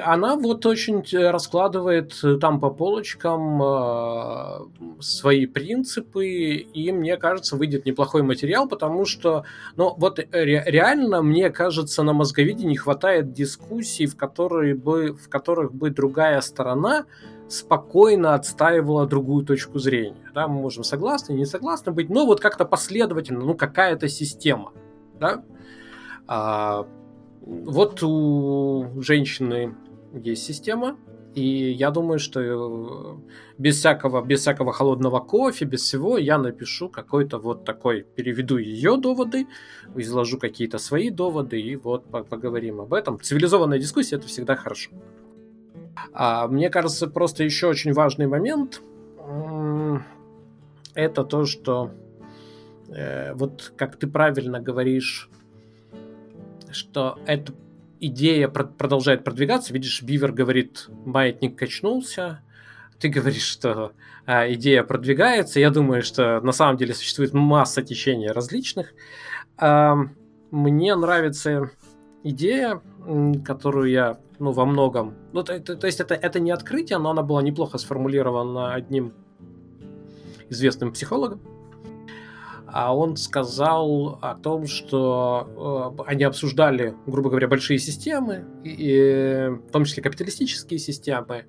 [0.00, 8.22] она вот очень раскладывает там по полочкам э, свои принципы, и мне кажется, выйдет неплохой
[8.22, 9.44] материал, потому что,
[9.76, 15.28] ну, вот ре- реально, мне кажется, на мозговиде не хватает дискуссий, в, которые бы, в
[15.28, 17.06] которых бы другая сторона
[17.48, 20.30] спокойно отстаивала другую точку зрения.
[20.34, 24.72] Да, мы можем согласны, не согласны быть, но вот как-то последовательно, ну, какая-то система
[25.22, 25.44] да?
[26.26, 26.86] А,
[27.40, 29.74] вот у женщины
[30.12, 30.96] есть система,
[31.34, 33.16] и я думаю, что э,
[33.58, 38.98] без всякого, без всякого холодного кофе, без всего, я напишу какой-то вот такой, переведу ее
[38.98, 39.46] доводы,
[39.96, 43.18] изложу какие-то свои доводы, и вот поговорим об этом.
[43.18, 44.90] Цивилизованная дискуссия это всегда хорошо.
[46.12, 48.82] А мне кажется, просто еще очень важный момент
[50.94, 51.90] это то, что
[52.94, 55.30] э, вот как ты правильно говоришь,
[56.70, 57.52] что эта
[58.00, 59.72] идея продолжает продвигаться.
[59.72, 62.42] Видишь, Бивер говорит, маятник качнулся.
[62.98, 63.92] Ты говоришь, что
[64.26, 65.60] э, идея продвигается.
[65.60, 68.92] Я думаю, что на самом деле существует масса течений различных.
[69.60, 69.94] Э,
[70.50, 71.70] мне нравится
[72.24, 72.80] идея,
[73.44, 75.14] которую я ну, во многом...
[75.32, 79.12] Ну, то, то, то есть это, это не открытие, но она была неплохо сформулирована одним
[80.48, 81.40] известным психологом
[82.72, 89.70] а он сказал о том, что э, они обсуждали, грубо говоря, большие системы, и, в
[89.70, 91.44] том числе капиталистические системы,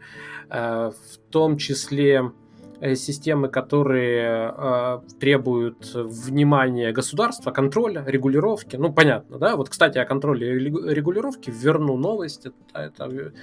[0.49, 2.33] э, в том числе
[2.81, 8.75] э, системы, которые э, требуют внимания государства, контроля, регулировки.
[8.75, 9.55] Ну, понятно, да?
[9.55, 12.47] Вот, кстати, о контроле и регулировке верну новость.
[12.47, 13.33] Это, это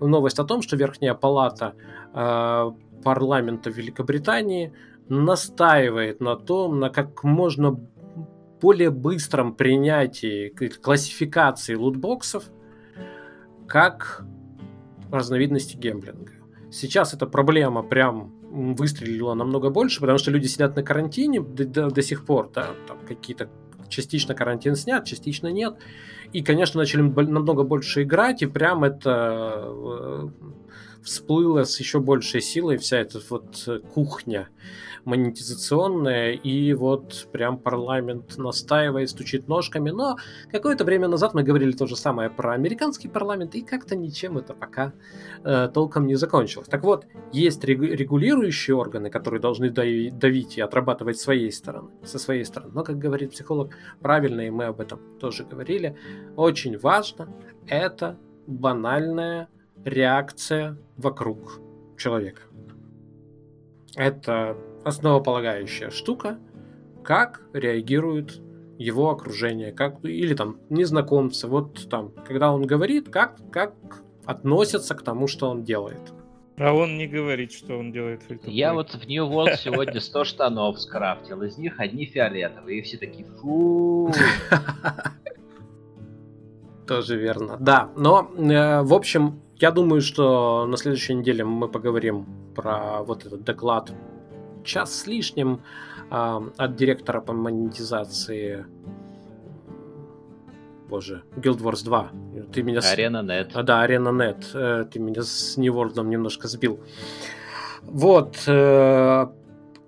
[0.00, 1.74] новость о том, что Верхняя Палата
[2.14, 2.70] э,
[3.04, 4.72] парламента Великобритании
[5.08, 7.78] настаивает на том, на как можно
[8.60, 10.48] более быстром принятии
[10.80, 12.44] классификации лутбоксов
[13.66, 14.24] как
[15.10, 16.32] разновидности гемблинга.
[16.70, 18.32] Сейчас эта проблема прям
[18.74, 22.70] выстрелила намного больше, потому что люди сидят на карантине до, до, до сих пор, да,
[22.86, 23.50] там какие-то
[23.88, 25.76] частично карантин снят, частично нет.
[26.32, 30.28] И, конечно, начали намного больше играть, и прям это э,
[31.02, 34.48] всплыла с еще большей силой вся эта вот кухня
[35.06, 39.90] монетизационная, и вот прям парламент настаивает, стучит ножками.
[39.90, 40.16] Но
[40.50, 44.52] какое-то время назад мы говорили то же самое про американский парламент, и как-то ничем это
[44.52, 44.92] пока
[45.44, 46.68] э, толком не закончилось.
[46.68, 52.72] Так вот, есть регулирующие органы, которые должны давить и отрабатывать своей стороны, со своей стороны.
[52.74, 53.70] Но, как говорит психолог,
[54.00, 55.96] правильно, и мы об этом тоже говорили,
[56.36, 57.28] очень важно
[57.68, 59.48] это банальная
[59.84, 61.60] реакция вокруг
[61.96, 62.42] человека.
[63.94, 66.38] Это основополагающая штука,
[67.02, 68.40] как реагирует
[68.78, 73.74] его окружение, как или там незнакомцы, вот там, когда он говорит, как, как
[74.24, 76.12] относятся к тому, что он делает.
[76.58, 78.48] А он не говорит, что он делает фильтр.
[78.48, 82.96] Я вот в New World сегодня 100 штанов скрафтил, из них одни фиолетовые, и все
[82.96, 84.12] такие фу.
[86.86, 87.56] Тоже верно.
[87.58, 93.26] Да, но, э, в общем, я думаю, что на следующей неделе мы поговорим про вот
[93.26, 93.92] этот доклад
[94.66, 95.62] час с лишним
[96.10, 98.66] э, от директора по монетизации
[100.88, 102.10] Боже, Guild Wars 2.
[102.52, 102.80] Ты меня...
[102.80, 103.50] Арена Нет.
[103.54, 104.50] А, да, Арена Нет.
[104.54, 106.78] Э, ты меня с New World немножко сбил.
[107.82, 108.36] Вот.
[108.46, 109.26] Э,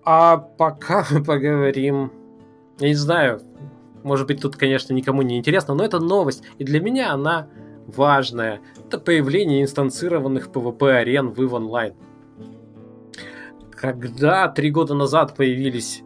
[0.04, 2.12] а пока мы поговорим...
[2.80, 3.40] Я не знаю,
[4.02, 6.42] может быть, тут, конечно, никому не интересно, но это новость.
[6.58, 7.48] И для меня она
[7.86, 8.60] важная.
[8.86, 11.94] Это появление инстанцированных PvP-арен в EVE Online.
[13.80, 16.02] Когда три года назад появились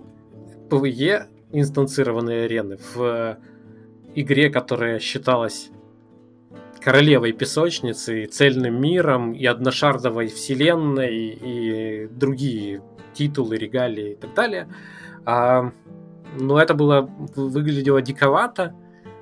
[0.69, 3.39] PvE инстанцированные арены в
[4.15, 5.71] игре, которая считалась
[6.83, 12.83] королевой песочницы, цельным миром, и одношардовой вселенной, и другие
[13.15, 14.69] титулы, регалии и так далее.
[15.25, 15.73] А,
[16.39, 18.75] ну, это было выглядело диковато,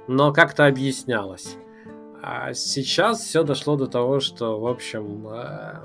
[0.09, 1.57] но как-то объяснялось.
[2.21, 5.85] А сейчас все дошло до того, что, в общем, э,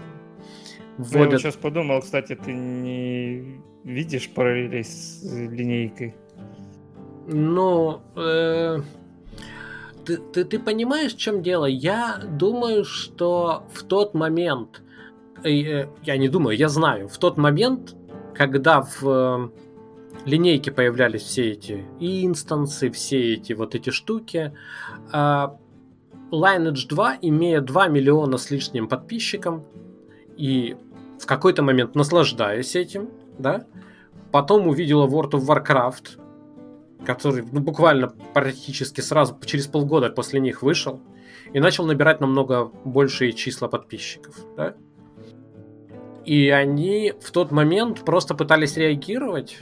[0.97, 1.33] вводят...
[1.33, 6.15] Я сейчас подумал, кстати, ты не видишь параллели с линейкой?
[7.27, 8.81] Ну, э,
[10.05, 11.65] ты, ты, ты понимаешь, в чем дело?
[11.65, 14.83] Я думаю, что в тот момент,
[15.43, 17.95] э, э, я не думаю, я знаю, в тот момент,
[18.33, 19.49] когда в э,
[20.25, 24.53] линейке появлялись все эти инстансы, все эти вот эти штуки,
[25.11, 25.47] э,
[26.31, 29.63] Lineage 2, имея 2 миллиона с лишним подписчиком,
[30.37, 30.75] и
[31.19, 33.65] в какой-то момент наслаждаясь этим, да,
[34.31, 36.19] потом увидела World of Warcraft,
[37.05, 41.01] который ну, буквально практически сразу, через полгода после них вышел,
[41.53, 44.75] и начал набирать намного большие числа подписчиков, да.
[46.25, 49.59] И они в тот момент просто пытались реагировать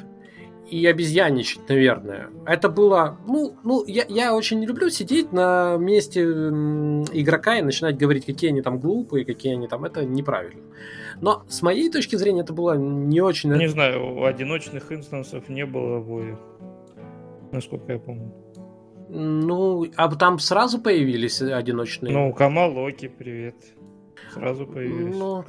[0.69, 2.29] и обезьянничать, наверное.
[2.45, 7.97] Это было, ну, ну я, я очень не люблю сидеть на месте игрока и начинать
[7.97, 10.63] говорить, какие они там глупые, какие они там, это неправильно.
[11.23, 13.53] Но с моей точки зрения это было не очень...
[13.53, 16.37] Не знаю, одиночных инстансов не было боя,
[17.53, 18.33] насколько я помню.
[19.07, 22.11] Ну, а там сразу появились одиночные?
[22.11, 23.55] Ну, Камалоки, привет
[24.31, 25.15] сразу появились.
[25.15, 25.43] Ну,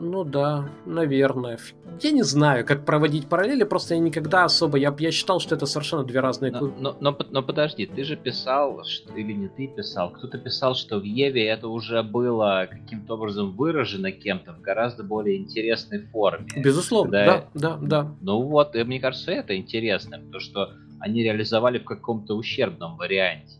[0.00, 1.58] ну да, наверное.
[2.00, 4.78] Я не знаю, как проводить параллели, просто я никогда особо...
[4.78, 6.52] Я, я считал, что это совершенно две разные...
[6.52, 10.74] Но, но, но, но подожди, ты же писал, что, или не ты писал, кто-то писал,
[10.74, 16.46] что в Еве это уже было каким-то образом выражено кем-то в гораздо более интересной форме.
[16.56, 17.46] Безусловно, Когда...
[17.54, 18.16] да, да, да.
[18.20, 23.59] Ну вот, и мне кажется, это интересно, то что они реализовали в каком-то ущербном варианте.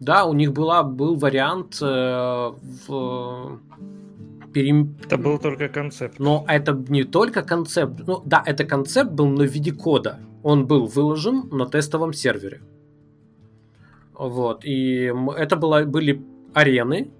[0.00, 2.50] Да, у них была, был вариант э,
[2.88, 3.60] в
[4.52, 4.96] перем...
[5.04, 6.18] Это был только концепт.
[6.18, 8.00] Но это не только концепт.
[8.06, 10.18] Ну, да, это концепт был, но в виде кода.
[10.42, 12.62] Он был выложен на тестовом сервере.
[14.14, 14.64] Вот.
[14.64, 16.22] И это было, были
[16.54, 17.10] арены,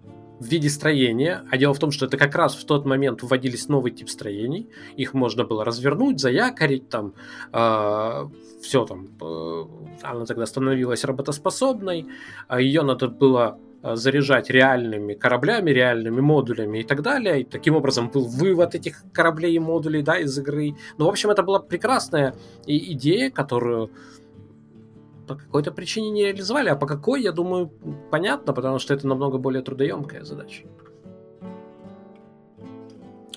[0.40, 1.44] в виде строения.
[1.50, 4.68] А дело в том, что это как раз в тот момент вводились новый тип строений.
[4.96, 7.12] Их можно было развернуть, заякорить, там,
[7.52, 8.28] э,
[8.62, 9.08] все там.
[9.20, 9.64] Э,
[10.02, 12.06] она тогда становилась работоспособной.
[12.48, 17.42] А ее надо было э, заряжать реальными кораблями, реальными модулями и так далее.
[17.42, 20.74] И таким образом был вывод этих кораблей и модулей да, из игры.
[20.96, 22.34] Ну, в общем, это была прекрасная
[22.66, 23.90] идея, которую
[25.30, 27.70] по какой-то причине не реализовали, а по какой, я думаю,
[28.10, 30.64] понятно, потому что это намного более трудоемкая задача.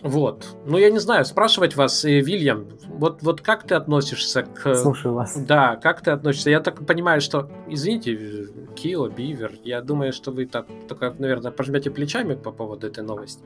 [0.01, 0.47] Вот.
[0.65, 4.75] Ну, я не знаю, спрашивать вас, э, Вильям, вот, вот как ты относишься к...
[4.75, 5.37] Слушаю вас.
[5.37, 6.49] Да, как ты относишься?
[6.49, 7.49] Я так понимаю, что...
[7.69, 13.03] Извините, Кио, Бивер, я думаю, что вы так только, наверное, пожмете плечами по поводу этой
[13.03, 13.43] новости.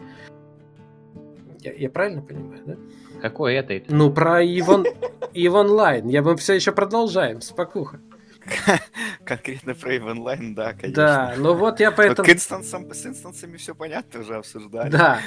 [1.60, 2.76] Я, я правильно понимаю, да?
[3.22, 3.94] Какой это?
[3.94, 4.86] Ну, про Иван...
[5.34, 6.08] Ивонлайн.
[6.08, 8.00] Я мы все еще продолжаем, спокуха.
[9.26, 10.94] Конкретно про EVE Online, да, конечно.
[10.94, 12.26] Да, ну вот я поэтому...
[12.28, 14.90] К инстансам, с инстансами все понятно уже обсуждали.
[14.90, 15.20] Да,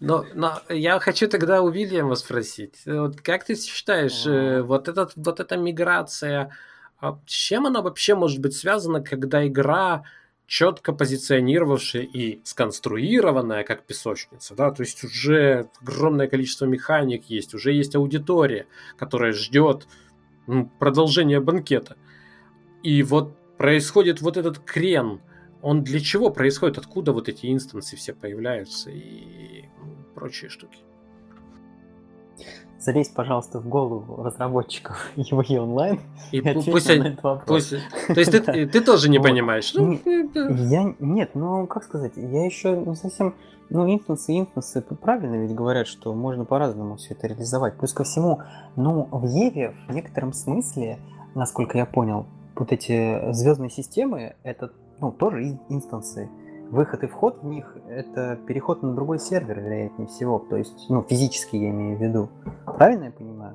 [0.00, 2.82] но, но я хочу тогда у Вильяма спросить.
[2.86, 6.52] Вот как ты считаешь, э, вот, этот, вот эта миграция,
[6.98, 10.04] а с чем она вообще может быть связана, когда игра
[10.46, 17.72] четко позиционировавшая и сконструированная как песочница, да, то есть уже огромное количество механик есть, уже
[17.72, 18.66] есть аудитория,
[18.96, 19.88] которая ждет
[20.46, 21.96] ну, продолжения банкета.
[22.82, 25.20] И вот происходит вот этот крен.
[25.62, 26.78] Он для чего происходит?
[26.78, 29.64] Откуда вот эти инстансы все появляются и
[30.14, 30.78] прочие штуки?
[32.78, 36.00] Залезь, пожалуйста, в голову разработчиков его и онлайн.
[36.30, 37.46] И, и пусть, на этот вопрос.
[37.46, 39.72] пусть То есть ты, ты тоже не понимаешь?
[39.74, 39.98] Ну,
[40.68, 43.34] я нет, ну как сказать, я еще не совсем.
[43.68, 47.76] Ну, инстансы, инстансы, правильно ведь говорят, что можно по-разному все это реализовать.
[47.76, 48.42] Плюс ко всему,
[48.76, 51.00] ну, в Еве в некотором смысле,
[51.34, 52.26] насколько я понял,
[52.56, 56.28] вот эти звездные системы, это ну, тоже инстансы.
[56.70, 60.40] Выход и вход в них– это переход на другой сервер, вероятнее всего.
[60.40, 62.28] То есть, ну, физически я имею в виду.
[62.64, 63.54] Правильно я понимаю?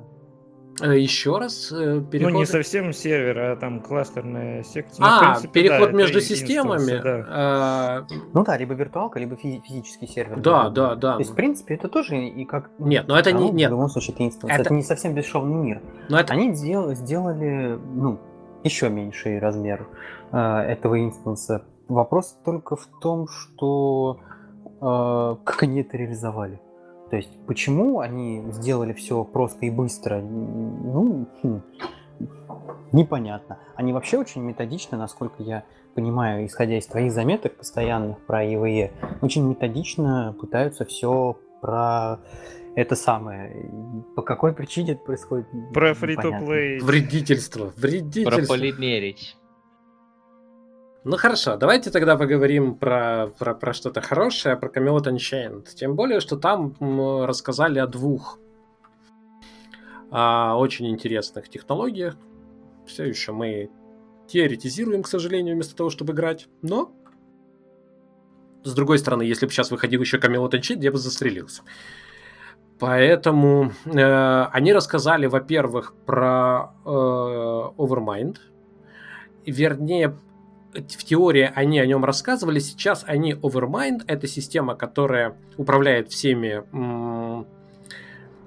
[0.80, 2.34] Э, Еще раз э, переход...
[2.34, 5.02] Ну, не совсем сервер, а там кластерная секция.
[5.02, 7.02] Ну, а, принципе, переход да, между системами.
[7.02, 7.26] Да.
[7.30, 8.07] А...
[8.34, 10.40] Ну да, либо виртуалка, либо физи- физический сервер.
[10.40, 11.14] Да, да, да.
[11.14, 12.72] То есть, в принципе, это тоже и как...
[12.80, 13.52] Нет, но это а, не...
[13.52, 13.69] Нет.
[13.69, 14.53] В любом случае, это инстанс.
[14.53, 14.61] Это...
[14.61, 15.82] это не совсем бесшовный мир.
[16.10, 16.34] Но это...
[16.34, 18.19] Они сделали, сделали ну,
[18.64, 19.88] еще меньший размер
[20.32, 21.64] э, этого инстанса.
[21.88, 24.20] Вопрос только в том, что
[24.82, 26.62] э, как они это реализовали.
[27.10, 31.62] То есть, почему они сделали все просто и быстро, ну, хм,
[32.94, 33.58] непонятно.
[33.76, 35.64] Они вообще очень методично, насколько я
[35.94, 42.20] понимаю, исходя из твоих заметок постоянных про ИВЕ, очень методично пытаются все про
[42.76, 43.72] это самое.
[44.15, 45.48] По какой причине это происходит?
[45.73, 46.80] Про фри-то-плей.
[46.80, 47.73] Вредительство.
[47.76, 48.38] Вредительство.
[48.38, 49.38] Про полимерить.
[51.03, 55.68] Ну хорошо, давайте тогда поговорим про, про, про что-то хорошее, про Camelot Unchained.
[55.73, 56.76] Тем более, что там
[57.26, 58.38] рассказали о двух
[60.11, 62.18] о очень интересных технологиях.
[62.85, 63.72] Все еще мы
[64.27, 66.48] теоретизируем, к сожалению, вместо того, чтобы играть.
[66.61, 66.93] Но,
[68.64, 71.64] с другой стороны, если бы сейчас выходил еще Camelot Unchained, я бы застрелился.
[72.82, 78.38] Поэтому э, они рассказали, во-первых, про э, Overmind.
[79.45, 80.18] Вернее,
[80.74, 82.58] в теории они о нем рассказывали.
[82.58, 87.45] Сейчас они Overmind это система, которая управляет всеми, м-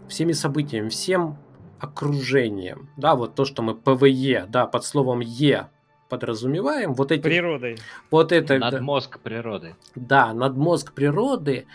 [0.09, 1.39] всеми событиями, всем
[1.79, 2.89] окружением.
[2.97, 5.69] Да, вот то, что мы ПВЕ, да, под словом Е
[6.09, 6.95] подразумеваем.
[6.95, 7.79] Вот эти, Природой.
[8.11, 8.59] Вот это.
[8.59, 9.77] Надмозг природы.
[9.95, 11.67] Да, надмозг природы.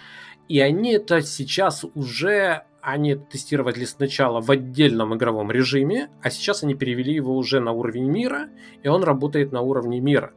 [0.50, 6.74] И они это сейчас уже они тестировали сначала в отдельном игровом режиме, а сейчас они
[6.74, 8.50] перевели его уже на уровень мира,
[8.84, 10.34] и он работает на уровне мира.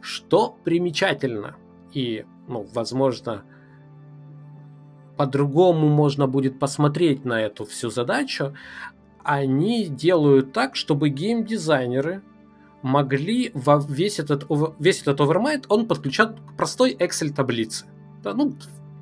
[0.00, 1.56] Что примечательно,
[1.92, 3.44] и, ну, возможно,
[5.16, 8.54] по-другому можно будет посмотреть на эту всю задачу,
[9.24, 12.22] они делают так, чтобы геймдизайнеры
[12.82, 14.46] могли во весь этот,
[14.78, 17.86] весь этот Overmind он подключать к простой Excel таблице.
[18.22, 18.54] Да, ну,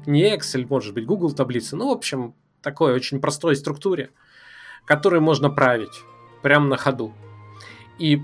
[0.06, 4.10] не Excel, может быть, Google таблицы, ну, в общем, такой очень простой структуре,
[4.84, 6.02] которой можно править
[6.42, 7.12] прямо на ходу.
[7.98, 8.20] И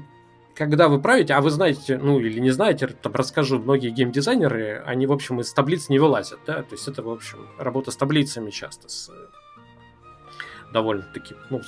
[0.54, 5.06] когда вы правите, а вы знаете, ну или не знаете, там расскажу, многие геймдизайнеры, они,
[5.06, 8.50] в общем, из таблиц не вылазят, да, то есть это, в общем, работа с таблицами
[8.50, 9.10] часто, с
[10.72, 11.60] довольно-таки, ну,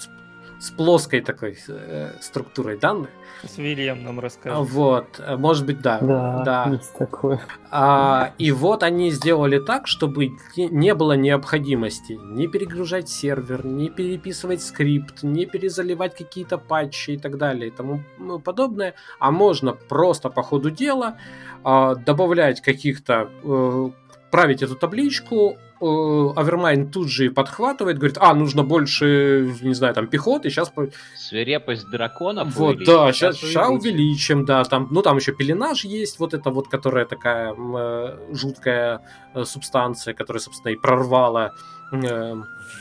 [0.64, 3.10] с плоской такой э, структурой данных.
[3.42, 4.70] С Вильям нам расскажет.
[4.70, 5.98] Вот, э, может быть, да.
[6.00, 6.70] Да, да.
[6.70, 7.38] есть такое.
[7.70, 14.62] А, и вот они сделали так, чтобы не было необходимости не перегружать сервер, не переписывать
[14.62, 18.00] скрипт, не перезаливать какие-то патчи и так далее и тому
[18.42, 21.18] подобное, а можно просто по ходу дела
[21.62, 23.90] а, добавлять каких-то э,
[24.30, 30.50] править эту табличку, Overmind тут же подхватывает, говорит, а, нужно больше, не знаю, там, пехоты,
[30.50, 30.72] сейчас...
[31.16, 36.32] Свирепость драконов Вот, да, сейчас, сейчас увеличим, да, там, ну, там еще пеленаж есть, вот
[36.32, 39.02] это вот, которая такая э, жуткая
[39.34, 41.52] э, субстанция, которая, собственно, и прорвала
[41.92, 42.34] э,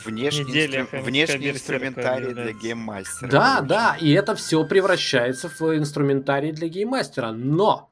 [0.06, 1.02] Внешний, инстру...
[1.02, 3.30] внешний инструментарий для гейммастера.
[3.30, 7.32] Да, да, и это все превращается в инструментарий для гейммастера.
[7.32, 7.90] Но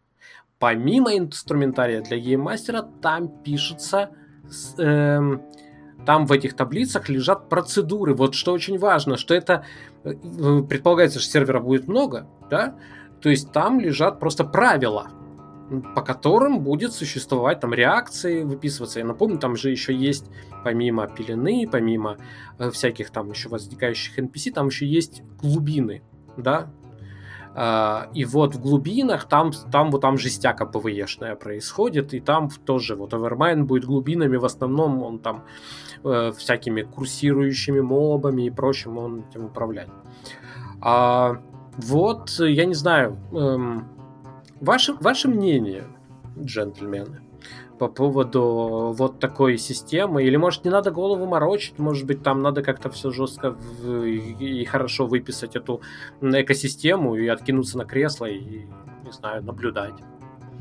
[0.59, 4.09] помимо инструментария для гейммастера, там пишется
[4.77, 5.37] э,
[6.05, 8.13] там в этих таблицах лежат процедуры.
[8.13, 9.65] Вот что очень важно, что это
[10.03, 12.75] э, предполагается, что сервера будет много, да,
[13.21, 15.11] то есть там лежат просто правила,
[15.95, 18.99] по которым будет существовать там реакции, выписываться.
[18.99, 20.25] Я напомню, там же еще есть,
[20.63, 22.17] помимо пелены, помимо
[22.57, 26.01] э, всяких там еще возникающих NPC, там еще есть глубины,
[26.35, 26.71] да,
[27.53, 33.13] и вот в глубинах там, там вот там жестяка ПВЕшная происходит, и там тоже вот
[33.13, 35.43] Overmind будет глубинами, в основном он там
[36.03, 39.89] э, всякими курсирующими мобами и прочим он этим управляет.
[40.81, 41.41] А,
[41.77, 43.87] вот, я не знаю, эм,
[44.59, 45.85] ваше, ваше мнение,
[46.39, 47.21] джентльмены?
[47.81, 50.23] По поводу вот такой системы?
[50.23, 51.79] Или, может, не надо голову морочить?
[51.79, 53.55] Может быть, там надо как-то все жестко
[54.39, 55.81] и хорошо выписать эту
[56.21, 58.67] экосистему и откинуться на кресло и,
[59.03, 59.95] не знаю, наблюдать?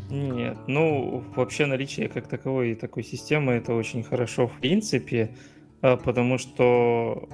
[0.09, 5.37] Нет, ну, вообще наличие как таковой такой системы это очень хорошо в принципе,
[5.83, 7.29] а, потому что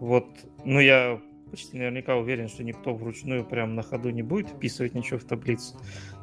[0.00, 0.26] вот,
[0.66, 1.18] ну, я
[1.50, 5.76] почти наверняка уверен, что никто вручную прям на ходу не будет вписывать ничего в таблицу.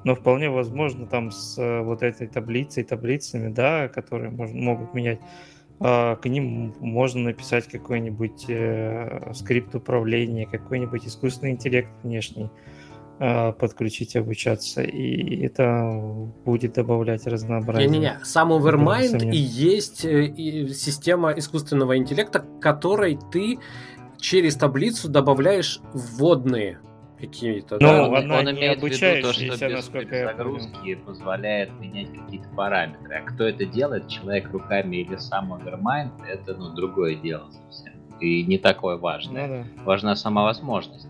[0.08, 5.20] Но вполне возможно там с э, вот этой таблицей, таблицами, да, которые можно, могут менять,
[5.82, 12.50] а, к ним можно написать какой-нибудь э, скрипт управления, какой-нибудь искусственный интеллект внешний
[13.20, 15.92] а, подключить, обучаться, и это
[16.46, 17.90] будет добавлять разнообразие.
[17.90, 20.34] Не-не-не, сам Overmind и есть э,
[20.70, 23.60] система искусственного интеллекта, которой ты
[24.22, 26.80] через таблицу добавляешь вводные
[27.20, 27.78] какие-то.
[27.80, 28.08] Ну, да?
[28.10, 33.16] он, она он имеет в виду то, что без, без загрузки позволяет менять какие-то параметры.
[33.16, 37.94] А кто это делает, человек руками или сам Overmind, это ну, другое дело совсем.
[38.20, 39.48] И не такое важное.
[39.48, 39.84] Ну, да.
[39.84, 41.08] Важна сама возможность.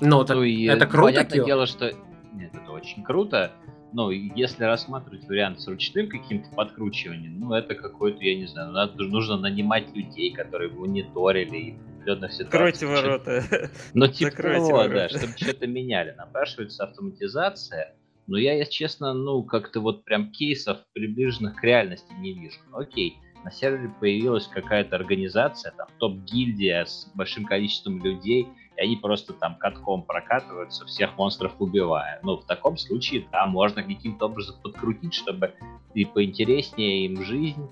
[0.00, 1.12] Ну, ну и это круто.
[1.12, 1.92] Понятное дело, что...
[2.32, 3.52] Нет, это очень круто.
[3.92, 9.02] Но если рассматривать вариант с ручным каким-то подкручиванием, ну, это какой-то, я не знаю, надо,
[9.04, 11.76] нужно нанимать людей, которые мониторили и
[12.08, 12.52] определенных ситуациях.
[12.52, 13.70] Закройте ворота.
[13.94, 14.94] Ну, типа Закройте того, ворота.
[14.94, 16.14] да, чтобы что-то меняли.
[16.16, 17.94] Напрашивается автоматизация,
[18.26, 22.58] но я, если честно, ну, как-то вот прям кейсов, приближенных к реальности не вижу.
[22.72, 28.48] Окей, на сервере появилась какая-то организация, там, топ-гильдия с большим количеством людей,
[28.78, 32.20] и они просто там катком прокатываются, всех монстров убивая.
[32.22, 35.54] Ну, в таком случае, да, можно каким-то образом подкрутить, чтобы
[35.94, 37.68] и поинтереснее им жизнь,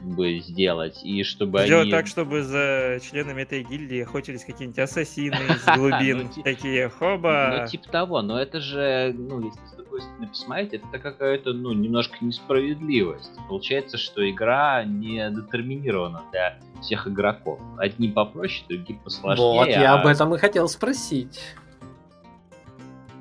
[0.00, 1.90] бы сделать, и чтобы Сделать они...
[1.90, 7.60] так, чтобы за членами этой гильдии охотились какие-нибудь ассасины из глубин, ну, такие, хоба!
[7.60, 11.72] Ну, типа того, но это же, ну, если с другой стороны посмотреть, это какая-то, ну,
[11.72, 13.32] немножко несправедливость.
[13.48, 17.60] Получается, что игра не детерминирована для всех игроков.
[17.78, 19.46] Одни попроще, другие посложнее.
[19.46, 21.40] Вот, я а об этом и хотел спросить.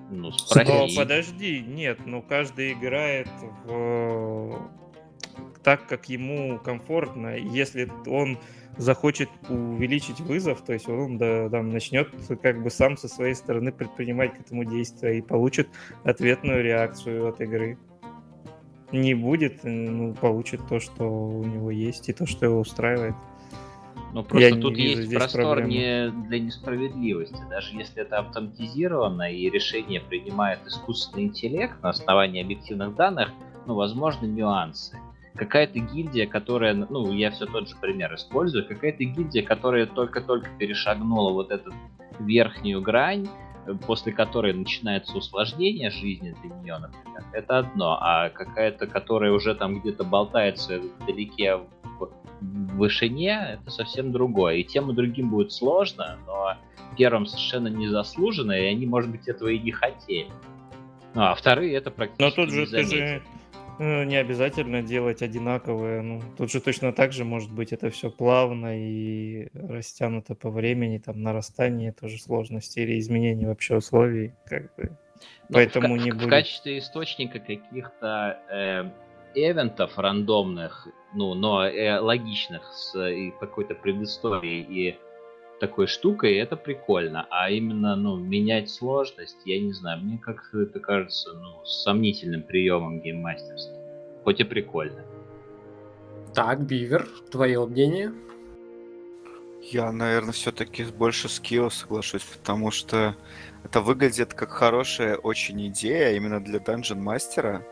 [0.09, 0.71] Ну, спроси.
[0.71, 3.27] Но подожди, нет, ну каждый играет
[3.65, 4.69] в
[5.63, 7.35] так, как ему комфортно.
[7.35, 8.39] Если он
[8.77, 12.09] захочет увеличить вызов, то есть он да, там, начнет
[12.41, 15.67] как бы сам со своей стороны предпринимать к этому действие и получит
[16.03, 17.77] ответную реакцию от игры.
[18.91, 23.15] Не будет, ну, получит то, что у него есть, и то, что его устраивает.
[24.13, 27.37] Ну, просто Я тут есть простор не для несправедливости.
[27.49, 33.29] Даже если это автоматизировано и решение принимает искусственный интеллект на основании объективных данных,
[33.65, 34.97] ну, возможно, нюансы
[35.37, 41.31] какая-то гильдия, которая, ну, я все тот же пример использую, какая-то гильдия, которая только-только перешагнула
[41.31, 41.73] вот эту
[42.19, 43.27] верхнюю грань,
[43.65, 49.55] э, после которой начинается усложнение жизни для нее, например, это одно, а какая-то, которая уже
[49.55, 52.11] там где-то болтается вдалеке в
[52.41, 54.55] вышине, это совсем другое.
[54.55, 56.55] И тем и другим будет сложно, но
[56.97, 60.29] первым совершенно незаслуженно, и они, может быть, этого и не хотели.
[61.13, 63.23] Ну, а вторые это практически Но тут же ты же
[63.79, 66.01] Ну, не обязательно делать одинаковые.
[66.01, 70.97] Ну, тут же точно так же может быть это все плавно и растянуто по времени,
[70.97, 74.97] там нарастание тоже сложности или изменение вообще условий, как бы.
[75.49, 76.27] Ну, Поэтому в, не в, будет.
[76.27, 78.89] в качестве источника каких-то э,
[79.35, 82.93] эвентов рандомных, ну, но э, логичных с
[83.39, 84.97] какой-то предысторией и
[85.59, 87.27] такой штукой, это прикольно.
[87.29, 93.01] А именно, ну, менять сложность, я не знаю, мне как это кажется, ну, сомнительным приемом
[93.01, 93.75] гейммастерства.
[94.23, 95.03] Хоть и прикольно.
[96.33, 98.13] Так, Бивер, твое мнение?
[99.61, 103.15] Я, наверное, все-таки больше с Кио соглашусь, потому что
[103.63, 107.65] это выглядит как хорошая очень идея именно для Dungeon Мастера.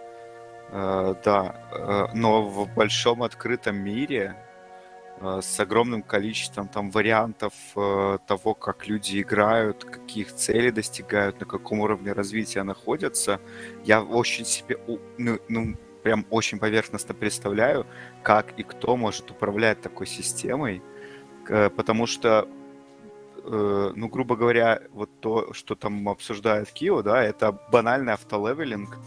[0.72, 4.36] Э, да, э, но в большом открытом мире
[5.22, 11.80] с огромным количеством там вариантов э, того, как люди играют, каких целей достигают, на каком
[11.80, 13.40] уровне развития находятся,
[13.86, 14.78] я очень себе,
[15.18, 17.86] ну, ну, прям очень поверхностно представляю,
[18.24, 20.82] как и кто может управлять такой системой,
[21.48, 22.48] Э, потому что,
[23.44, 28.98] э, ну, грубо говоря, вот то, что там обсуждает Кио, да, это банальный автолевелинг,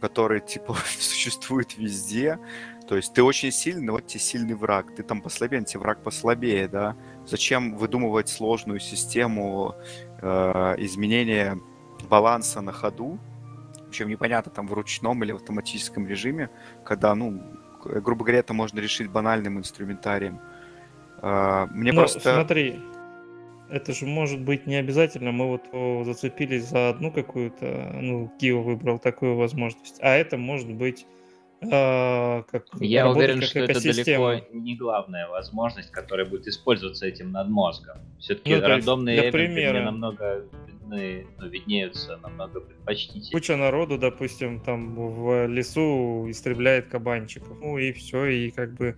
[0.00, 2.38] который, типа, существует везде.
[2.86, 4.94] То есть ты очень сильный, вот тебе сильный враг.
[4.94, 6.96] Ты там послабее, тебе враг послабее, да.
[7.26, 9.74] Зачем выдумывать сложную систему
[10.20, 11.58] э, изменения
[12.10, 13.18] баланса на ходу?
[13.88, 16.50] Причем непонятно, там в ручном или в автоматическом режиме,
[16.84, 17.42] когда, ну,
[17.82, 20.40] грубо говоря, это можно решить банальным инструментарием.
[21.22, 22.34] Э, Мне Ну, просто...
[22.34, 22.80] смотри,
[23.70, 25.32] это же может быть не обязательно.
[25.32, 31.06] Мы вот зацепились за одну какую-то, ну, Кио выбрал такую возможность, а это может быть
[31.70, 34.28] а, как Я работать уверен, как что это экосистема.
[34.32, 37.98] далеко не главная возможность, которая будет использоваться этим над мозгом.
[38.18, 39.82] Все-таки Ну, есть, рандомные примера.
[39.84, 43.32] намного видны, ну, виднеются намного предпочтительнее.
[43.32, 47.56] Куча народу, допустим, там в лесу истребляет кабанчиков.
[47.60, 48.96] Ну и все, и как бы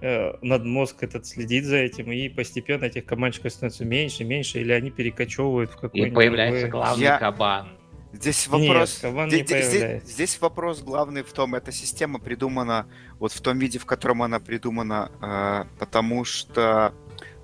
[0.00, 4.90] э, надмозг этот следит за этим, и постепенно этих кабанчиков становится меньше, меньше, или они
[4.90, 7.68] перекочевывают в И какой-нибудь появляется другой- главный Я- кабан.
[8.12, 8.98] Здесь Нет, вопрос...
[9.00, 12.86] кабан Здесь, не здесь- здесь вопрос главный в том, эта система придумана
[13.18, 16.94] вот в том виде, в котором она придумана, э, потому что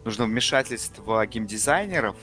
[0.05, 2.17] нужно вмешательство геймдизайнеров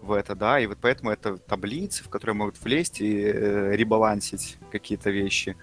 [0.00, 4.56] в это, да, и вот поэтому это таблицы, в которые могут влезть и э, ребалансить
[4.70, 5.56] какие-то вещи.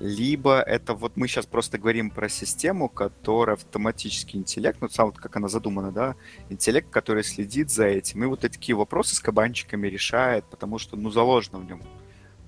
[0.00, 5.18] Либо это вот мы сейчас просто говорим про систему, которая автоматический интеллект, ну, сам вот
[5.18, 6.14] как она задумана, да,
[6.50, 11.10] интеллект, который следит за этим, и вот такие вопросы с кабанчиками решает, потому что, ну,
[11.10, 11.82] заложено в нем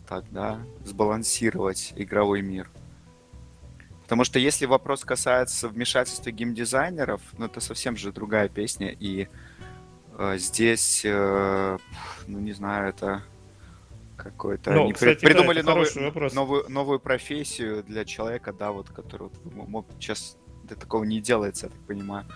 [0.09, 2.70] так, да, сбалансировать игровой мир.
[4.02, 9.28] Потому что если вопрос касается вмешательства геймдизайнеров, ну, это совсем же другая песня, и
[10.18, 11.78] э, здесь, э,
[12.27, 13.22] ну, не знаю, это
[14.23, 14.73] какой-то...
[14.73, 16.35] Ну, они кстати, да, придумали хороший вопрос.
[16.35, 21.73] новую, новую профессию для человека, да, вот, который мог, сейчас да, такого не делается, я
[21.73, 22.27] так понимаю.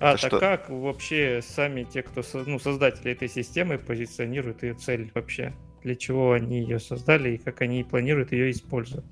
[0.00, 0.40] А, Это так что?
[0.40, 5.54] как вообще сами те, кто ну, создатели этой системы, позиционируют ее цель вообще?
[5.84, 9.04] Для чего они ее создали и как они планируют ее использовать?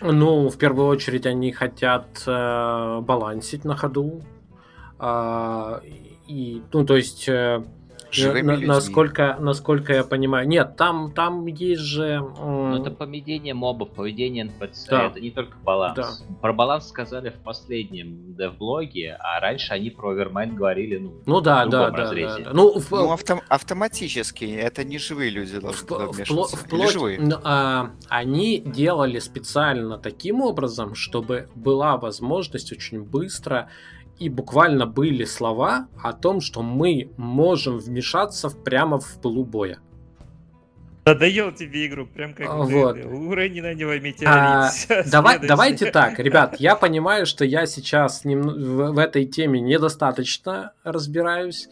[0.00, 4.22] Ну, в первую очередь, они хотят э, балансить на ходу.
[4.98, 5.82] А,
[6.26, 7.64] и, ну, то есть, э,
[8.10, 8.66] Живыми на- людьми.
[8.66, 10.46] насколько, насколько я понимаю.
[10.48, 12.04] Нет, там, там есть же.
[12.04, 12.34] м,
[12.70, 15.06] Ну, это поведение мобов, поведение NPC, Да.
[15.06, 16.24] это не только баланс.
[16.40, 21.66] Про баланс сказали в последнем девблоге, а раньше они про Overmind говорили, ну, Ну да,
[21.66, 22.44] в да, да, да, разрезе.
[22.44, 22.50] да.
[22.52, 26.56] Ну, в- Ну, автом- автоматически, это не живые люди должны впло- вмешиваться.
[26.56, 27.18] Вплоть- живые?
[27.18, 33.68] н- а, они делали специально таким образом, чтобы была возможность очень быстро
[34.18, 39.78] и буквально были слова о том, что мы можем вмешаться в- прямо в пылу боя.
[41.04, 42.96] Надоел тебе игру, прям как А, вот.
[42.96, 43.08] Дэдли.
[43.08, 44.24] Уронь на него А, метеорит.
[45.08, 45.46] Давай, Следующий.
[45.48, 48.34] давайте так, ребят, я понимаю, что я сейчас в,
[48.92, 51.68] в этой теме недостаточно разбираюсь.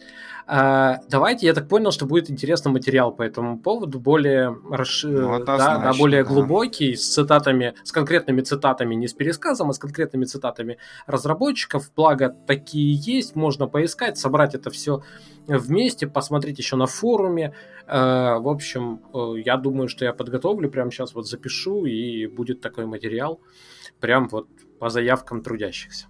[0.47, 5.29] А, давайте, я так понял, что будет интересный материал по этому поводу, более расши- Ну,
[5.29, 6.29] да, однозначно, да, более да.
[6.29, 10.77] глубокий, с цитатами, с конкретными цитатами, не с пересказом, а с конкретными цитатами
[11.07, 11.91] разработчиков.
[11.95, 15.01] Благо, такие есть, можно поискать, собрать это все
[15.47, 17.53] вместе, посмотреть еще на форуме.
[17.87, 22.61] Э, В общем, э, я думаю, что я подготовлю, прямо сейчас вот запишу, и будет
[22.61, 23.39] такой материал,
[23.99, 24.47] прям вот
[24.79, 26.05] по заявкам трудящихся.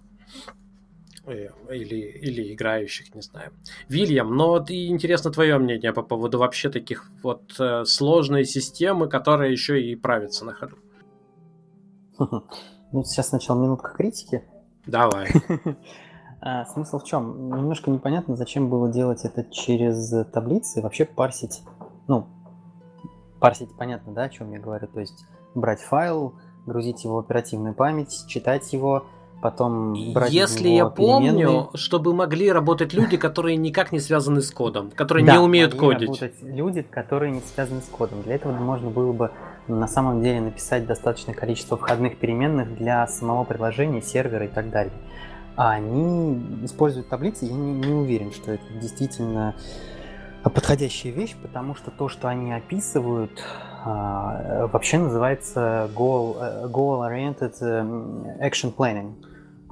[1.26, 3.52] Э, Или, или играющих, не знаю.
[3.88, 9.50] Вильям, но ты интересно твое мнение по поводу вообще таких вот э, сложной системы, которая
[9.50, 10.76] еще и правится на ходу.
[12.92, 14.44] Ну, сейчас сначала минутка критики.
[14.86, 15.28] Давай.
[16.38, 17.48] А, смысл в чем?
[17.48, 21.62] Немножко непонятно, зачем было делать это через таблицы, вообще парсить,
[22.06, 22.26] ну,
[23.40, 26.34] парсить понятно, да, о чем я говорю, то есть брать файл,
[26.66, 29.06] грузить его в оперативную память, читать его,
[29.40, 31.68] потом брать Если я помню, переменные.
[31.74, 36.08] чтобы могли работать люди, которые никак не связаны с кодом, которые Да, не умеют кодить.
[36.08, 38.22] работать люди, которые не связаны с кодом.
[38.22, 39.30] Для этого можно было бы
[39.68, 44.92] на самом деле написать достаточное количество входных переменных для самого приложения, сервера и так далее.
[45.56, 49.54] А они используют таблицы, я не, не уверен, что это действительно
[50.50, 53.42] подходящая вещь, потому что то, что они описывают,
[53.84, 59.14] а, вообще называется э, goal-oriented эм, action planning.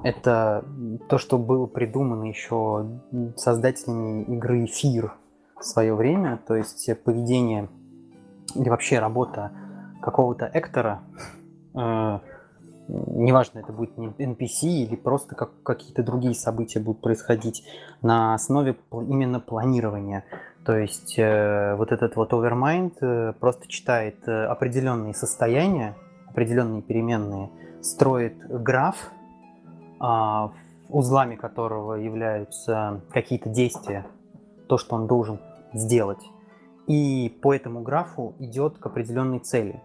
[0.03, 0.63] Это
[1.09, 2.85] то, что было придумано еще
[3.35, 5.11] создателями игры Fear
[5.59, 7.69] в свое время, то есть поведение
[8.53, 9.51] или вообще работа
[10.01, 11.01] какого-то эктора,
[11.73, 12.19] э,
[12.87, 17.63] неважно, это будет NPC или просто как, какие-то другие события будут происходить
[18.01, 20.23] на основе именно планирования.
[20.65, 25.95] То есть э, вот этот вот Overmind э, просто читает э, определенные состояния,
[26.27, 27.51] определенные переменные,
[27.81, 29.11] строит граф,
[29.99, 30.51] а,
[30.89, 34.07] узлами которого являются какие-то действия,
[34.67, 35.39] то, что он должен
[35.73, 36.23] сделать.
[36.87, 39.81] И по этому графу идет к определенной цели,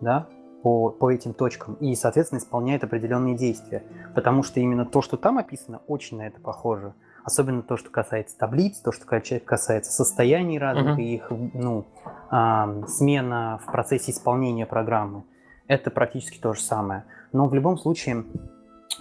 [0.00, 0.28] да,
[0.62, 3.82] по, по этим точкам, и, соответственно, исполняет определенные действия.
[4.14, 6.94] Потому что именно то, что там описано, очень на это похоже.
[7.24, 11.00] Особенно то, что касается таблиц, то, что касается состояний разных Мгм.
[11.00, 11.86] и их ну,
[12.30, 15.24] ам, смена в процессе исполнения программы.
[15.66, 17.04] Это практически то же самое.
[17.32, 18.24] Но в любом случае,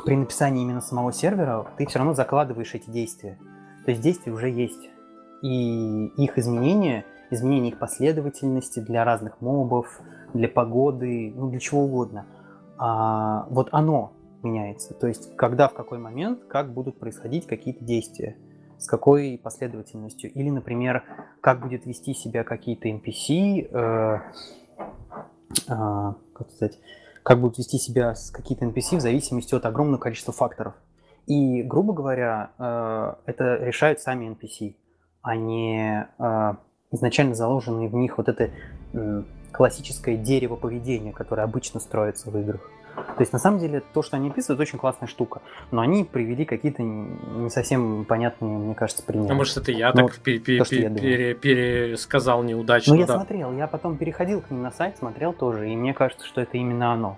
[0.05, 3.37] при написании именно самого сервера, ты все равно закладываешь эти действия.
[3.83, 4.89] То есть действия уже есть.
[5.41, 9.99] И их изменения, изменение их последовательности для разных мобов,
[10.33, 12.25] для погоды, ну для чего угодно.
[12.77, 14.13] А, вот оно
[14.43, 14.93] меняется.
[14.93, 18.37] То есть когда, в какой момент, как будут происходить какие-то действия,
[18.83, 20.31] с какой последовательностью.
[20.33, 21.03] Или, например,
[21.41, 24.19] как будет вести себя какие-то NPC, э,
[25.69, 26.79] а, как сказать,
[27.23, 30.73] как будут вести себя какие-то NPC в зависимости от огромного количества факторов.
[31.27, 34.75] И, грубо говоря, э, это решают сами NPC,
[35.21, 36.53] а не э,
[36.91, 38.49] изначально заложенные в них вот это
[38.93, 42.69] м, классическое дерево поведения, которое обычно строится в играх.
[42.95, 45.41] То есть, на самом деле, то, что они описывают, очень классная штука.
[45.71, 49.31] Но они привели какие-то не совсем понятные, мне кажется, примеры.
[49.31, 51.01] А может, это я Ну, так пе- пе- то, что я пе- думаю.
[51.01, 53.15] пере- пересказал неудачно, Ну, я да.
[53.15, 56.57] смотрел, я потом переходил к ним на сайт, смотрел тоже, и мне кажется, что это
[56.57, 57.17] именно оно.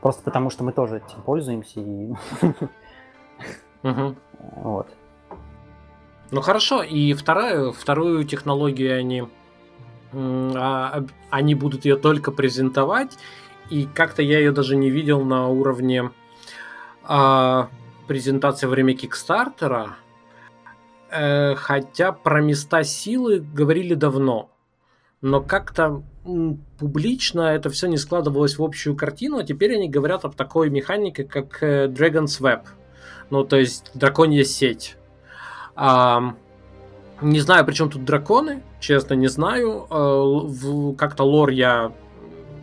[0.00, 2.12] Просто потому, что мы тоже этим пользуемся, и
[3.82, 4.88] вот.
[6.30, 9.24] Ну хорошо, и вторая, вторую технологию они,
[10.12, 13.16] а, они будут ее только презентовать,
[13.70, 16.10] и как-то я ее даже не видел на уровне
[17.04, 17.68] а,
[18.06, 19.96] презентации во время Кикстартера,
[21.10, 24.50] Э, хотя про места силы говорили давно,
[25.22, 26.02] но как-то
[26.78, 31.24] публично это все не складывалось в общую картину, а теперь они говорят об такой механике,
[31.24, 32.64] как э, Dragon's Web,
[33.30, 34.96] ну то есть драконья сеть.
[35.74, 36.34] А,
[37.22, 39.86] не знаю, при чем тут драконы, честно, не знаю.
[39.90, 41.92] Э, Как-то лор я,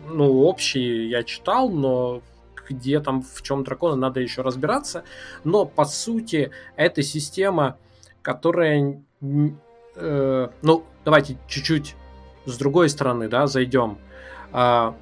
[0.08, 2.22] ну, общий я читал, но
[2.68, 5.04] где там, в чем драконы, надо еще разбираться.
[5.44, 7.76] Но, по сути, это система,
[8.22, 9.02] которая...
[9.20, 11.94] э, ну, давайте чуть-чуть
[12.44, 13.98] с другой стороны, да, зайдем.
[14.52, 14.96] А,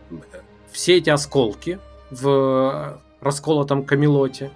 [0.71, 1.79] все эти осколки
[2.11, 4.51] в расколотом Камелоте,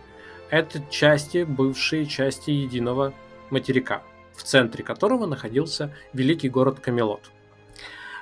[0.51, 3.13] это части, бывшие части единого
[3.51, 4.03] материка,
[4.35, 7.31] в центре которого находился великий город Камелот.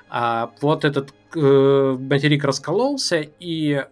[0.08, 3.84] А вот этот э, материк раскололся, и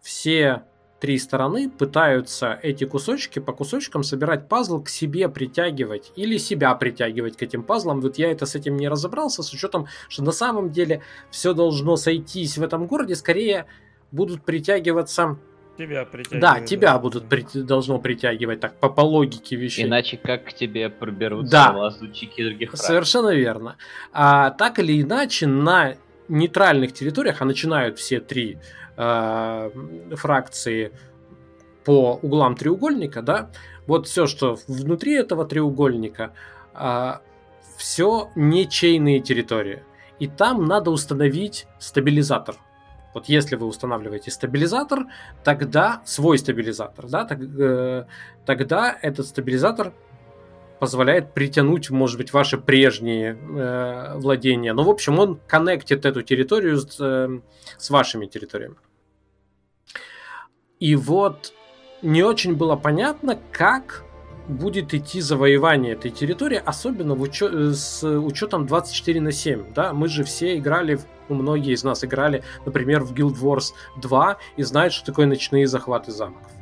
[0.00, 0.62] все
[1.00, 7.36] три стороны пытаются эти кусочки по кусочкам собирать пазл к себе притягивать или себя притягивать
[7.36, 8.00] к этим пазлам.
[8.00, 11.96] Вот я это с этим не разобрался, с учетом, что на самом деле все должно
[11.96, 13.66] сойтись в этом городе, скорее
[14.10, 15.36] будут притягиваться
[15.76, 16.40] Тебя притягивает.
[16.40, 19.84] да, тебя будут прит- должно притягивать так по, по логике вещей.
[19.84, 21.72] Иначе как к тебе проберутся Да.
[21.76, 22.86] лазутчики других фракций?
[22.86, 23.76] Совершенно верно.
[24.12, 25.96] А, так или иначе, на
[26.28, 28.58] нейтральных территориях, а начинают все три
[28.96, 29.70] э,
[30.12, 30.92] фракции
[31.84, 33.50] по углам треугольника, да,
[33.86, 36.32] вот все, что внутри этого треугольника,
[37.76, 39.82] все ничейные территории.
[40.18, 42.56] И там надо установить стабилизатор.
[43.14, 45.06] Вот если вы устанавливаете стабилизатор,
[45.42, 48.04] тогда свой стабилизатор, да, так, э,
[48.44, 49.94] тогда этот стабилизатор
[50.78, 54.72] позволяет притянуть, может быть, ваши прежние э, владения.
[54.72, 57.40] Ну, в общем, он коннектит эту территорию с, э,
[57.78, 58.76] с вашими территориями.
[60.78, 61.52] И вот
[62.02, 64.04] не очень было понятно, как
[64.48, 69.72] будет идти завоевание этой территории, особенно в учё- с учетом 24 на 7.
[69.74, 69.92] Да?
[69.92, 70.98] Мы же все играли
[71.28, 75.66] Ну, многие из нас играли, например, в Guild Wars 2 и знают, что такое ночные
[75.66, 76.52] захваты замков.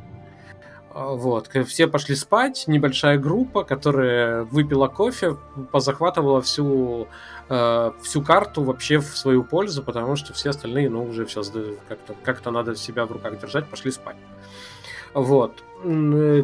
[0.95, 5.37] Вот, все пошли спать, небольшая группа, которая выпила кофе,
[5.73, 7.09] позахватывала всю,
[7.49, 11.43] э, всю карту вообще в свою пользу, потому что все остальные, ну, уже все
[11.89, 14.15] как-то как надо себя в руках держать, пошли спать.
[15.15, 15.65] Вот.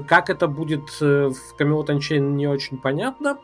[0.08, 3.38] Как это будет э, в Camelot Unchained не очень понятно.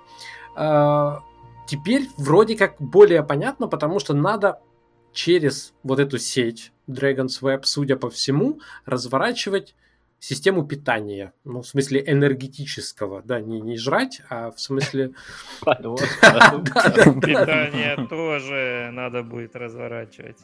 [0.57, 1.23] А,
[1.69, 4.61] теперь вроде как более понятно, потому что надо
[5.13, 9.77] через вот эту сеть Dragon's Web, судя по всему, разворачивать
[10.19, 11.33] систему питания.
[11.45, 15.13] Ну, в смысле энергетического, да, не, не жрать, а в смысле...
[15.61, 16.07] Питание
[18.09, 20.39] тоже надо будет разворачивать.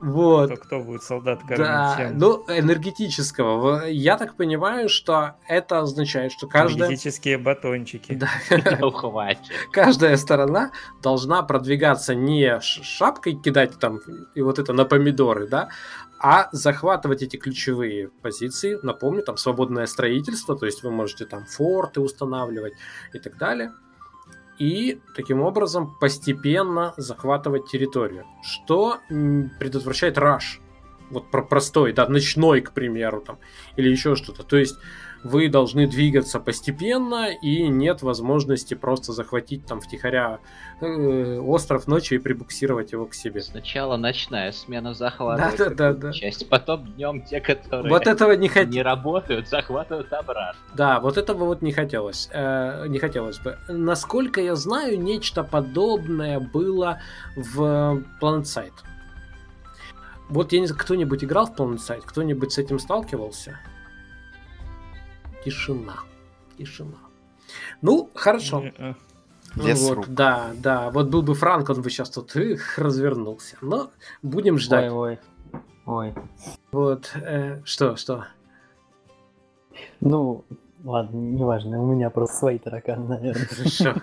[0.00, 0.52] Вот.
[0.52, 1.58] Кто, кто будет солдат кормить?
[1.58, 3.86] Да, ну, энергетического.
[3.86, 6.88] Я так понимаю, что это означает, что каждая...
[6.88, 8.14] Энергетические батончики.
[8.14, 8.28] Да.
[9.72, 10.70] Каждая сторона
[11.02, 13.98] должна продвигаться не шапкой кидать там
[14.34, 15.68] и вот это на помидоры, да,
[16.20, 22.00] а захватывать эти ключевые позиции, напомню, там свободное строительство, то есть вы можете там форты
[22.00, 22.74] устанавливать
[23.12, 23.72] и так далее,
[24.58, 30.60] и таким образом постепенно захватывать территорию, что предотвращает раш,
[31.10, 33.38] вот про простой, да, ночной, к примеру, там,
[33.76, 34.42] или еще что-то.
[34.42, 34.76] То есть
[35.22, 40.38] вы должны двигаться постепенно, и нет возможности просто захватить там втихаря
[40.80, 43.40] э, остров ночи и прибуксировать его к себе.
[43.42, 48.48] Сначала ночная смена захватывает да, да, да, часть, потом днем те, которые вот этого не,
[48.48, 48.68] хот...
[48.68, 50.60] не работают, захватывают обратно.
[50.74, 52.28] Да, вот этого вот не хотелось.
[52.32, 53.58] Э, не хотелось бы.
[53.68, 57.00] Насколько я знаю, нечто подобное было
[57.36, 58.72] в Planet Side.
[60.28, 62.02] Вот я не знаю, кто-нибудь играл в Planet Side?
[62.04, 63.58] Кто-нибудь с этим сталкивался?
[65.44, 66.00] Тишина.
[66.56, 66.98] Тишина.
[67.82, 68.64] Ну, хорошо.
[69.56, 70.08] Лес вот, рук.
[70.08, 70.90] Да, да.
[70.90, 73.56] Вот был бы Франк, он бы сейчас тут их развернулся.
[73.60, 73.90] Но
[74.22, 74.90] будем ждать.
[74.90, 75.18] Ой, ой.
[75.86, 76.14] Ой.
[76.70, 77.10] Вот.
[77.14, 78.26] Э, что, что?
[80.00, 80.44] Ну,
[80.84, 81.82] ладно, неважно.
[81.82, 83.46] У меня просто свои тараканы, наверное.
[83.46, 83.94] Хорошо.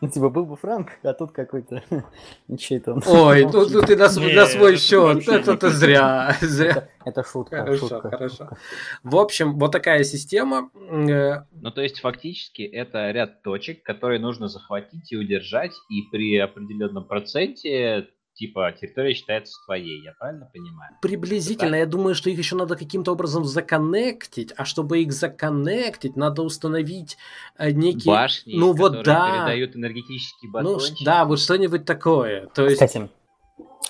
[0.00, 1.82] Ну, типа, был бы Франк, а тут какой-то...
[2.58, 5.26] Чей то Ой, тут, тут ты на, свой, на свой счет.
[5.26, 6.36] Это ты зря.
[6.40, 6.88] зря.
[7.04, 7.58] Это шутка.
[7.58, 8.36] Хорошо, шутка, хорошо.
[8.36, 8.58] Шутка.
[9.02, 10.70] В общем, вот такая система.
[10.74, 16.36] Э, ну, то есть, фактически, это ряд точек, которые нужно захватить и удержать, и при
[16.36, 20.96] определенном проценте типа территория считается твоей, я правильно понимаю?
[21.02, 26.42] Приблизительно, я думаю, что их еще надо каким-то образом законнектить, а чтобы их законнектить, надо
[26.42, 27.16] установить
[27.58, 28.12] э, некие...
[28.12, 29.46] Башни, ну, вот, да.
[29.46, 30.96] передают энергетические батончики.
[31.00, 32.46] Ну, да, вот что-нибудь такое.
[32.54, 32.74] То есть...
[32.74, 33.08] Кстати,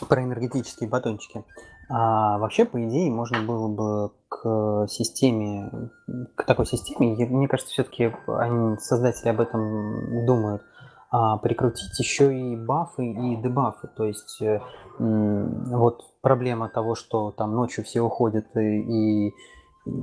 [0.09, 1.45] про энергетические батончики.
[1.89, 5.71] А, вообще, по идее, можно было бы к системе,
[6.35, 10.63] к такой системе, мне кажется, все-таки они, создатели об этом думают,
[11.19, 13.89] а, прикрутить еще и бафы и дебафы.
[13.97, 14.61] То есть э,
[14.99, 19.35] вот проблема того, что там ночью все уходят и, и,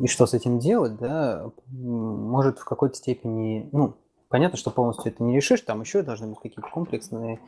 [0.02, 3.94] и что с этим делать, да, может в какой-то степени, ну,
[4.28, 7.40] понятно, что полностью это не решишь, там еще должны быть какие-то комплексные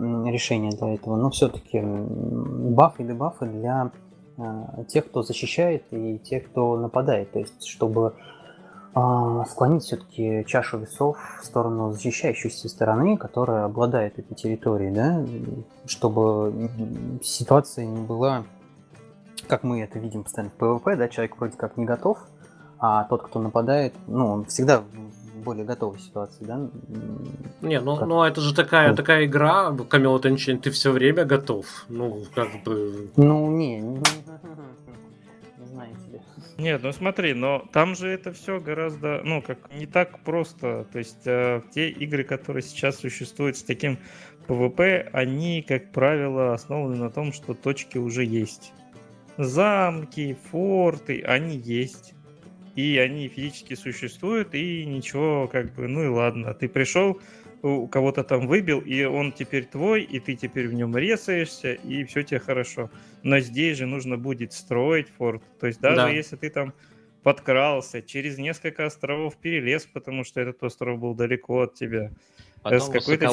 [0.00, 3.92] решения для этого, но все-таки бафы и дебафы для
[4.36, 7.30] э, тех, кто защищает и тех, кто нападает.
[7.30, 8.16] То есть, чтобы
[9.48, 15.24] склонить все-таки чашу весов в сторону защищающейся стороны, которая обладает этой территорией, да,
[15.86, 16.68] чтобы
[17.22, 18.44] ситуация не была,
[19.48, 22.18] как мы это видим постоянно в ПВП, да, человек вроде как не готов,
[22.78, 26.68] а тот, кто нападает, ну, он всегда в более готовой ситуации, да?
[27.60, 28.08] Не, ну, как...
[28.08, 28.96] ну это же такая, ну.
[28.96, 33.10] такая игра, Camelot Unchained, ты все время готов, ну, как бы...
[33.16, 34.00] Ну, не.
[36.58, 40.86] Нет, ну смотри, но там же это все гораздо, ну, как не так просто.
[40.92, 43.98] То есть э, те игры, которые сейчас существуют с таким
[44.46, 48.72] PvP, они, как правило, основаны на том, что точки уже есть.
[49.38, 52.14] Замки, форты, они есть.
[52.74, 56.54] И они физически существуют, и ничего, как бы, ну и ладно.
[56.54, 57.20] Ты пришел,
[57.62, 62.04] у кого-то там выбил, и он теперь твой, и ты теперь в нем резаешься, и
[62.04, 62.90] все тебе хорошо.
[63.22, 65.42] Но здесь же нужно будет строить форт.
[65.60, 66.08] То есть даже да.
[66.08, 66.74] если ты там
[67.22, 72.10] подкрался, через несколько островов перелез, потому что этот остров был далеко от тебя.
[72.62, 73.28] Потом с какой-то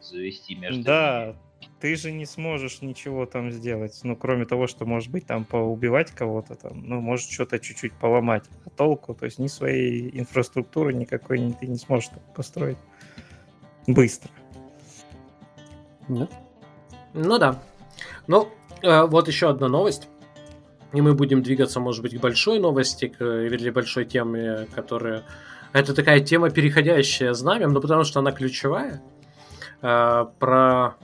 [0.00, 1.36] завести между Да, ними
[1.80, 6.10] ты же не сможешь ничего там сделать, ну, кроме того, что, может быть, там поубивать
[6.10, 8.44] кого-то там, ну, может, что-то чуть-чуть поломать.
[8.64, 12.78] А толку, то есть ни своей инфраструктуры никакой ты не сможешь построить
[13.86, 14.30] быстро.
[16.08, 16.30] Нет.
[17.12, 17.62] Ну да.
[18.26, 18.48] Ну,
[18.82, 20.08] э, вот еще одна новость.
[20.92, 25.24] И мы будем двигаться, может быть, к большой новости, к, или большой теме, которая...
[25.72, 29.02] Это такая тема, переходящая знамем, но потому что она ключевая.
[29.82, 30.96] Э, про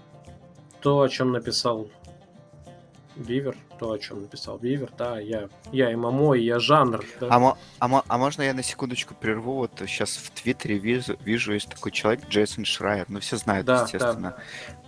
[0.83, 1.89] то, о чем написал
[3.15, 7.05] Вивер, то, о чем написал Вивер, да, я, я и Мамо, и я жанр.
[7.21, 7.29] Да.
[7.31, 9.55] А, а, а можно я на секундочку прерву?
[9.55, 13.83] Вот сейчас в Твиттере вижу, вижу есть такой человек, Джейсон Шрайер, ну все знают, Да,
[13.83, 14.37] естественно.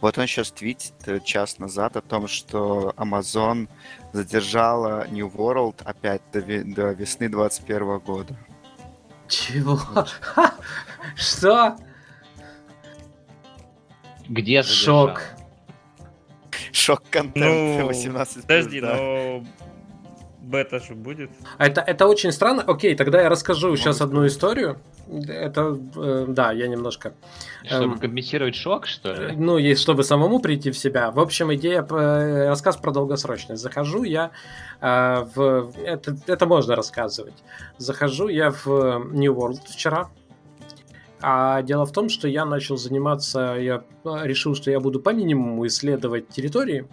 [0.00, 3.68] Вот он сейчас твитит э, час назад о том, что Amazon
[4.12, 8.36] задержала New World опять до, до весны 21 года.
[9.28, 9.80] Чего?
[11.16, 11.76] Что?
[14.28, 15.34] Где Шок.
[16.74, 18.96] Шок-контент Ну, 18+, Подожди, да.
[18.96, 19.44] но
[20.42, 21.30] бета же будет.
[21.56, 22.62] А Это, это очень странно.
[22.66, 24.78] Окей, тогда я расскажу Могу сейчас одну историю.
[25.28, 27.14] Это, э, да, я немножко
[27.64, 29.36] Чтобы Эм, компенсировать шок, что Э, ли?
[29.36, 31.10] Ну, и чтобы самому прийти в себя.
[31.10, 33.62] В общем, идея, э, рассказ про долгосрочность.
[33.62, 34.32] Захожу я
[34.80, 35.72] э, в...
[35.84, 37.34] Это, это можно рассказывать.
[37.78, 38.66] Захожу я в
[39.12, 40.09] New World вчера.
[41.26, 45.09] А дело в том, что я начал заниматься, я э, решил, что я буду по
[45.09, 46.86] минимуму исследовать территории.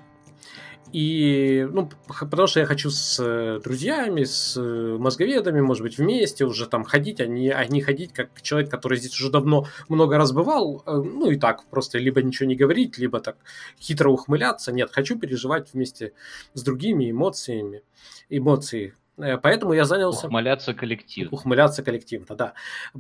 [0.93, 6.45] И, ну, потому что я хочу с э, друзьями, с э, мозговедами, может быть, вместе
[6.45, 10.15] уже там ходить, а не, а не ходить как человек, который здесь уже давно много
[10.17, 13.35] раз бывал, ну и так, просто либо ничего не говорить, либо так
[13.81, 14.71] хитро ухмыляться.
[14.71, 16.13] Нет, хочу переживать вместе
[16.53, 17.83] с другими эмоциями,
[18.29, 18.93] эмоции.
[19.21, 20.27] Э, Поэтому я занялся...
[20.27, 21.31] Ухмыляться коллективно.
[21.31, 22.53] Ухмыляться коллективно, да.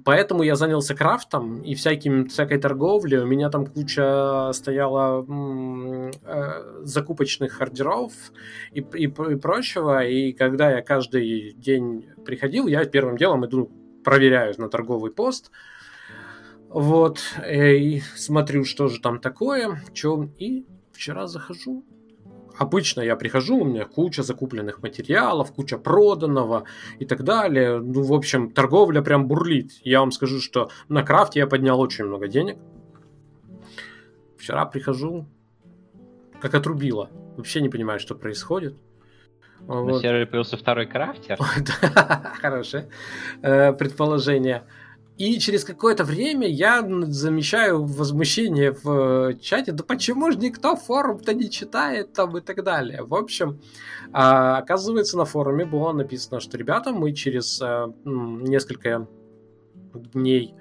[0.05, 3.19] Поэтому я занялся крафтом и всяким, всякой торговлей.
[3.19, 8.13] У меня там куча стояла м, э, закупочных ордеров
[8.71, 10.05] и, и, и прочего.
[10.05, 13.71] И когда я каждый день приходил, я первым делом иду,
[14.03, 15.51] проверяю на торговый пост.
[16.69, 21.83] Вот, э, и смотрю, что же там такое, чё, и вчера захожу,
[22.61, 26.65] Обычно я прихожу, у меня куча закупленных материалов, куча проданного
[26.99, 27.79] и так далее.
[27.79, 29.71] Ну, в общем, торговля прям бурлит.
[29.83, 32.59] Я вам скажу, что на крафте я поднял очень много денег.
[34.37, 35.25] Вчера прихожу,
[36.39, 37.09] как отрубило.
[37.35, 38.75] Вообще не понимаю, что происходит.
[39.61, 40.01] На Вот.
[40.03, 41.39] сервере появился второй крафтер.
[42.41, 42.89] Хорошее
[43.41, 44.65] э, предположение.
[45.21, 51.35] И через какое-то время я замечаю возмущение в э, чате, да почему же никто форум-то
[51.35, 53.03] не читает там и так далее.
[53.03, 53.61] В общем,
[54.13, 59.07] а, оказывается, на форуме было написано, что, ребята, мы через э, несколько
[59.93, 60.55] дней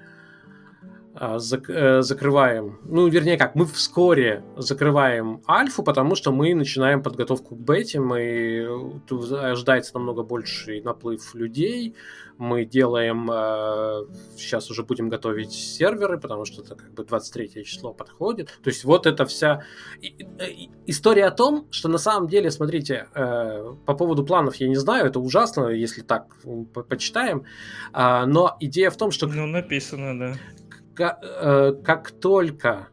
[1.15, 7.55] зак- э, закрываем, ну, вернее как, мы вскоре закрываем альфу, потому что мы начинаем подготовку
[7.55, 8.19] к бете, мы
[9.09, 11.95] э, ожидается намного больший наплыв людей,
[12.37, 14.05] мы делаем, э,
[14.37, 18.83] сейчас уже будем готовить серверы, потому что это как бы 23 число подходит, то есть
[18.85, 19.63] вот эта вся
[20.87, 25.19] история о том, что на самом деле, смотрите, по поводу планов я не знаю, это
[25.19, 26.35] ужасно, если так
[26.89, 27.43] почитаем,
[27.93, 30.35] а, но идея в том, что Ну, написано, да.
[30.99, 32.89] Э, как только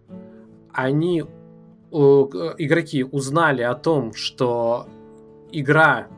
[0.72, 4.88] они, э, игроки, узнали о том, что
[5.50, 6.08] игра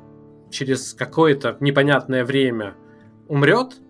[0.51, 2.75] через какое-то непонятное время
[3.29, 3.81] умрет,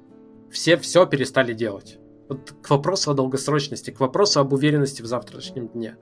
[0.51, 1.99] все все перестали делать.
[2.29, 5.97] Вот к вопросу о долгосрочности, к вопросу об уверенности в завтрашнем дне.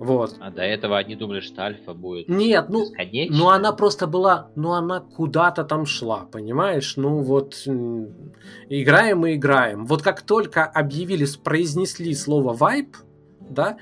[0.00, 0.34] Вот.
[0.40, 3.36] А до этого они думали, что альфа будет Нет, ну, бесконечной.
[3.36, 6.96] ну она просто была, ну она куда-то там шла, понимаешь?
[6.96, 7.54] Ну вот
[8.70, 9.84] играем и играем.
[9.84, 12.96] Вот как только объявили, произнесли слово вайп,
[13.40, 13.76] да,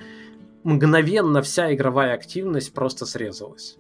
[0.64, 3.78] мгновенно вся игровая активность просто срезалась.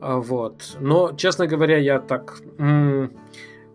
[0.00, 0.76] А, Вот.
[0.80, 2.40] Но, честно говоря, я так...
[2.58, 3.12] м,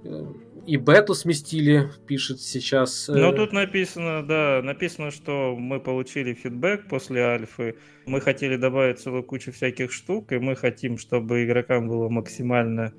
[0.03, 0.25] э,
[0.65, 3.07] И бету сместили, пишет сейчас.
[3.07, 7.75] э, Ну, тут написано, да, написано, что мы получили фидбэк после альфы.
[8.07, 12.93] Мы хотели добавить целую кучу всяких штук, и мы хотим, чтобы игрокам было максимально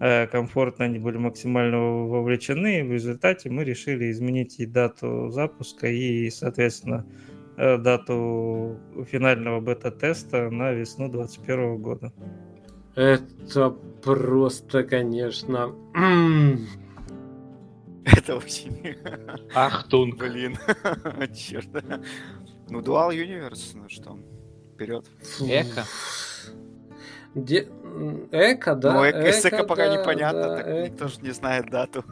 [0.00, 2.82] э, комфортно, они были максимально вовлечены.
[2.84, 7.04] В результате мы решили изменить и дату запуска, и, соответственно,
[7.58, 8.78] э, дату
[9.10, 12.12] финального бета-теста на весну 2021 года.
[12.94, 13.70] Это
[14.02, 15.74] просто, конечно...
[18.16, 18.96] Это очень...
[19.54, 20.18] Ахтунг.
[20.18, 20.58] Блин,
[21.34, 21.68] черт.
[22.68, 24.18] Ну, Dual Universe, ну что,
[24.74, 25.06] вперед.
[25.40, 25.84] Eco.
[27.34, 27.68] Де-
[28.30, 28.92] Eco, да.
[28.92, 30.82] ну, Eco, с Eco пока да, непонятно, да, так Eco.
[30.88, 32.04] никто же не знает дату.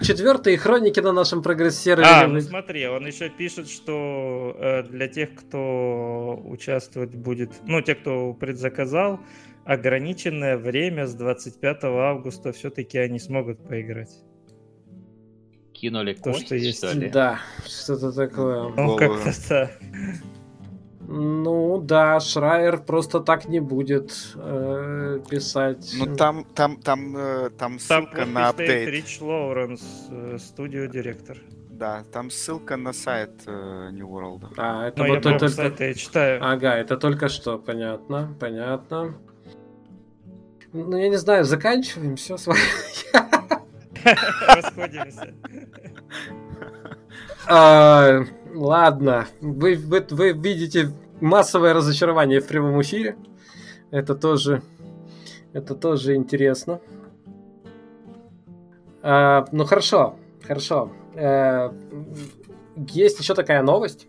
[0.00, 2.08] Четвертые хроники на нашем прогресс-сервере.
[2.08, 7.94] А, ну смотри, он еще пишет, что э, для тех, кто участвовать будет, ну, те,
[7.94, 9.20] кто предзаказал,
[9.64, 14.10] ограниченное время с 25 августа все-таки они смогут поиграть.
[15.82, 16.78] Кинули То, кость, что есть.
[16.78, 17.10] что ли?
[17.10, 18.68] Да, что-то такое.
[18.76, 19.70] Ну, как-то так.
[21.00, 25.92] Ну да, Шрайер просто так не будет э, писать.
[25.98, 28.88] Ну, там, там, там, э, там Там ссылка на подпись стоит апдейт.
[28.88, 31.38] Рич Лоуренс, э, студио-директор.
[31.70, 34.54] да, там ссылка на сайт э, New World.
[34.56, 35.48] А, это Ну, вот я это...
[35.48, 36.40] сайт я читаю.
[36.44, 39.16] Ага, это только что, понятно, понятно.
[40.72, 42.60] Ну, я не знаю, заканчиваем все с вами.
[44.48, 45.34] Расходимся.
[47.48, 48.20] А,
[48.54, 53.16] Ладно, вы, видите массовое разочарование в прямом эфире.
[53.90, 54.62] Это тоже,
[55.52, 56.80] это тоже интересно.
[59.02, 60.16] А, ну хорошо,
[60.46, 60.92] хорошо.
[61.14, 61.70] Э,
[62.76, 64.06] Есть еще такая новость,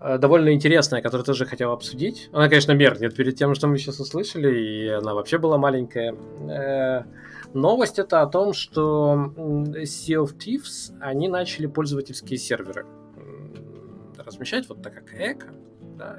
[0.00, 2.30] довольно интересная, которую тоже хотел обсудить.
[2.32, 6.14] Она, конечно, меркнет перед тем, что мы сейчас услышали, и она вообще была маленькая.
[6.48, 7.02] Э,
[7.54, 12.84] Новость это о том, что Sea of Thieves, они начали пользовательские серверы
[14.28, 15.48] размещать, вот так как Эко,
[15.96, 16.18] да,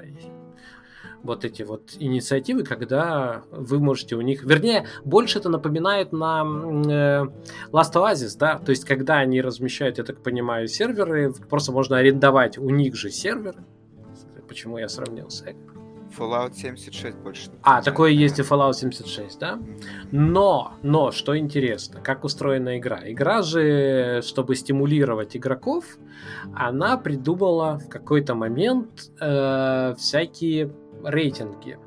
[1.22, 4.44] вот эти вот инициативы, когда вы можете у них...
[4.44, 7.24] Вернее, больше это напоминает на э,
[7.72, 12.58] Last Oasis, да, то есть когда они размещают, я так понимаю, серверы, просто можно арендовать
[12.58, 13.64] у них же серверы.
[14.48, 15.70] Почему я сравнил с Эко?
[16.16, 17.50] Fallout 76 больше.
[17.62, 19.58] А, такое есть и Fallout 76, да?
[20.10, 23.00] Но, но, что интересно, как устроена игра?
[23.04, 25.84] Игра же, чтобы стимулировать игроков,
[26.54, 30.72] она придумала в какой-то момент э, всякие
[31.04, 31.78] рейтинги.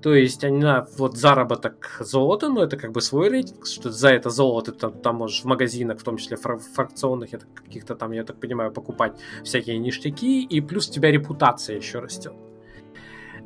[0.00, 4.30] То есть она вот заработок золота, ну это как бы свой рейтинг, что за это
[4.30, 8.12] золото ты там, там можешь в магазинах, в том числе фра- фракционных, это каких-то там,
[8.12, 12.34] я так понимаю, покупать всякие ништяки, и плюс у тебя репутация еще растет.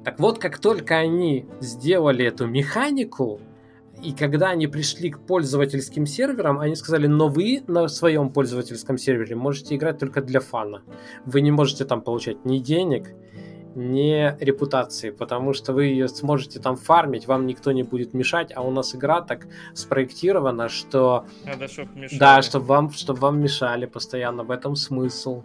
[0.04, 3.40] Так вот, как только они сделали эту механику,
[4.02, 9.36] и когда они пришли к пользовательским серверам, они сказали, но вы на своем пользовательском сервере
[9.36, 10.82] можете играть только для фана.
[11.24, 13.14] Вы не можете там получать ни денег,
[13.74, 18.62] ни репутации, потому что вы ее сможете там фармить, вам никто не будет мешать, а
[18.62, 22.18] у нас игра так спроектирована, что Надо, чтоб мешали.
[22.18, 25.42] да, чтобы вам, чтобы вам мешали постоянно, в этом смысл.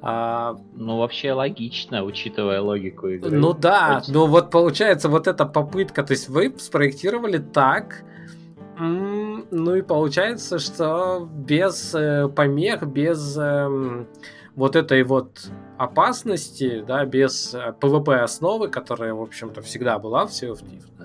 [0.00, 3.36] А, Ну, вообще логично, учитывая логику игры.
[3.36, 4.14] Ну да, Очень.
[4.14, 8.04] ну вот получается вот эта попытка, то есть вы спроектировали так,
[8.78, 14.06] ну и получается, что без э, помех, без эм,
[14.58, 20.30] вот этой вот опасности, да, без э, PvP основы, которая, в общем-то, всегда была в
[20.30, 21.04] Sea of Thieves, да,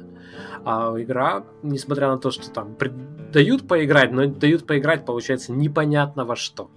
[0.65, 2.75] а игра, несмотря на то, что там
[3.31, 6.71] дают поиграть, но дают поиграть, получается, непонятно во что.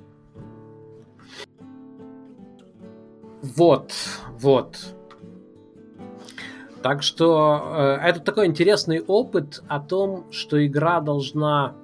[3.41, 3.93] Вот,
[4.39, 4.77] вот.
[6.83, 11.75] Так что э, это такой интересный опыт о том, что игра должна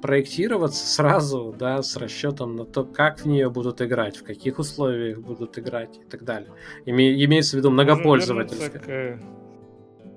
[0.00, 5.18] проектироваться сразу, да, с расчетом на то, как в нее будут играть, в каких условиях
[5.18, 6.50] будут играть и так далее.
[6.86, 9.20] Име- имеется в виду многопользовательская.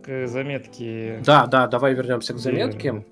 [0.03, 1.21] К, к заметке.
[1.25, 3.05] Да, да, давай вернемся к заметке.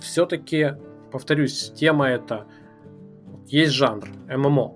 [0.00, 0.74] Все-таки,
[1.10, 2.46] повторюсь, тема это
[3.46, 4.74] есть жанр ММО.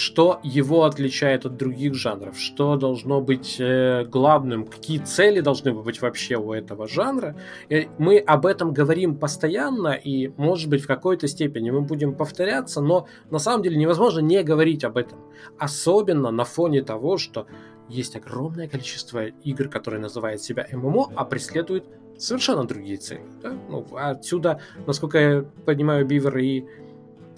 [0.00, 2.38] Что его отличает от других жанров?
[2.38, 4.64] Что должно быть э, главным?
[4.64, 7.36] Какие цели должны быть вообще у этого жанра?
[7.68, 12.80] И мы об этом говорим постоянно, и, может быть, в какой-то степени мы будем повторяться,
[12.80, 15.18] но на самом деле невозможно не говорить об этом.
[15.58, 17.46] Особенно на фоне того, что
[17.90, 21.84] есть огромное количество игр, которые называют себя ММО, а преследуют
[22.16, 23.26] совершенно другие цели.
[23.42, 23.52] да?
[23.68, 26.64] Ну, отсюда, насколько я понимаю, Бивер и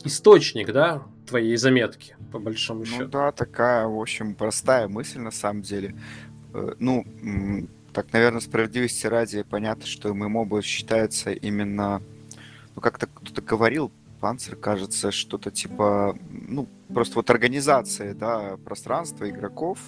[0.05, 3.07] источник, да, твоей заметки, по большому Ну счету.
[3.09, 5.95] да, такая, в общем, простая мысль на самом деле.
[6.55, 7.05] Э, Ну,
[7.93, 12.03] так, наверное, справедливости ради, понятно, что ММО считается именно,
[12.75, 13.91] ну, как-то кто-то говорил,
[14.21, 19.79] Панцер, кажется, что-то типа, ну, просто вот организация, да, пространства игроков,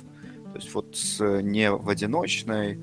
[0.52, 2.78] то есть вот с, не в одиночной,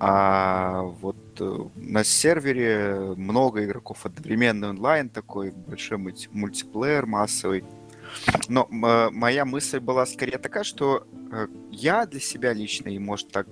[0.00, 7.64] а вот э, на сервере много игроков одновременно онлайн такой, большой мульти- мультиплеер массовый.
[8.48, 13.30] Но э, моя мысль была скорее такая, что э, я для себя лично, и может
[13.30, 13.46] так,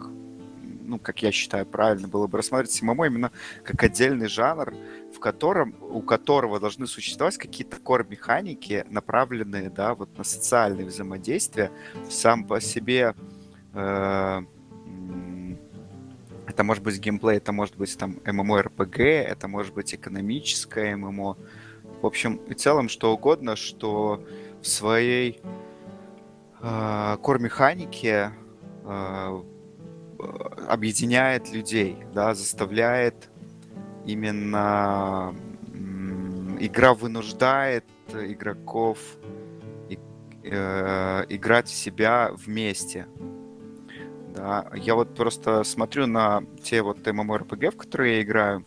[0.62, 3.30] ну, как я считаю, правильно было бы рассматривать ММО именно
[3.62, 4.74] как отдельный жанр,
[5.14, 11.70] в котором, у которого должны существовать какие-то кор-механики, направленные, да, вот на социальные взаимодействия.
[12.08, 13.14] Сам по себе
[13.74, 14.42] э,
[16.56, 21.36] это может быть геймплей, это может быть там MMORPG, это может быть экономическое ММО.
[22.00, 24.24] В общем и целом, что угодно, что
[24.62, 25.42] в своей
[26.62, 28.32] э, кор-механике
[28.84, 29.42] э,
[30.66, 33.28] объединяет людей, да, заставляет
[34.06, 35.34] именно
[36.58, 37.84] игра вынуждает
[38.14, 38.98] игроков
[40.42, 43.06] э, играть в себя вместе.
[44.36, 48.66] Да, я вот просто смотрю на те вот MMORPG, в которые я играю,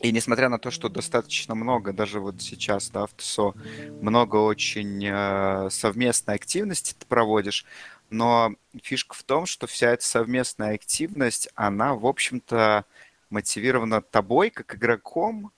[0.00, 3.54] И несмотря на то, что достаточно много, даже вот сейчас, да, в ТСО,
[4.00, 7.66] много очень э, совместной активности ты проводишь,
[8.08, 12.86] но фишка в том, что вся эта совместная активность, она, в общем-то,
[13.28, 15.52] мотивирована тобой, как игроком,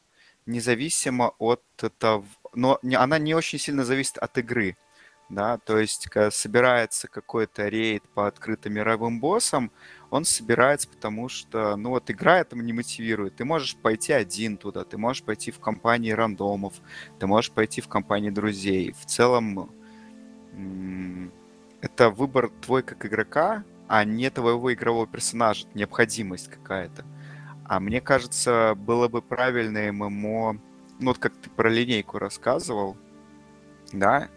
[0.46, 4.76] независимо от этого, но она не очень сильно зависит от игры
[5.28, 9.70] да, то есть когда собирается какой-то рейд по открытым мировым боссам,
[10.10, 13.36] он собирается, потому что, ну вот игра этому не мотивирует.
[13.36, 16.74] Ты можешь пойти один туда, ты можешь пойти в компании рандомов,
[17.18, 18.92] ты можешь пойти в компании друзей.
[18.92, 19.70] В целом,
[21.82, 27.05] это выбор твой как игрока, а не твоего игрового персонажа, необходимость какая-то.
[27.64, 30.52] А мне кажется, было бы правильно ММО,
[31.00, 32.96] ну вот как ты про линейку рассказывал,
[33.92, 34.30] да,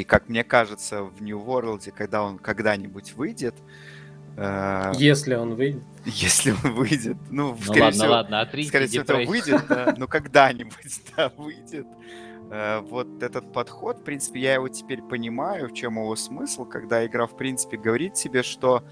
[0.00, 3.54] и как мне кажется, в New World, когда он когда-нибудь выйдет...
[4.36, 5.82] Э, если он выйдет.
[6.06, 7.16] Если он выйдет.
[7.30, 11.30] Ну, ну скорее ладно, всего, ладно, отрите скорее всего, это выйдет, да, но когда-нибудь, да,
[11.36, 11.86] выйдет.
[12.50, 17.04] Э, вот этот подход, в принципе, я его теперь понимаю, в чем его смысл, когда
[17.04, 18.82] игра, в принципе, говорит тебе, что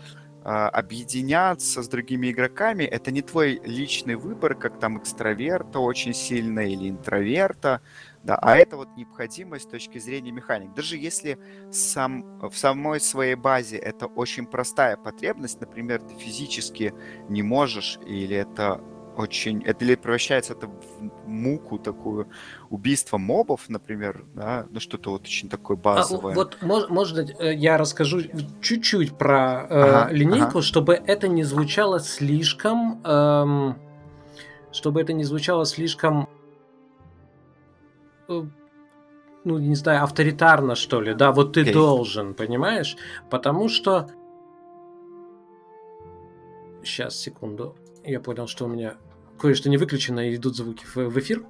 [0.44, 6.60] э, объединяться с другими игроками это не твой личный выбор, как там экстраверта очень сильно
[6.60, 7.80] или интроверта,
[8.28, 10.74] да, а это вот необходимость с точки зрения механик.
[10.74, 11.38] Даже если
[11.70, 16.92] сам, в самой своей базе это очень простая потребность, например, ты физически
[17.30, 18.82] не можешь, или это
[19.16, 19.62] очень...
[19.64, 22.28] Это или превращается это в муку такую,
[22.68, 26.34] убийство мобов, например, да, ну что-то вот очень такое а, базовое.
[26.34, 28.20] А, вот, можно э, я расскажу
[28.60, 30.62] чуть-чуть про э, ага, линейку, ага.
[30.62, 33.00] чтобы это не звучало слишком...
[33.06, 33.78] Эм,
[34.70, 36.28] чтобы это не звучало слишком
[38.28, 41.72] ну, не знаю, авторитарно, что ли, да, вот ты okay.
[41.72, 42.96] должен, понимаешь?
[43.30, 44.08] Потому что...
[46.84, 47.74] Сейчас, секунду.
[48.04, 48.96] Я понял, что у меня
[49.38, 51.44] кое-что не выключено, и идут звуки в, в эфир.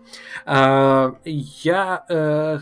[0.44, 2.58] А, я э,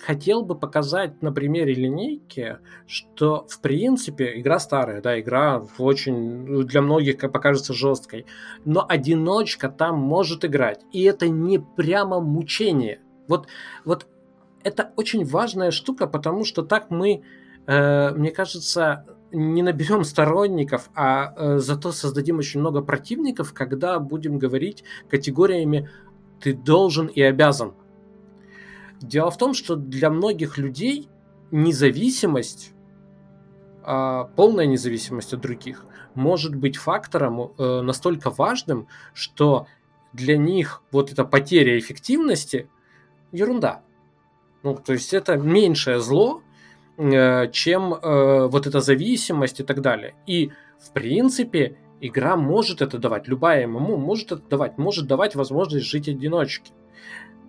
[0.00, 6.82] хотел бы показать на примере линейки, что, в принципе, игра старая, да, игра очень для
[6.82, 8.26] многих покажется жесткой,
[8.64, 13.00] но одиночка там может играть, и это не прямо мучение–
[13.30, 13.46] вот,
[13.84, 14.06] вот
[14.64, 17.22] это очень важная штука, потому что так мы,
[17.66, 24.38] э, мне кажется, не наберем сторонников, а э, зато создадим очень много противников, когда будем
[24.38, 25.88] говорить категориями
[26.40, 27.72] «ты должен и обязан».
[29.00, 31.08] Дело в том, что для многих людей
[31.52, 32.72] независимость,
[33.86, 39.68] э, полная независимость от других, может быть фактором э, настолько важным, что
[40.12, 42.68] для них вот эта потеря эффективности–
[43.32, 43.82] ерунда.
[44.62, 46.42] Ну, то есть это меньшее зло,
[46.96, 50.14] э, чем э, вот эта зависимость и так далее.
[50.26, 55.86] И, в принципе, игра может это давать, любая ММО может это давать, может давать возможность
[55.86, 56.72] жить одиночке.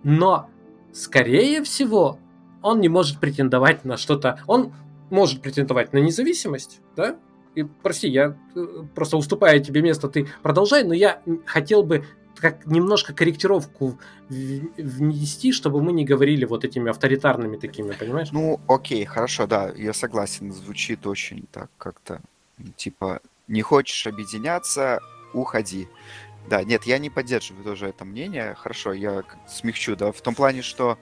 [0.02, 0.48] Но,
[0.92, 2.18] скорее всего,
[2.62, 4.40] он не может претендовать на что-то...
[4.46, 4.72] Он
[5.10, 7.16] может претендовать на независимость, да?
[7.54, 12.06] И, прости, я э, просто уступаю тебе место, ты продолжай, но я хотел бы
[12.42, 18.32] как немножко корректировку внести, чтобы мы не говорили вот этими авторитарными такими, понимаешь?
[18.32, 20.52] Ну, окей, хорошо, да, я согласен.
[20.52, 22.20] Звучит очень так как-то,
[22.74, 24.98] типа, не хочешь объединяться,
[25.32, 25.86] уходи.
[26.50, 28.56] Да, нет, я не поддерживаю тоже это мнение.
[28.58, 30.98] Хорошо, я смягчу, да, в том плане, что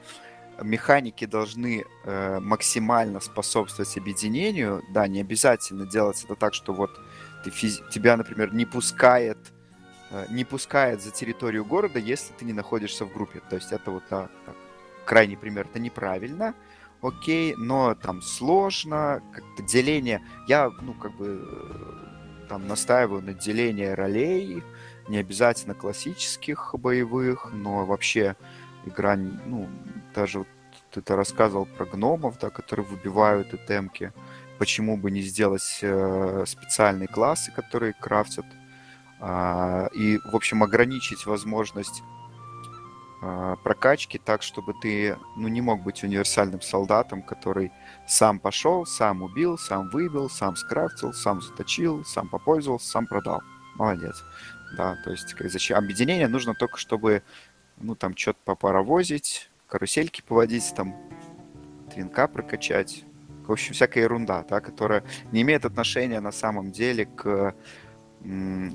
[0.60, 4.82] механики должны э, максимально способствовать объединению.
[4.90, 6.90] Да, не обязательно делать это так, что вот
[7.44, 9.38] ты физи- тебя, например, не пускает
[10.28, 13.40] не пускает за территорию города, если ты не находишься в группе.
[13.48, 14.56] То есть это вот да, так,
[15.04, 15.66] крайний пример.
[15.66, 16.54] Это неправильно,
[17.02, 20.22] окей, но там сложно, как-то деление.
[20.46, 24.62] Я, ну, как бы э, там настаиваю на делении ролей,
[25.08, 28.36] не обязательно классических боевых, но вообще
[28.86, 29.68] игра, ну,
[30.14, 30.48] даже вот
[30.90, 34.12] ты это рассказывал про гномов, да, которые выбивают итемки.
[34.58, 38.44] Почему бы не сделать э, специальные классы, которые крафтят
[39.20, 42.02] и, в общем, ограничить возможность
[43.22, 47.70] а, прокачки так, чтобы ты ну, не мог быть универсальным солдатом, который
[48.06, 53.42] сам пошел, сам убил, сам выбил, сам скрафтил, сам заточил, сам попользовался, сам продал.
[53.74, 54.24] Молодец.
[54.76, 57.22] Да, то есть зачем объединение нужно только, чтобы
[57.76, 60.96] ну там что-то попаровозить, карусельки поводить, там
[61.92, 63.04] твинка прокачать.
[63.46, 65.02] В общем, всякая ерунда, да, которая
[65.32, 67.54] не имеет отношения на самом деле к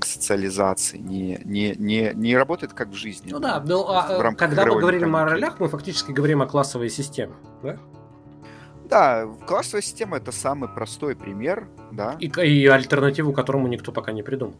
[0.02, 3.30] социализации, не, не, не, не работает как в жизни.
[3.30, 7.34] Ну да, но а, когда мы говорим о ролях, мы фактически говорим о классовой системе,
[7.62, 7.78] да?
[8.88, 12.16] Да, классовая система это самый простой пример, да.
[12.20, 14.54] И, и альтернативу которому никто пока не придумал.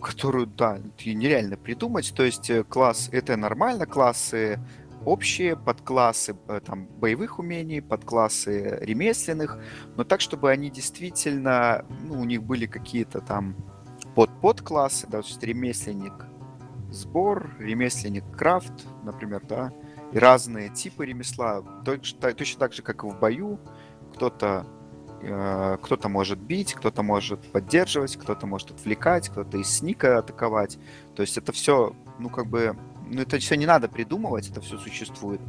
[0.00, 2.12] которую, да, нереально придумать.
[2.14, 4.58] То есть э, класс это нормально, классы
[5.04, 9.58] общие, подклассы э, там, боевых умений, подклассы ремесленных,
[9.96, 13.56] но так, чтобы они действительно, ну, у них были какие-то там
[14.14, 16.26] под-подклассы, да, то есть ремесленник
[16.90, 18.72] сбор, ремесленник крафт,
[19.02, 19.72] например, да,
[20.12, 23.58] и разные типы ремесла, точно, точно так же, как и в бою,
[24.14, 24.66] кто-то
[25.22, 30.78] э, кто-то может бить, кто-то может поддерживать, кто-то может отвлекать, кто-то из сника атаковать.
[31.14, 32.76] То есть это все, ну, как бы
[33.08, 35.40] ну, это все не надо придумывать, это все существует.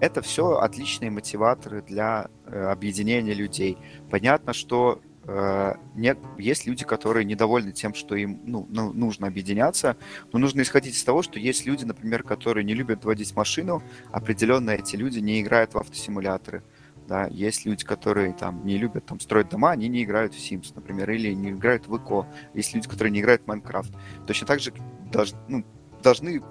[0.00, 3.78] Это все отличные мотиваторы для э, объединения людей.
[4.10, 9.96] Понятно, что э, нет, есть люди, которые недовольны тем, что им ну, ну, нужно объединяться,
[10.32, 14.70] но нужно исходить из того, что есть люди, например, которые не любят водить машину, определенно
[14.70, 16.62] эти люди не играют в автосимуляторы.
[17.08, 20.72] Да, есть люди, которые там не любят там строить дома, они не играют в Sims,
[20.74, 22.26] например, или не играют в ИКО.
[22.54, 23.92] Есть люди, которые не играют в Майнкрафт.
[24.26, 24.72] Точно так же
[25.10, 25.64] должны, ну,
[26.02, 26.42] должны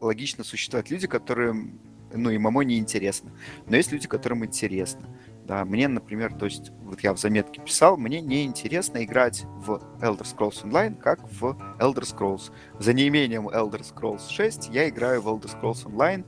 [0.00, 1.78] логично существовать люди, которым,
[2.12, 3.32] ну, и мамо не интересно.
[3.66, 5.08] Но есть люди, которым интересно.
[5.46, 9.80] Да, мне, например, то есть, вот я в заметке писал, мне не интересно играть в
[10.00, 12.50] Elder Scrolls Online, как в Elder Scrolls.
[12.80, 16.24] За неимением Elder Scrolls 6 я играю в Elder Scrolls Online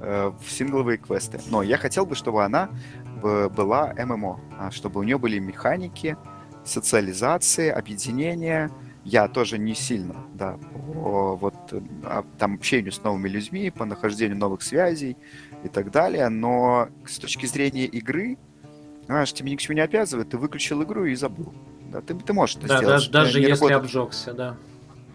[0.00, 1.40] э, в сингловые квесты.
[1.50, 2.70] Но я хотел бы, чтобы она
[3.22, 6.16] была ММО, а чтобы у нее были механики,
[6.64, 8.70] социализации, объединения,
[9.04, 11.54] я тоже не сильно, да, по вот
[12.04, 15.16] а, там общению с новыми людьми, по нахождению новых связей
[15.62, 18.38] и так далее, но с точки зрения игры,
[19.06, 21.52] знаешь, тебе ни к чему не обязывает, ты выключил игру и забыл.
[21.92, 22.94] Да, ты, ты можешь это да, сделать.
[22.94, 23.80] Даже, даже если работает.
[23.80, 24.56] обжегся, да.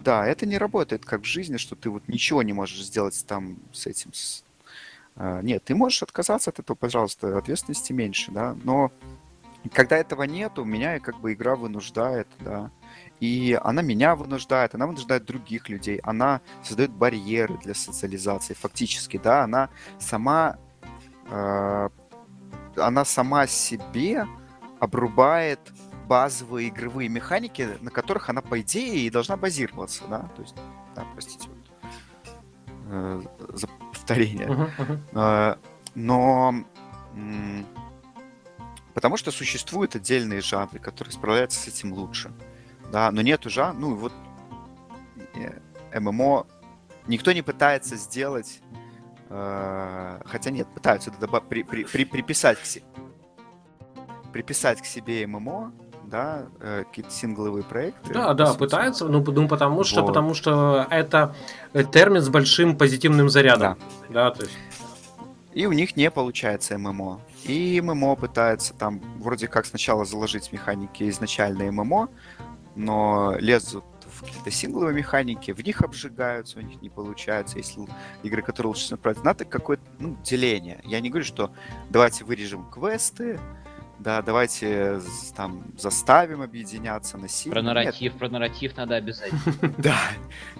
[0.02, 3.58] Да, это не работает как в жизни, что ты вот ничего не можешь сделать там
[3.72, 4.12] с этим.
[4.14, 4.44] С...
[5.16, 8.90] А, нет, ты можешь отказаться от этого, пожалуйста, ответственности меньше, да, но
[9.74, 12.70] когда этого нету, меня как бы игра вынуждает, да,
[13.20, 19.44] и она меня вынуждает, она вынуждает других людей, она создает барьеры для социализации, фактически, да,
[19.44, 19.68] она
[19.98, 20.56] сама,
[21.30, 21.88] э,
[22.76, 24.26] она сама себе
[24.78, 25.60] обрубает
[26.06, 30.56] базовые игровые механики, на которых она, по идее, и должна базироваться, да, то есть,
[30.94, 32.36] да, простите, вот,
[32.86, 33.22] э,
[33.54, 34.48] за повторение.
[34.48, 35.54] Uh-huh, uh-huh.
[35.54, 35.56] Э,
[35.94, 36.54] но
[37.14, 37.66] м-
[38.94, 42.32] потому что существуют отдельные жанры, которые справляются с этим лучше
[42.90, 44.12] да, но нет уже, ну вот
[45.34, 46.46] э, ММО
[47.06, 48.60] никто не пытается сделать,
[49.30, 52.84] хотя нет, пытаются это при, при, при, приписать к себе,
[54.32, 55.72] приписать к себе ММО,
[56.04, 58.12] да, э, какие-то сингловые проекты.
[58.12, 60.08] Да, да, пытаются, ну, ну потому что, вот.
[60.08, 61.34] потому что это
[61.92, 63.78] термин с большим позитивным зарядом,
[64.08, 64.56] да, да то есть.
[65.52, 67.20] И у них не получается ММО.
[67.44, 72.08] И ММО пытается там вроде как сначала заложить механики изначально ММО,
[72.76, 73.84] но лезут
[74.20, 77.56] в какие-то сингловые механики, в них обжигаются, у них не получается.
[77.56, 77.86] Если
[78.22, 80.80] игры, которые лучше направить, надо какое-то ну, деление.
[80.84, 81.52] Я не говорю, что
[81.88, 83.40] давайте вырежем квесты,
[83.98, 85.00] да, давайте
[85.36, 87.54] там заставим объединяться насильно.
[87.54, 88.18] Про нарратив, Нет.
[88.18, 89.40] про нарратив надо обязательно.
[89.78, 89.98] Да.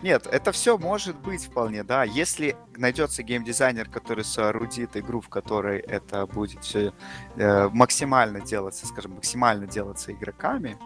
[0.02, 2.04] Нет, это все может быть вполне, да.
[2.04, 6.92] Если найдется геймдизайнер, который соорудит игру, в которой это будет все
[7.36, 10.76] э, максимально делаться, скажем, максимально делаться игроками,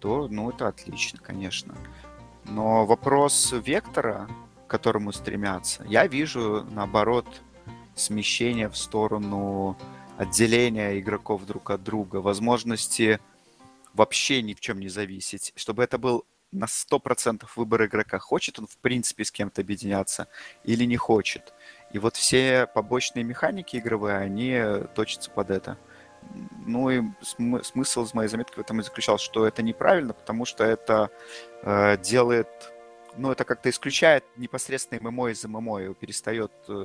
[0.00, 1.74] то, ну, это отлично, конечно.
[2.50, 4.28] Но вопрос вектора,
[4.66, 7.26] к которому стремятся, я вижу, наоборот,
[7.94, 9.76] смещение в сторону
[10.18, 13.20] отделения игроков друг от друга, возможности
[13.94, 18.18] вообще ни в чем не зависеть, чтобы это был на 100% выбор игрока.
[18.18, 20.26] Хочет он, в принципе, с кем-то объединяться
[20.64, 21.54] или не хочет.
[21.92, 24.60] И вот все побочные механики игровые, они
[24.94, 25.78] точатся под это.
[26.66, 30.44] Ну и см- смысл из моей заметки в этом и заключался, что это неправильно, потому
[30.44, 31.10] что это
[31.62, 32.48] э, делает,
[33.16, 36.84] ну это как-то исключает непосредственно ММО из ММО, и перестает э,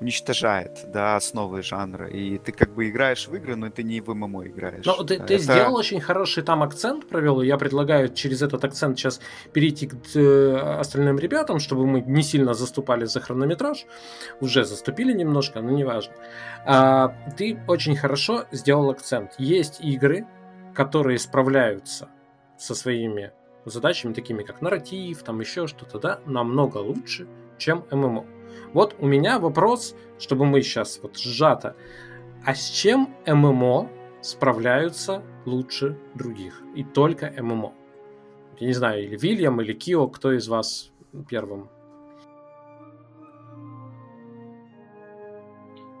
[0.00, 2.06] уничтожает, да, основы жанра.
[2.08, 4.84] И ты как бы играешь в игры, но ты не в ММО играешь.
[4.84, 8.98] Ну, ты, ты сделал очень хороший там акцент, провел, и я предлагаю через этот акцент
[8.98, 9.20] сейчас
[9.52, 13.86] перейти к э, остальным ребятам, чтобы мы не сильно заступали за хронометраж.
[14.40, 16.14] Уже заступили немножко, но неважно.
[16.64, 19.32] А, ты очень хорошо сделал акцент.
[19.38, 20.26] Есть игры,
[20.74, 22.08] которые справляются
[22.56, 23.32] со своими
[23.64, 27.26] задачами, такими как нарратив, там еще что-то, да, намного лучше,
[27.58, 28.37] чем ММО.
[28.72, 31.76] Вот у меня вопрос, чтобы мы сейчас вот сжато.
[32.44, 33.88] А с чем ММО
[34.20, 36.62] справляются лучше других?
[36.74, 37.72] И только ММО.
[38.58, 40.90] Я не знаю, или Вильям, или Кио, кто из вас
[41.28, 41.68] первым?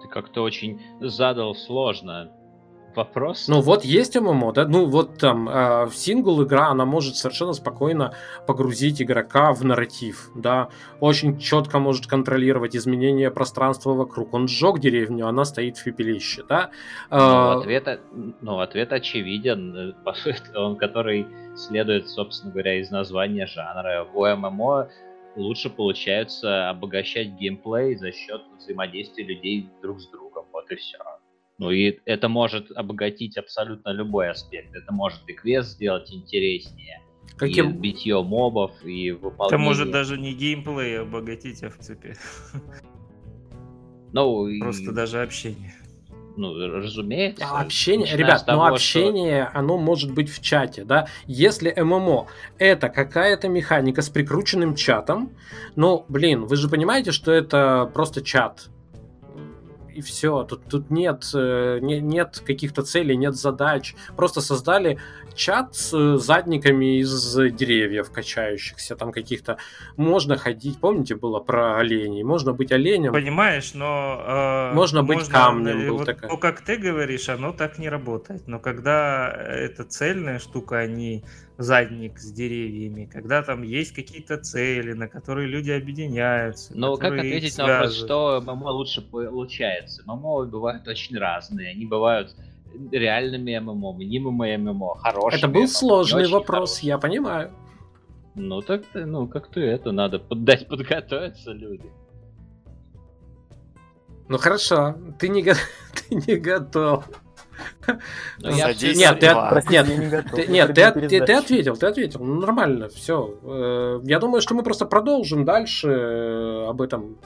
[0.02, 2.32] Ты как-то очень задал сложно
[2.98, 3.48] вопрос.
[3.48, 8.12] Ну вот есть ММО, да, ну вот там э, сингл игра, она может совершенно спокойно
[8.46, 10.68] погрузить игрока в нарратив, да,
[11.00, 14.34] очень четко может контролировать изменения пространства вокруг.
[14.34, 16.70] Он сжег деревню, она стоит в пепелище, да.
[17.10, 18.00] Ну, ответ,
[18.40, 19.94] ну, ответ очевиден,
[20.54, 21.26] он который
[21.56, 24.06] следует, собственно говоря, из названия жанра.
[24.12, 24.88] У ММО
[25.36, 30.46] лучше получается обогащать геймплей за счет взаимодействия людей друг с другом.
[30.52, 30.98] Вот и все.
[31.58, 34.74] Ну и это может обогатить абсолютно любой аспект.
[34.74, 37.02] Это может и квест сделать интереснее,
[37.36, 37.70] Каким?
[37.70, 39.48] и битье мобов, и выполнение...
[39.48, 42.16] Это может даже не геймплей обогатить, а в цепи.
[44.10, 44.94] Ну, Просто и...
[44.94, 45.74] даже общение
[46.38, 47.44] ну, разумеется.
[47.44, 49.58] А общение, ребят, ну, того, но общение, что...
[49.58, 51.08] оно может быть в чате, да.
[51.26, 52.28] Если ММО
[52.58, 55.32] это какая-то механика с прикрученным чатом,
[55.76, 58.68] ну, блин, вы же понимаете, что это просто чат
[59.98, 60.44] и все.
[60.44, 63.94] Тут, тут нет, э, не, нет каких-то целей, нет задач.
[64.16, 64.98] Просто создали
[65.34, 69.58] чат с задниками из деревьев качающихся, там каких-то.
[69.96, 72.22] Можно ходить, помните, было про оленей?
[72.22, 73.12] Можно быть оленем.
[73.12, 74.70] Понимаешь, но...
[74.72, 75.88] Э, можно быть можно, камнем.
[75.88, 76.30] Был вот, такая.
[76.30, 78.46] Ну, как ты говоришь, оно так не работает.
[78.46, 81.24] Но когда это цельная штука, они...
[81.24, 86.72] А задник с деревьями, когда там есть какие-то цели, на которые люди объединяются.
[86.76, 90.02] Но как ответить на вопрос, что ММО лучше получается?
[90.06, 91.72] ММО бывают очень разные.
[91.72, 92.34] Они бывают
[92.92, 95.38] реальными ММО, мнимыми ММО, хорошими.
[95.38, 96.88] Это был ММО, сложный вопрос, хорошими.
[96.88, 97.50] я понимаю.
[98.36, 101.90] Ну так ты, ну как ты это, надо дать подготовиться люди.
[104.28, 107.08] Ну хорошо, ты не, ты не готов.
[108.38, 113.38] Ну, нет, ты, нет, ты, нет, ты, ты, ты ответил, ты ответил, ну, нормально, все.
[113.42, 117.18] Э, я думаю, что мы просто продолжим дальше э, об этом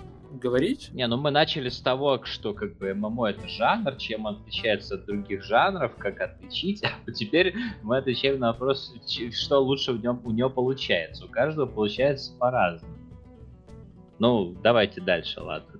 [0.43, 0.91] говорить.
[0.93, 4.97] Не, ну мы начали с того, что как бы ММО это жанр, чем он отличается
[4.97, 6.83] от других жанров, как отличить.
[7.07, 8.95] А теперь мы отвечаем на вопрос,
[9.33, 11.25] что лучше в нем у него получается.
[11.25, 12.95] У каждого получается по-разному.
[14.19, 15.72] Ну, давайте дальше, ладно.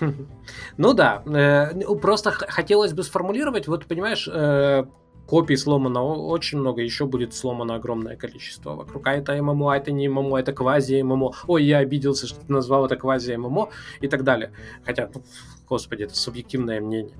[0.76, 4.84] Ну да, э, ну, просто хотелось бы сформулировать, вот понимаешь, э,
[5.26, 9.06] копий сломано очень много, еще будет сломано огромное количество вокруг.
[9.06, 11.32] А это ММО, а это не ММО, это квази-ММО.
[11.46, 13.70] Ой, я обиделся, что ты назвал это квази-ММО
[14.00, 14.52] и так далее.
[14.84, 15.22] Хотя, ну,
[15.68, 17.16] господи, это субъективное мнение.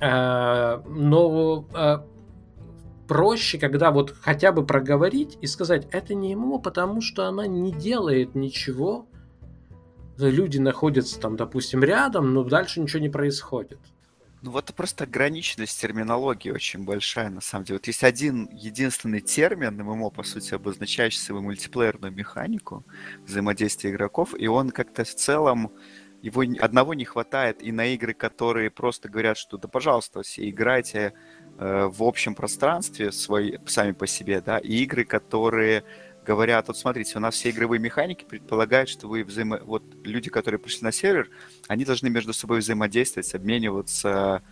[0.00, 1.66] Э, но
[3.06, 7.72] проще, когда вот хотя бы проговорить и сказать, это не ММО, потому что она не
[7.72, 9.06] делает ничего
[10.18, 13.78] люди находятся там, допустим, рядом, но дальше ничего не происходит.
[14.42, 17.78] Ну вот это просто ограниченность терминологии очень большая, на самом деле.
[17.78, 22.84] Вот есть один единственный термин ММО, по сути, обозначающий свою мультиплеерную механику
[23.26, 25.72] взаимодействия игроков, и он как-то в целом
[26.20, 31.14] его одного не хватает и на игры, которые просто говорят, что да, пожалуйста, все играйте
[31.58, 35.84] э, в общем пространстве свои, сами по себе, да, и игры, которые
[36.24, 39.60] говорят, вот смотрите, у нас все игровые механики предполагают, что вы взаимо...
[39.64, 41.30] вот люди, которые пришли на сервер,
[41.68, 44.42] они должны между собой взаимодействовать, обмениваться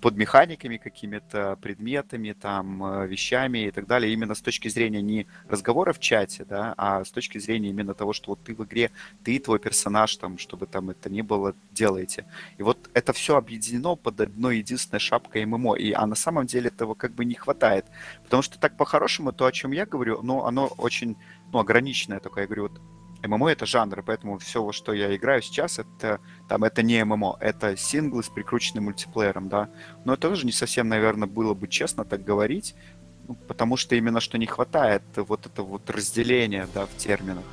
[0.00, 5.26] под механиками какими-то, предметами, там, э, вещами и так далее, именно с точки зрения не
[5.48, 8.90] разговора в чате, да, а с точки зрения именно того, что вот ты в игре,
[9.22, 12.24] ты и твой персонаж, там, чтобы там это ни было, делаете.
[12.58, 16.68] И вот это все объединено под одной единственной шапкой ММО, и, а на самом деле
[16.68, 17.86] этого как бы не хватает.
[18.24, 21.16] Потому что так по-хорошему то, о чем я говорю, ну, оно очень,
[21.52, 22.40] ну, ограниченное только.
[22.40, 22.80] Я говорю, вот
[23.26, 27.38] ММО это жанр, поэтому все, во что я играю сейчас, это там это не ММО,
[27.40, 29.68] это синглы с прикрученным мультиплеером, да.
[30.04, 32.74] Но это тоже не совсем, наверное, было бы честно так говорить,
[33.26, 37.44] ну, потому что именно что не хватает вот это вот разделения, да, в терминах.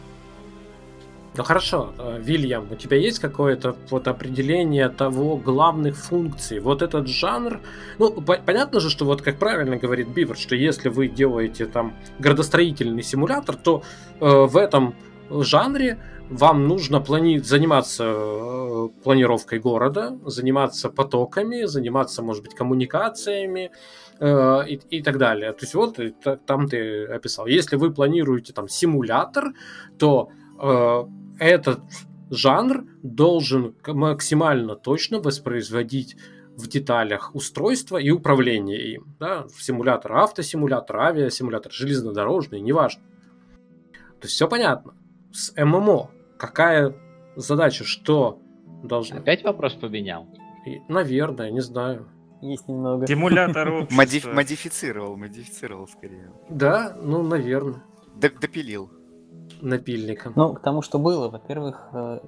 [1.38, 6.60] Ну хорошо, э, Вильям, у тебя есть какое-то вот определение того главных функций?
[6.62, 7.60] Вот этот жанр,
[8.00, 11.94] ну по- понятно же, что вот как правильно говорит Бивер, что если вы делаете там
[12.20, 13.84] градостроительный симулятор, то
[14.22, 14.96] э, в этом
[15.30, 16.00] жанре
[16.30, 23.72] вам нужно плани- заниматься э, планировкой города, заниматься потоками, заниматься, может быть, коммуникациями
[24.20, 25.54] э, и, и так далее.
[25.54, 27.46] То есть вот это, там ты описал.
[27.46, 29.54] Если вы планируете там симулятор,
[30.00, 30.30] то
[30.60, 31.04] э,
[31.40, 31.82] этот
[32.32, 36.18] жанр должен максимально точно воспроизводить
[36.58, 39.16] в деталях устройства и управления им.
[39.20, 39.46] Да?
[39.60, 43.04] Симулятор автосимулятор, авиасимулятор, железнодорожный, неважно.
[44.20, 44.96] То есть все понятно
[45.36, 46.12] с ММО.
[46.38, 46.96] Какая
[47.36, 48.40] задача, что
[48.84, 49.18] должно...
[49.18, 50.28] Опять вопрос поменял?
[50.66, 52.08] И, наверное, не знаю.
[52.42, 53.06] Есть немного.
[53.08, 56.32] Симулятор Модиф, Модифицировал, модифицировал скорее.
[56.50, 57.84] Да, ну, наверное.
[58.16, 58.90] Допилил.
[59.62, 60.34] Напильником.
[60.36, 62.20] Ну, к тому, что было, во-первых, э,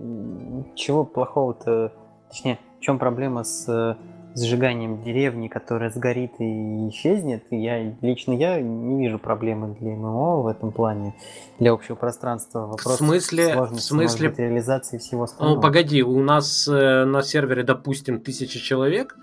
[0.76, 1.94] чего плохого-то...
[2.30, 3.98] Точнее, в чем проблема с
[4.38, 10.48] сжиганием деревни, которая сгорит и исчезнет, я лично я не вижу проблемы для ММО в
[10.48, 11.16] этом плане,
[11.60, 12.68] для общего пространства.
[12.68, 15.56] Вопрос в смысле, в смысле быть, реализации всего остального.
[15.56, 19.18] Ну, погоди, у нас э, на сервере, допустим, тысяча человек,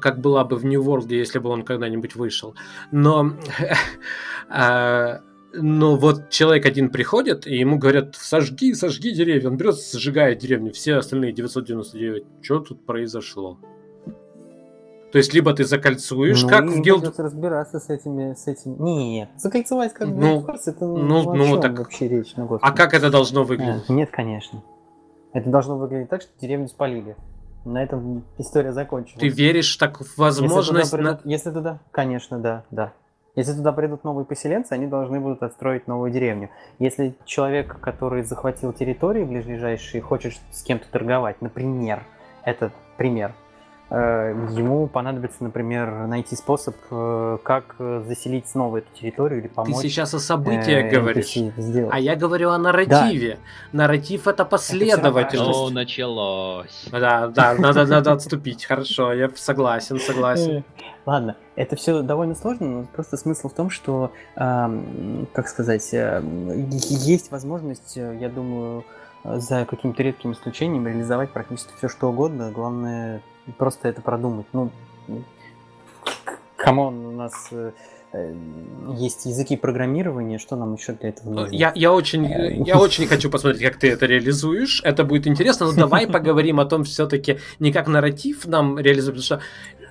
[0.00, 2.54] как была бы в New World, если бы он когда-нибудь вышел.
[2.90, 3.32] Но
[4.48, 5.20] а,
[5.58, 9.48] но вот человек один приходит, и ему говорят, сожги, сожги деревья.
[9.48, 10.72] Он берет, сжигает деревню.
[10.72, 12.24] Все остальные 999.
[12.42, 13.58] Что тут произошло?
[15.16, 17.18] То есть, либо ты закольцуешь, ну, как в гилд...
[17.18, 18.76] разбираться с этими, с этим.
[18.84, 21.78] Нет, закольцевать как ну, фарс, это ну, ну, ну так...
[21.78, 23.84] вообще речь, ну, А как это должно выглядеть?
[23.88, 24.62] А, нет, конечно.
[25.32, 27.16] Это должно выглядеть так, что деревню спалили.
[27.64, 29.18] На этом история закончилась.
[29.18, 30.92] Ты веришь так в возможность...
[30.92, 31.32] Если туда, придут...
[31.32, 31.78] Если туда...
[31.92, 32.92] Конечно, да, да.
[33.36, 36.50] Если туда придут новые поселенцы, они должны будут отстроить новую деревню.
[36.78, 42.02] Если человек, который захватил территории ближайшие, хочет с кем-то торговать, например,
[42.44, 43.32] это пример,
[43.88, 49.82] ему понадобится, например, найти способ, э, как заселить снова эту территорию или помочь.
[49.82, 51.36] Ты сейчас о событиях э, говоришь,
[51.90, 53.38] а я говорю о нарративе.
[53.72, 53.84] Да.
[53.84, 55.58] Нарратив это последовательность.
[55.58, 56.88] Ну, началось.
[56.90, 58.64] Да, да, надо, надо отступить.
[58.64, 60.64] Хорошо, я согласен, согласен.
[61.04, 66.20] Ладно, это все довольно сложно, но просто смысл в том, что, э, как сказать, э,
[66.72, 68.84] есть возможность, я думаю,
[69.22, 72.50] за каким-то редким исключением реализовать практически все, что угодно.
[72.50, 73.22] Главное
[73.52, 74.46] просто это продумать.
[74.52, 74.70] Ну,
[76.56, 77.72] come on, у нас э,
[78.12, 78.34] э,
[78.96, 81.54] есть языки программирования, что нам еще для этого нужно?
[81.54, 82.24] Я, я, очень,
[82.66, 84.82] я очень хочу посмотреть, как ты это реализуешь.
[84.84, 89.40] Это будет интересно, но давай поговорим о том все-таки не как нарратив нам реализовать, потому
[89.40, 89.40] что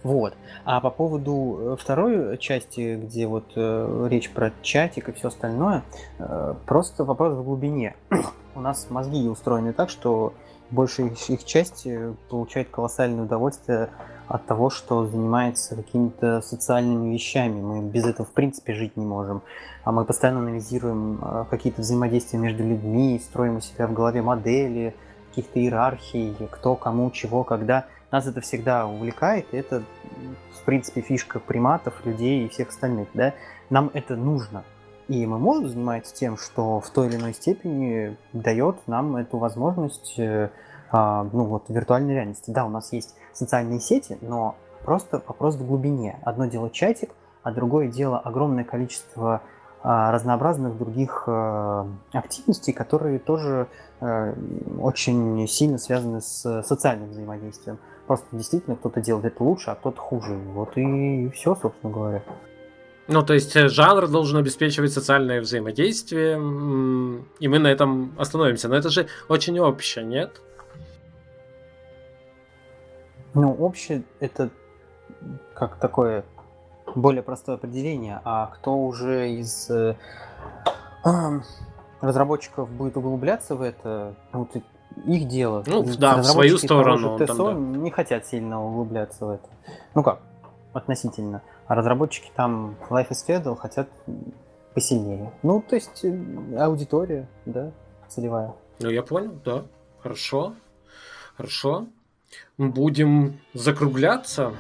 [0.05, 0.35] вот.
[0.65, 5.83] А по поводу э, второй части, где вот э, речь про чатик и все остальное,
[6.19, 7.95] э, просто вопрос в глубине.
[8.55, 10.35] У нас мозги устроены так, что
[10.71, 11.87] большая их, их часть
[12.29, 13.89] получает колоссальное удовольствие
[14.27, 17.61] от того, что занимается какими-то социальными вещами.
[17.61, 19.43] Мы без этого в принципе жить не можем.
[19.83, 24.95] А мы постоянно анализируем э, какие-то взаимодействия между людьми, строим у себя в голове модели,
[25.29, 27.85] каких-то иерархий, кто, кому, чего, когда.
[28.11, 29.83] Нас это всегда увлекает, и это,
[30.53, 33.09] в принципе, фишка приматов, людей и всех остальных.
[33.13, 33.33] Да?
[33.69, 34.63] Нам это нужно.
[35.07, 40.49] И ММО занимается тем, что в той или иной степени дает нам эту возможность э,
[40.91, 42.49] а, ну, вот, виртуальной реальности.
[42.51, 46.17] Да, у нас есть социальные сети, но просто вопрос в глубине.
[46.23, 47.11] Одно дело чатик,
[47.43, 49.41] а другое дело огромное количество
[49.83, 53.67] а, разнообразных других а, активностей, которые тоже
[53.99, 54.33] а,
[54.79, 57.77] очень сильно связаны с социальным взаимодействием.
[58.07, 60.35] Просто действительно кто-то делает это лучше, а кто-то хуже.
[60.53, 62.23] Вот и все, собственно говоря.
[63.07, 66.33] Ну, то есть э, жанр должен обеспечивать социальное взаимодействие,
[67.39, 68.67] и мы на этом остановимся.
[68.67, 70.41] Но это же очень общее, нет?
[73.35, 74.49] Ну, общее это
[75.53, 76.23] как такое
[76.95, 79.95] более простое определение, а кто уже из э,
[81.03, 81.39] э,
[82.01, 84.63] разработчиков будет углубляться в это, ну, ты,
[85.05, 85.63] их дело.
[85.67, 87.17] Ну, да, в свою сторону.
[87.17, 87.79] ТСО там, да.
[87.79, 89.49] не хотят сильно углубляться в это.
[89.93, 90.19] Ну как,
[90.73, 91.41] относительно.
[91.67, 93.89] А разработчики там Life is Feudal хотят
[94.73, 95.31] посильнее.
[95.41, 97.71] Ну, то есть э, аудитория, да,
[98.07, 98.53] целевая.
[98.79, 99.65] Ну, я понял, да.
[99.99, 100.53] Хорошо.
[101.37, 101.87] Хорошо.
[102.57, 104.53] Будем закругляться.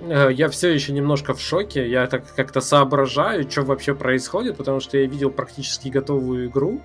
[0.00, 1.88] Э, я все еще немножко в шоке.
[1.88, 6.80] Я так как-то соображаю, что вообще происходит, потому что я видел практически готовую игру.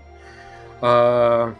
[0.81, 1.55] А,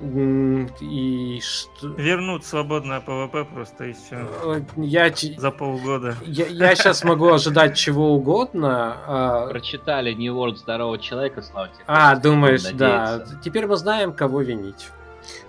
[0.00, 1.88] и что...
[1.88, 4.28] Вернуть свободное ПВП просто и все.
[4.44, 5.12] Э, я...
[5.38, 6.16] За полгода.
[6.26, 8.96] Я, я сейчас могу ожидать чего угодно.
[9.06, 11.84] А Прочитали New World здорового человека, слава тебе.
[11.86, 13.24] А, думаешь, да.
[13.42, 14.90] Теперь мы знаем, кого винить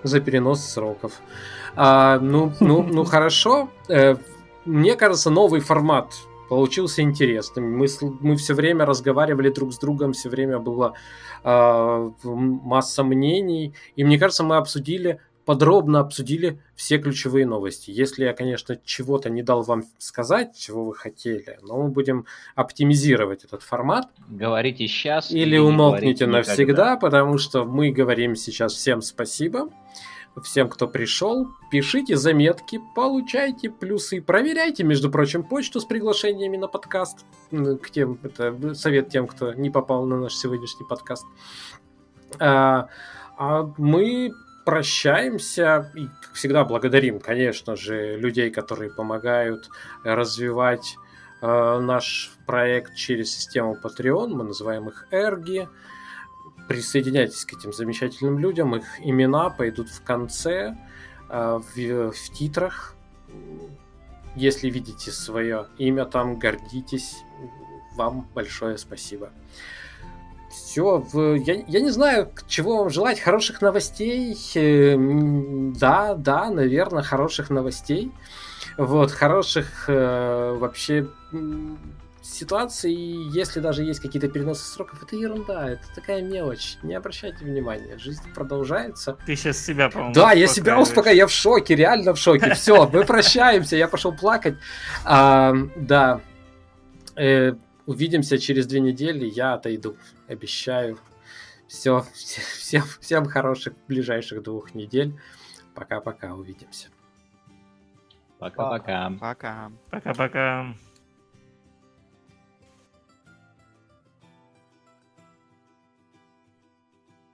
[0.03, 1.13] за перенос сроков.
[1.75, 3.69] А, ну, ну, ну хорошо.
[3.89, 4.15] Э,
[4.65, 6.13] мне кажется, новый формат
[6.49, 7.77] получился интересным.
[7.77, 7.87] Мы,
[8.21, 10.93] мы все время разговаривали друг с другом, все время было
[11.43, 13.73] э, масса мнений.
[13.95, 17.91] И мне кажется, мы обсудили, подробно обсудили все ключевые новости.
[17.91, 22.25] Если я, конечно, чего-то не дал вам сказать, чего вы хотели, но мы будем
[22.55, 24.09] оптимизировать этот формат.
[24.27, 25.31] Говорите сейчас.
[25.31, 26.97] Или, или умолкните навсегда, никогда.
[26.97, 29.69] потому что мы говорим сейчас всем спасибо
[30.41, 31.47] всем, кто пришел.
[31.71, 37.25] Пишите заметки, получайте плюсы, проверяйте, между прочим, почту с приглашениями на подкаст.
[37.51, 41.25] К тем, это совет тем, кто не попал на наш сегодняшний подкаст.
[42.39, 42.89] А,
[43.37, 44.31] а мы
[44.65, 49.69] прощаемся и, как всегда, благодарим, конечно же, людей, которые помогают
[50.03, 50.97] развивать
[51.41, 54.27] э, наш проект через систему Patreon.
[54.27, 55.69] Мы называем их Эрги
[56.67, 58.75] присоединяйтесь к этим замечательным людям.
[58.75, 60.77] Их имена пойдут в конце,
[61.29, 62.95] э, в, в титрах.
[64.35, 67.17] если видите свое имя там, гордитесь.
[67.95, 69.31] Вам большое спасибо.
[70.49, 71.03] Все,
[71.45, 73.19] я, я не знаю, чего вам желать.
[73.19, 74.37] Хороших новостей.
[74.55, 78.11] Эм, да, да, наверное, хороших новостей.
[78.77, 81.07] Вот, хороших э, вообще
[82.27, 86.77] ситуаций, если даже есть какие-то переносы сроков, это ерунда, это такая мелочь.
[86.83, 89.17] Не обращайте внимания, жизнь продолжается.
[89.25, 92.53] Ты сейчас себя, по-моему, Да, я себя успокаиваю, я в шоке, реально в шоке.
[92.53, 94.57] Все, мы прощаемся, я пошел плакать.
[95.05, 96.21] А, да,
[97.15, 97.53] э,
[97.85, 99.97] увидимся через две недели, я отойду,
[100.27, 100.99] обещаю.
[101.67, 105.17] Все, всем, всем хороших ближайших двух недель.
[105.73, 106.89] Пока-пока, увидимся.
[108.39, 109.11] Пока-пока.
[109.19, 109.71] Пока.
[109.89, 110.75] Пока-пока.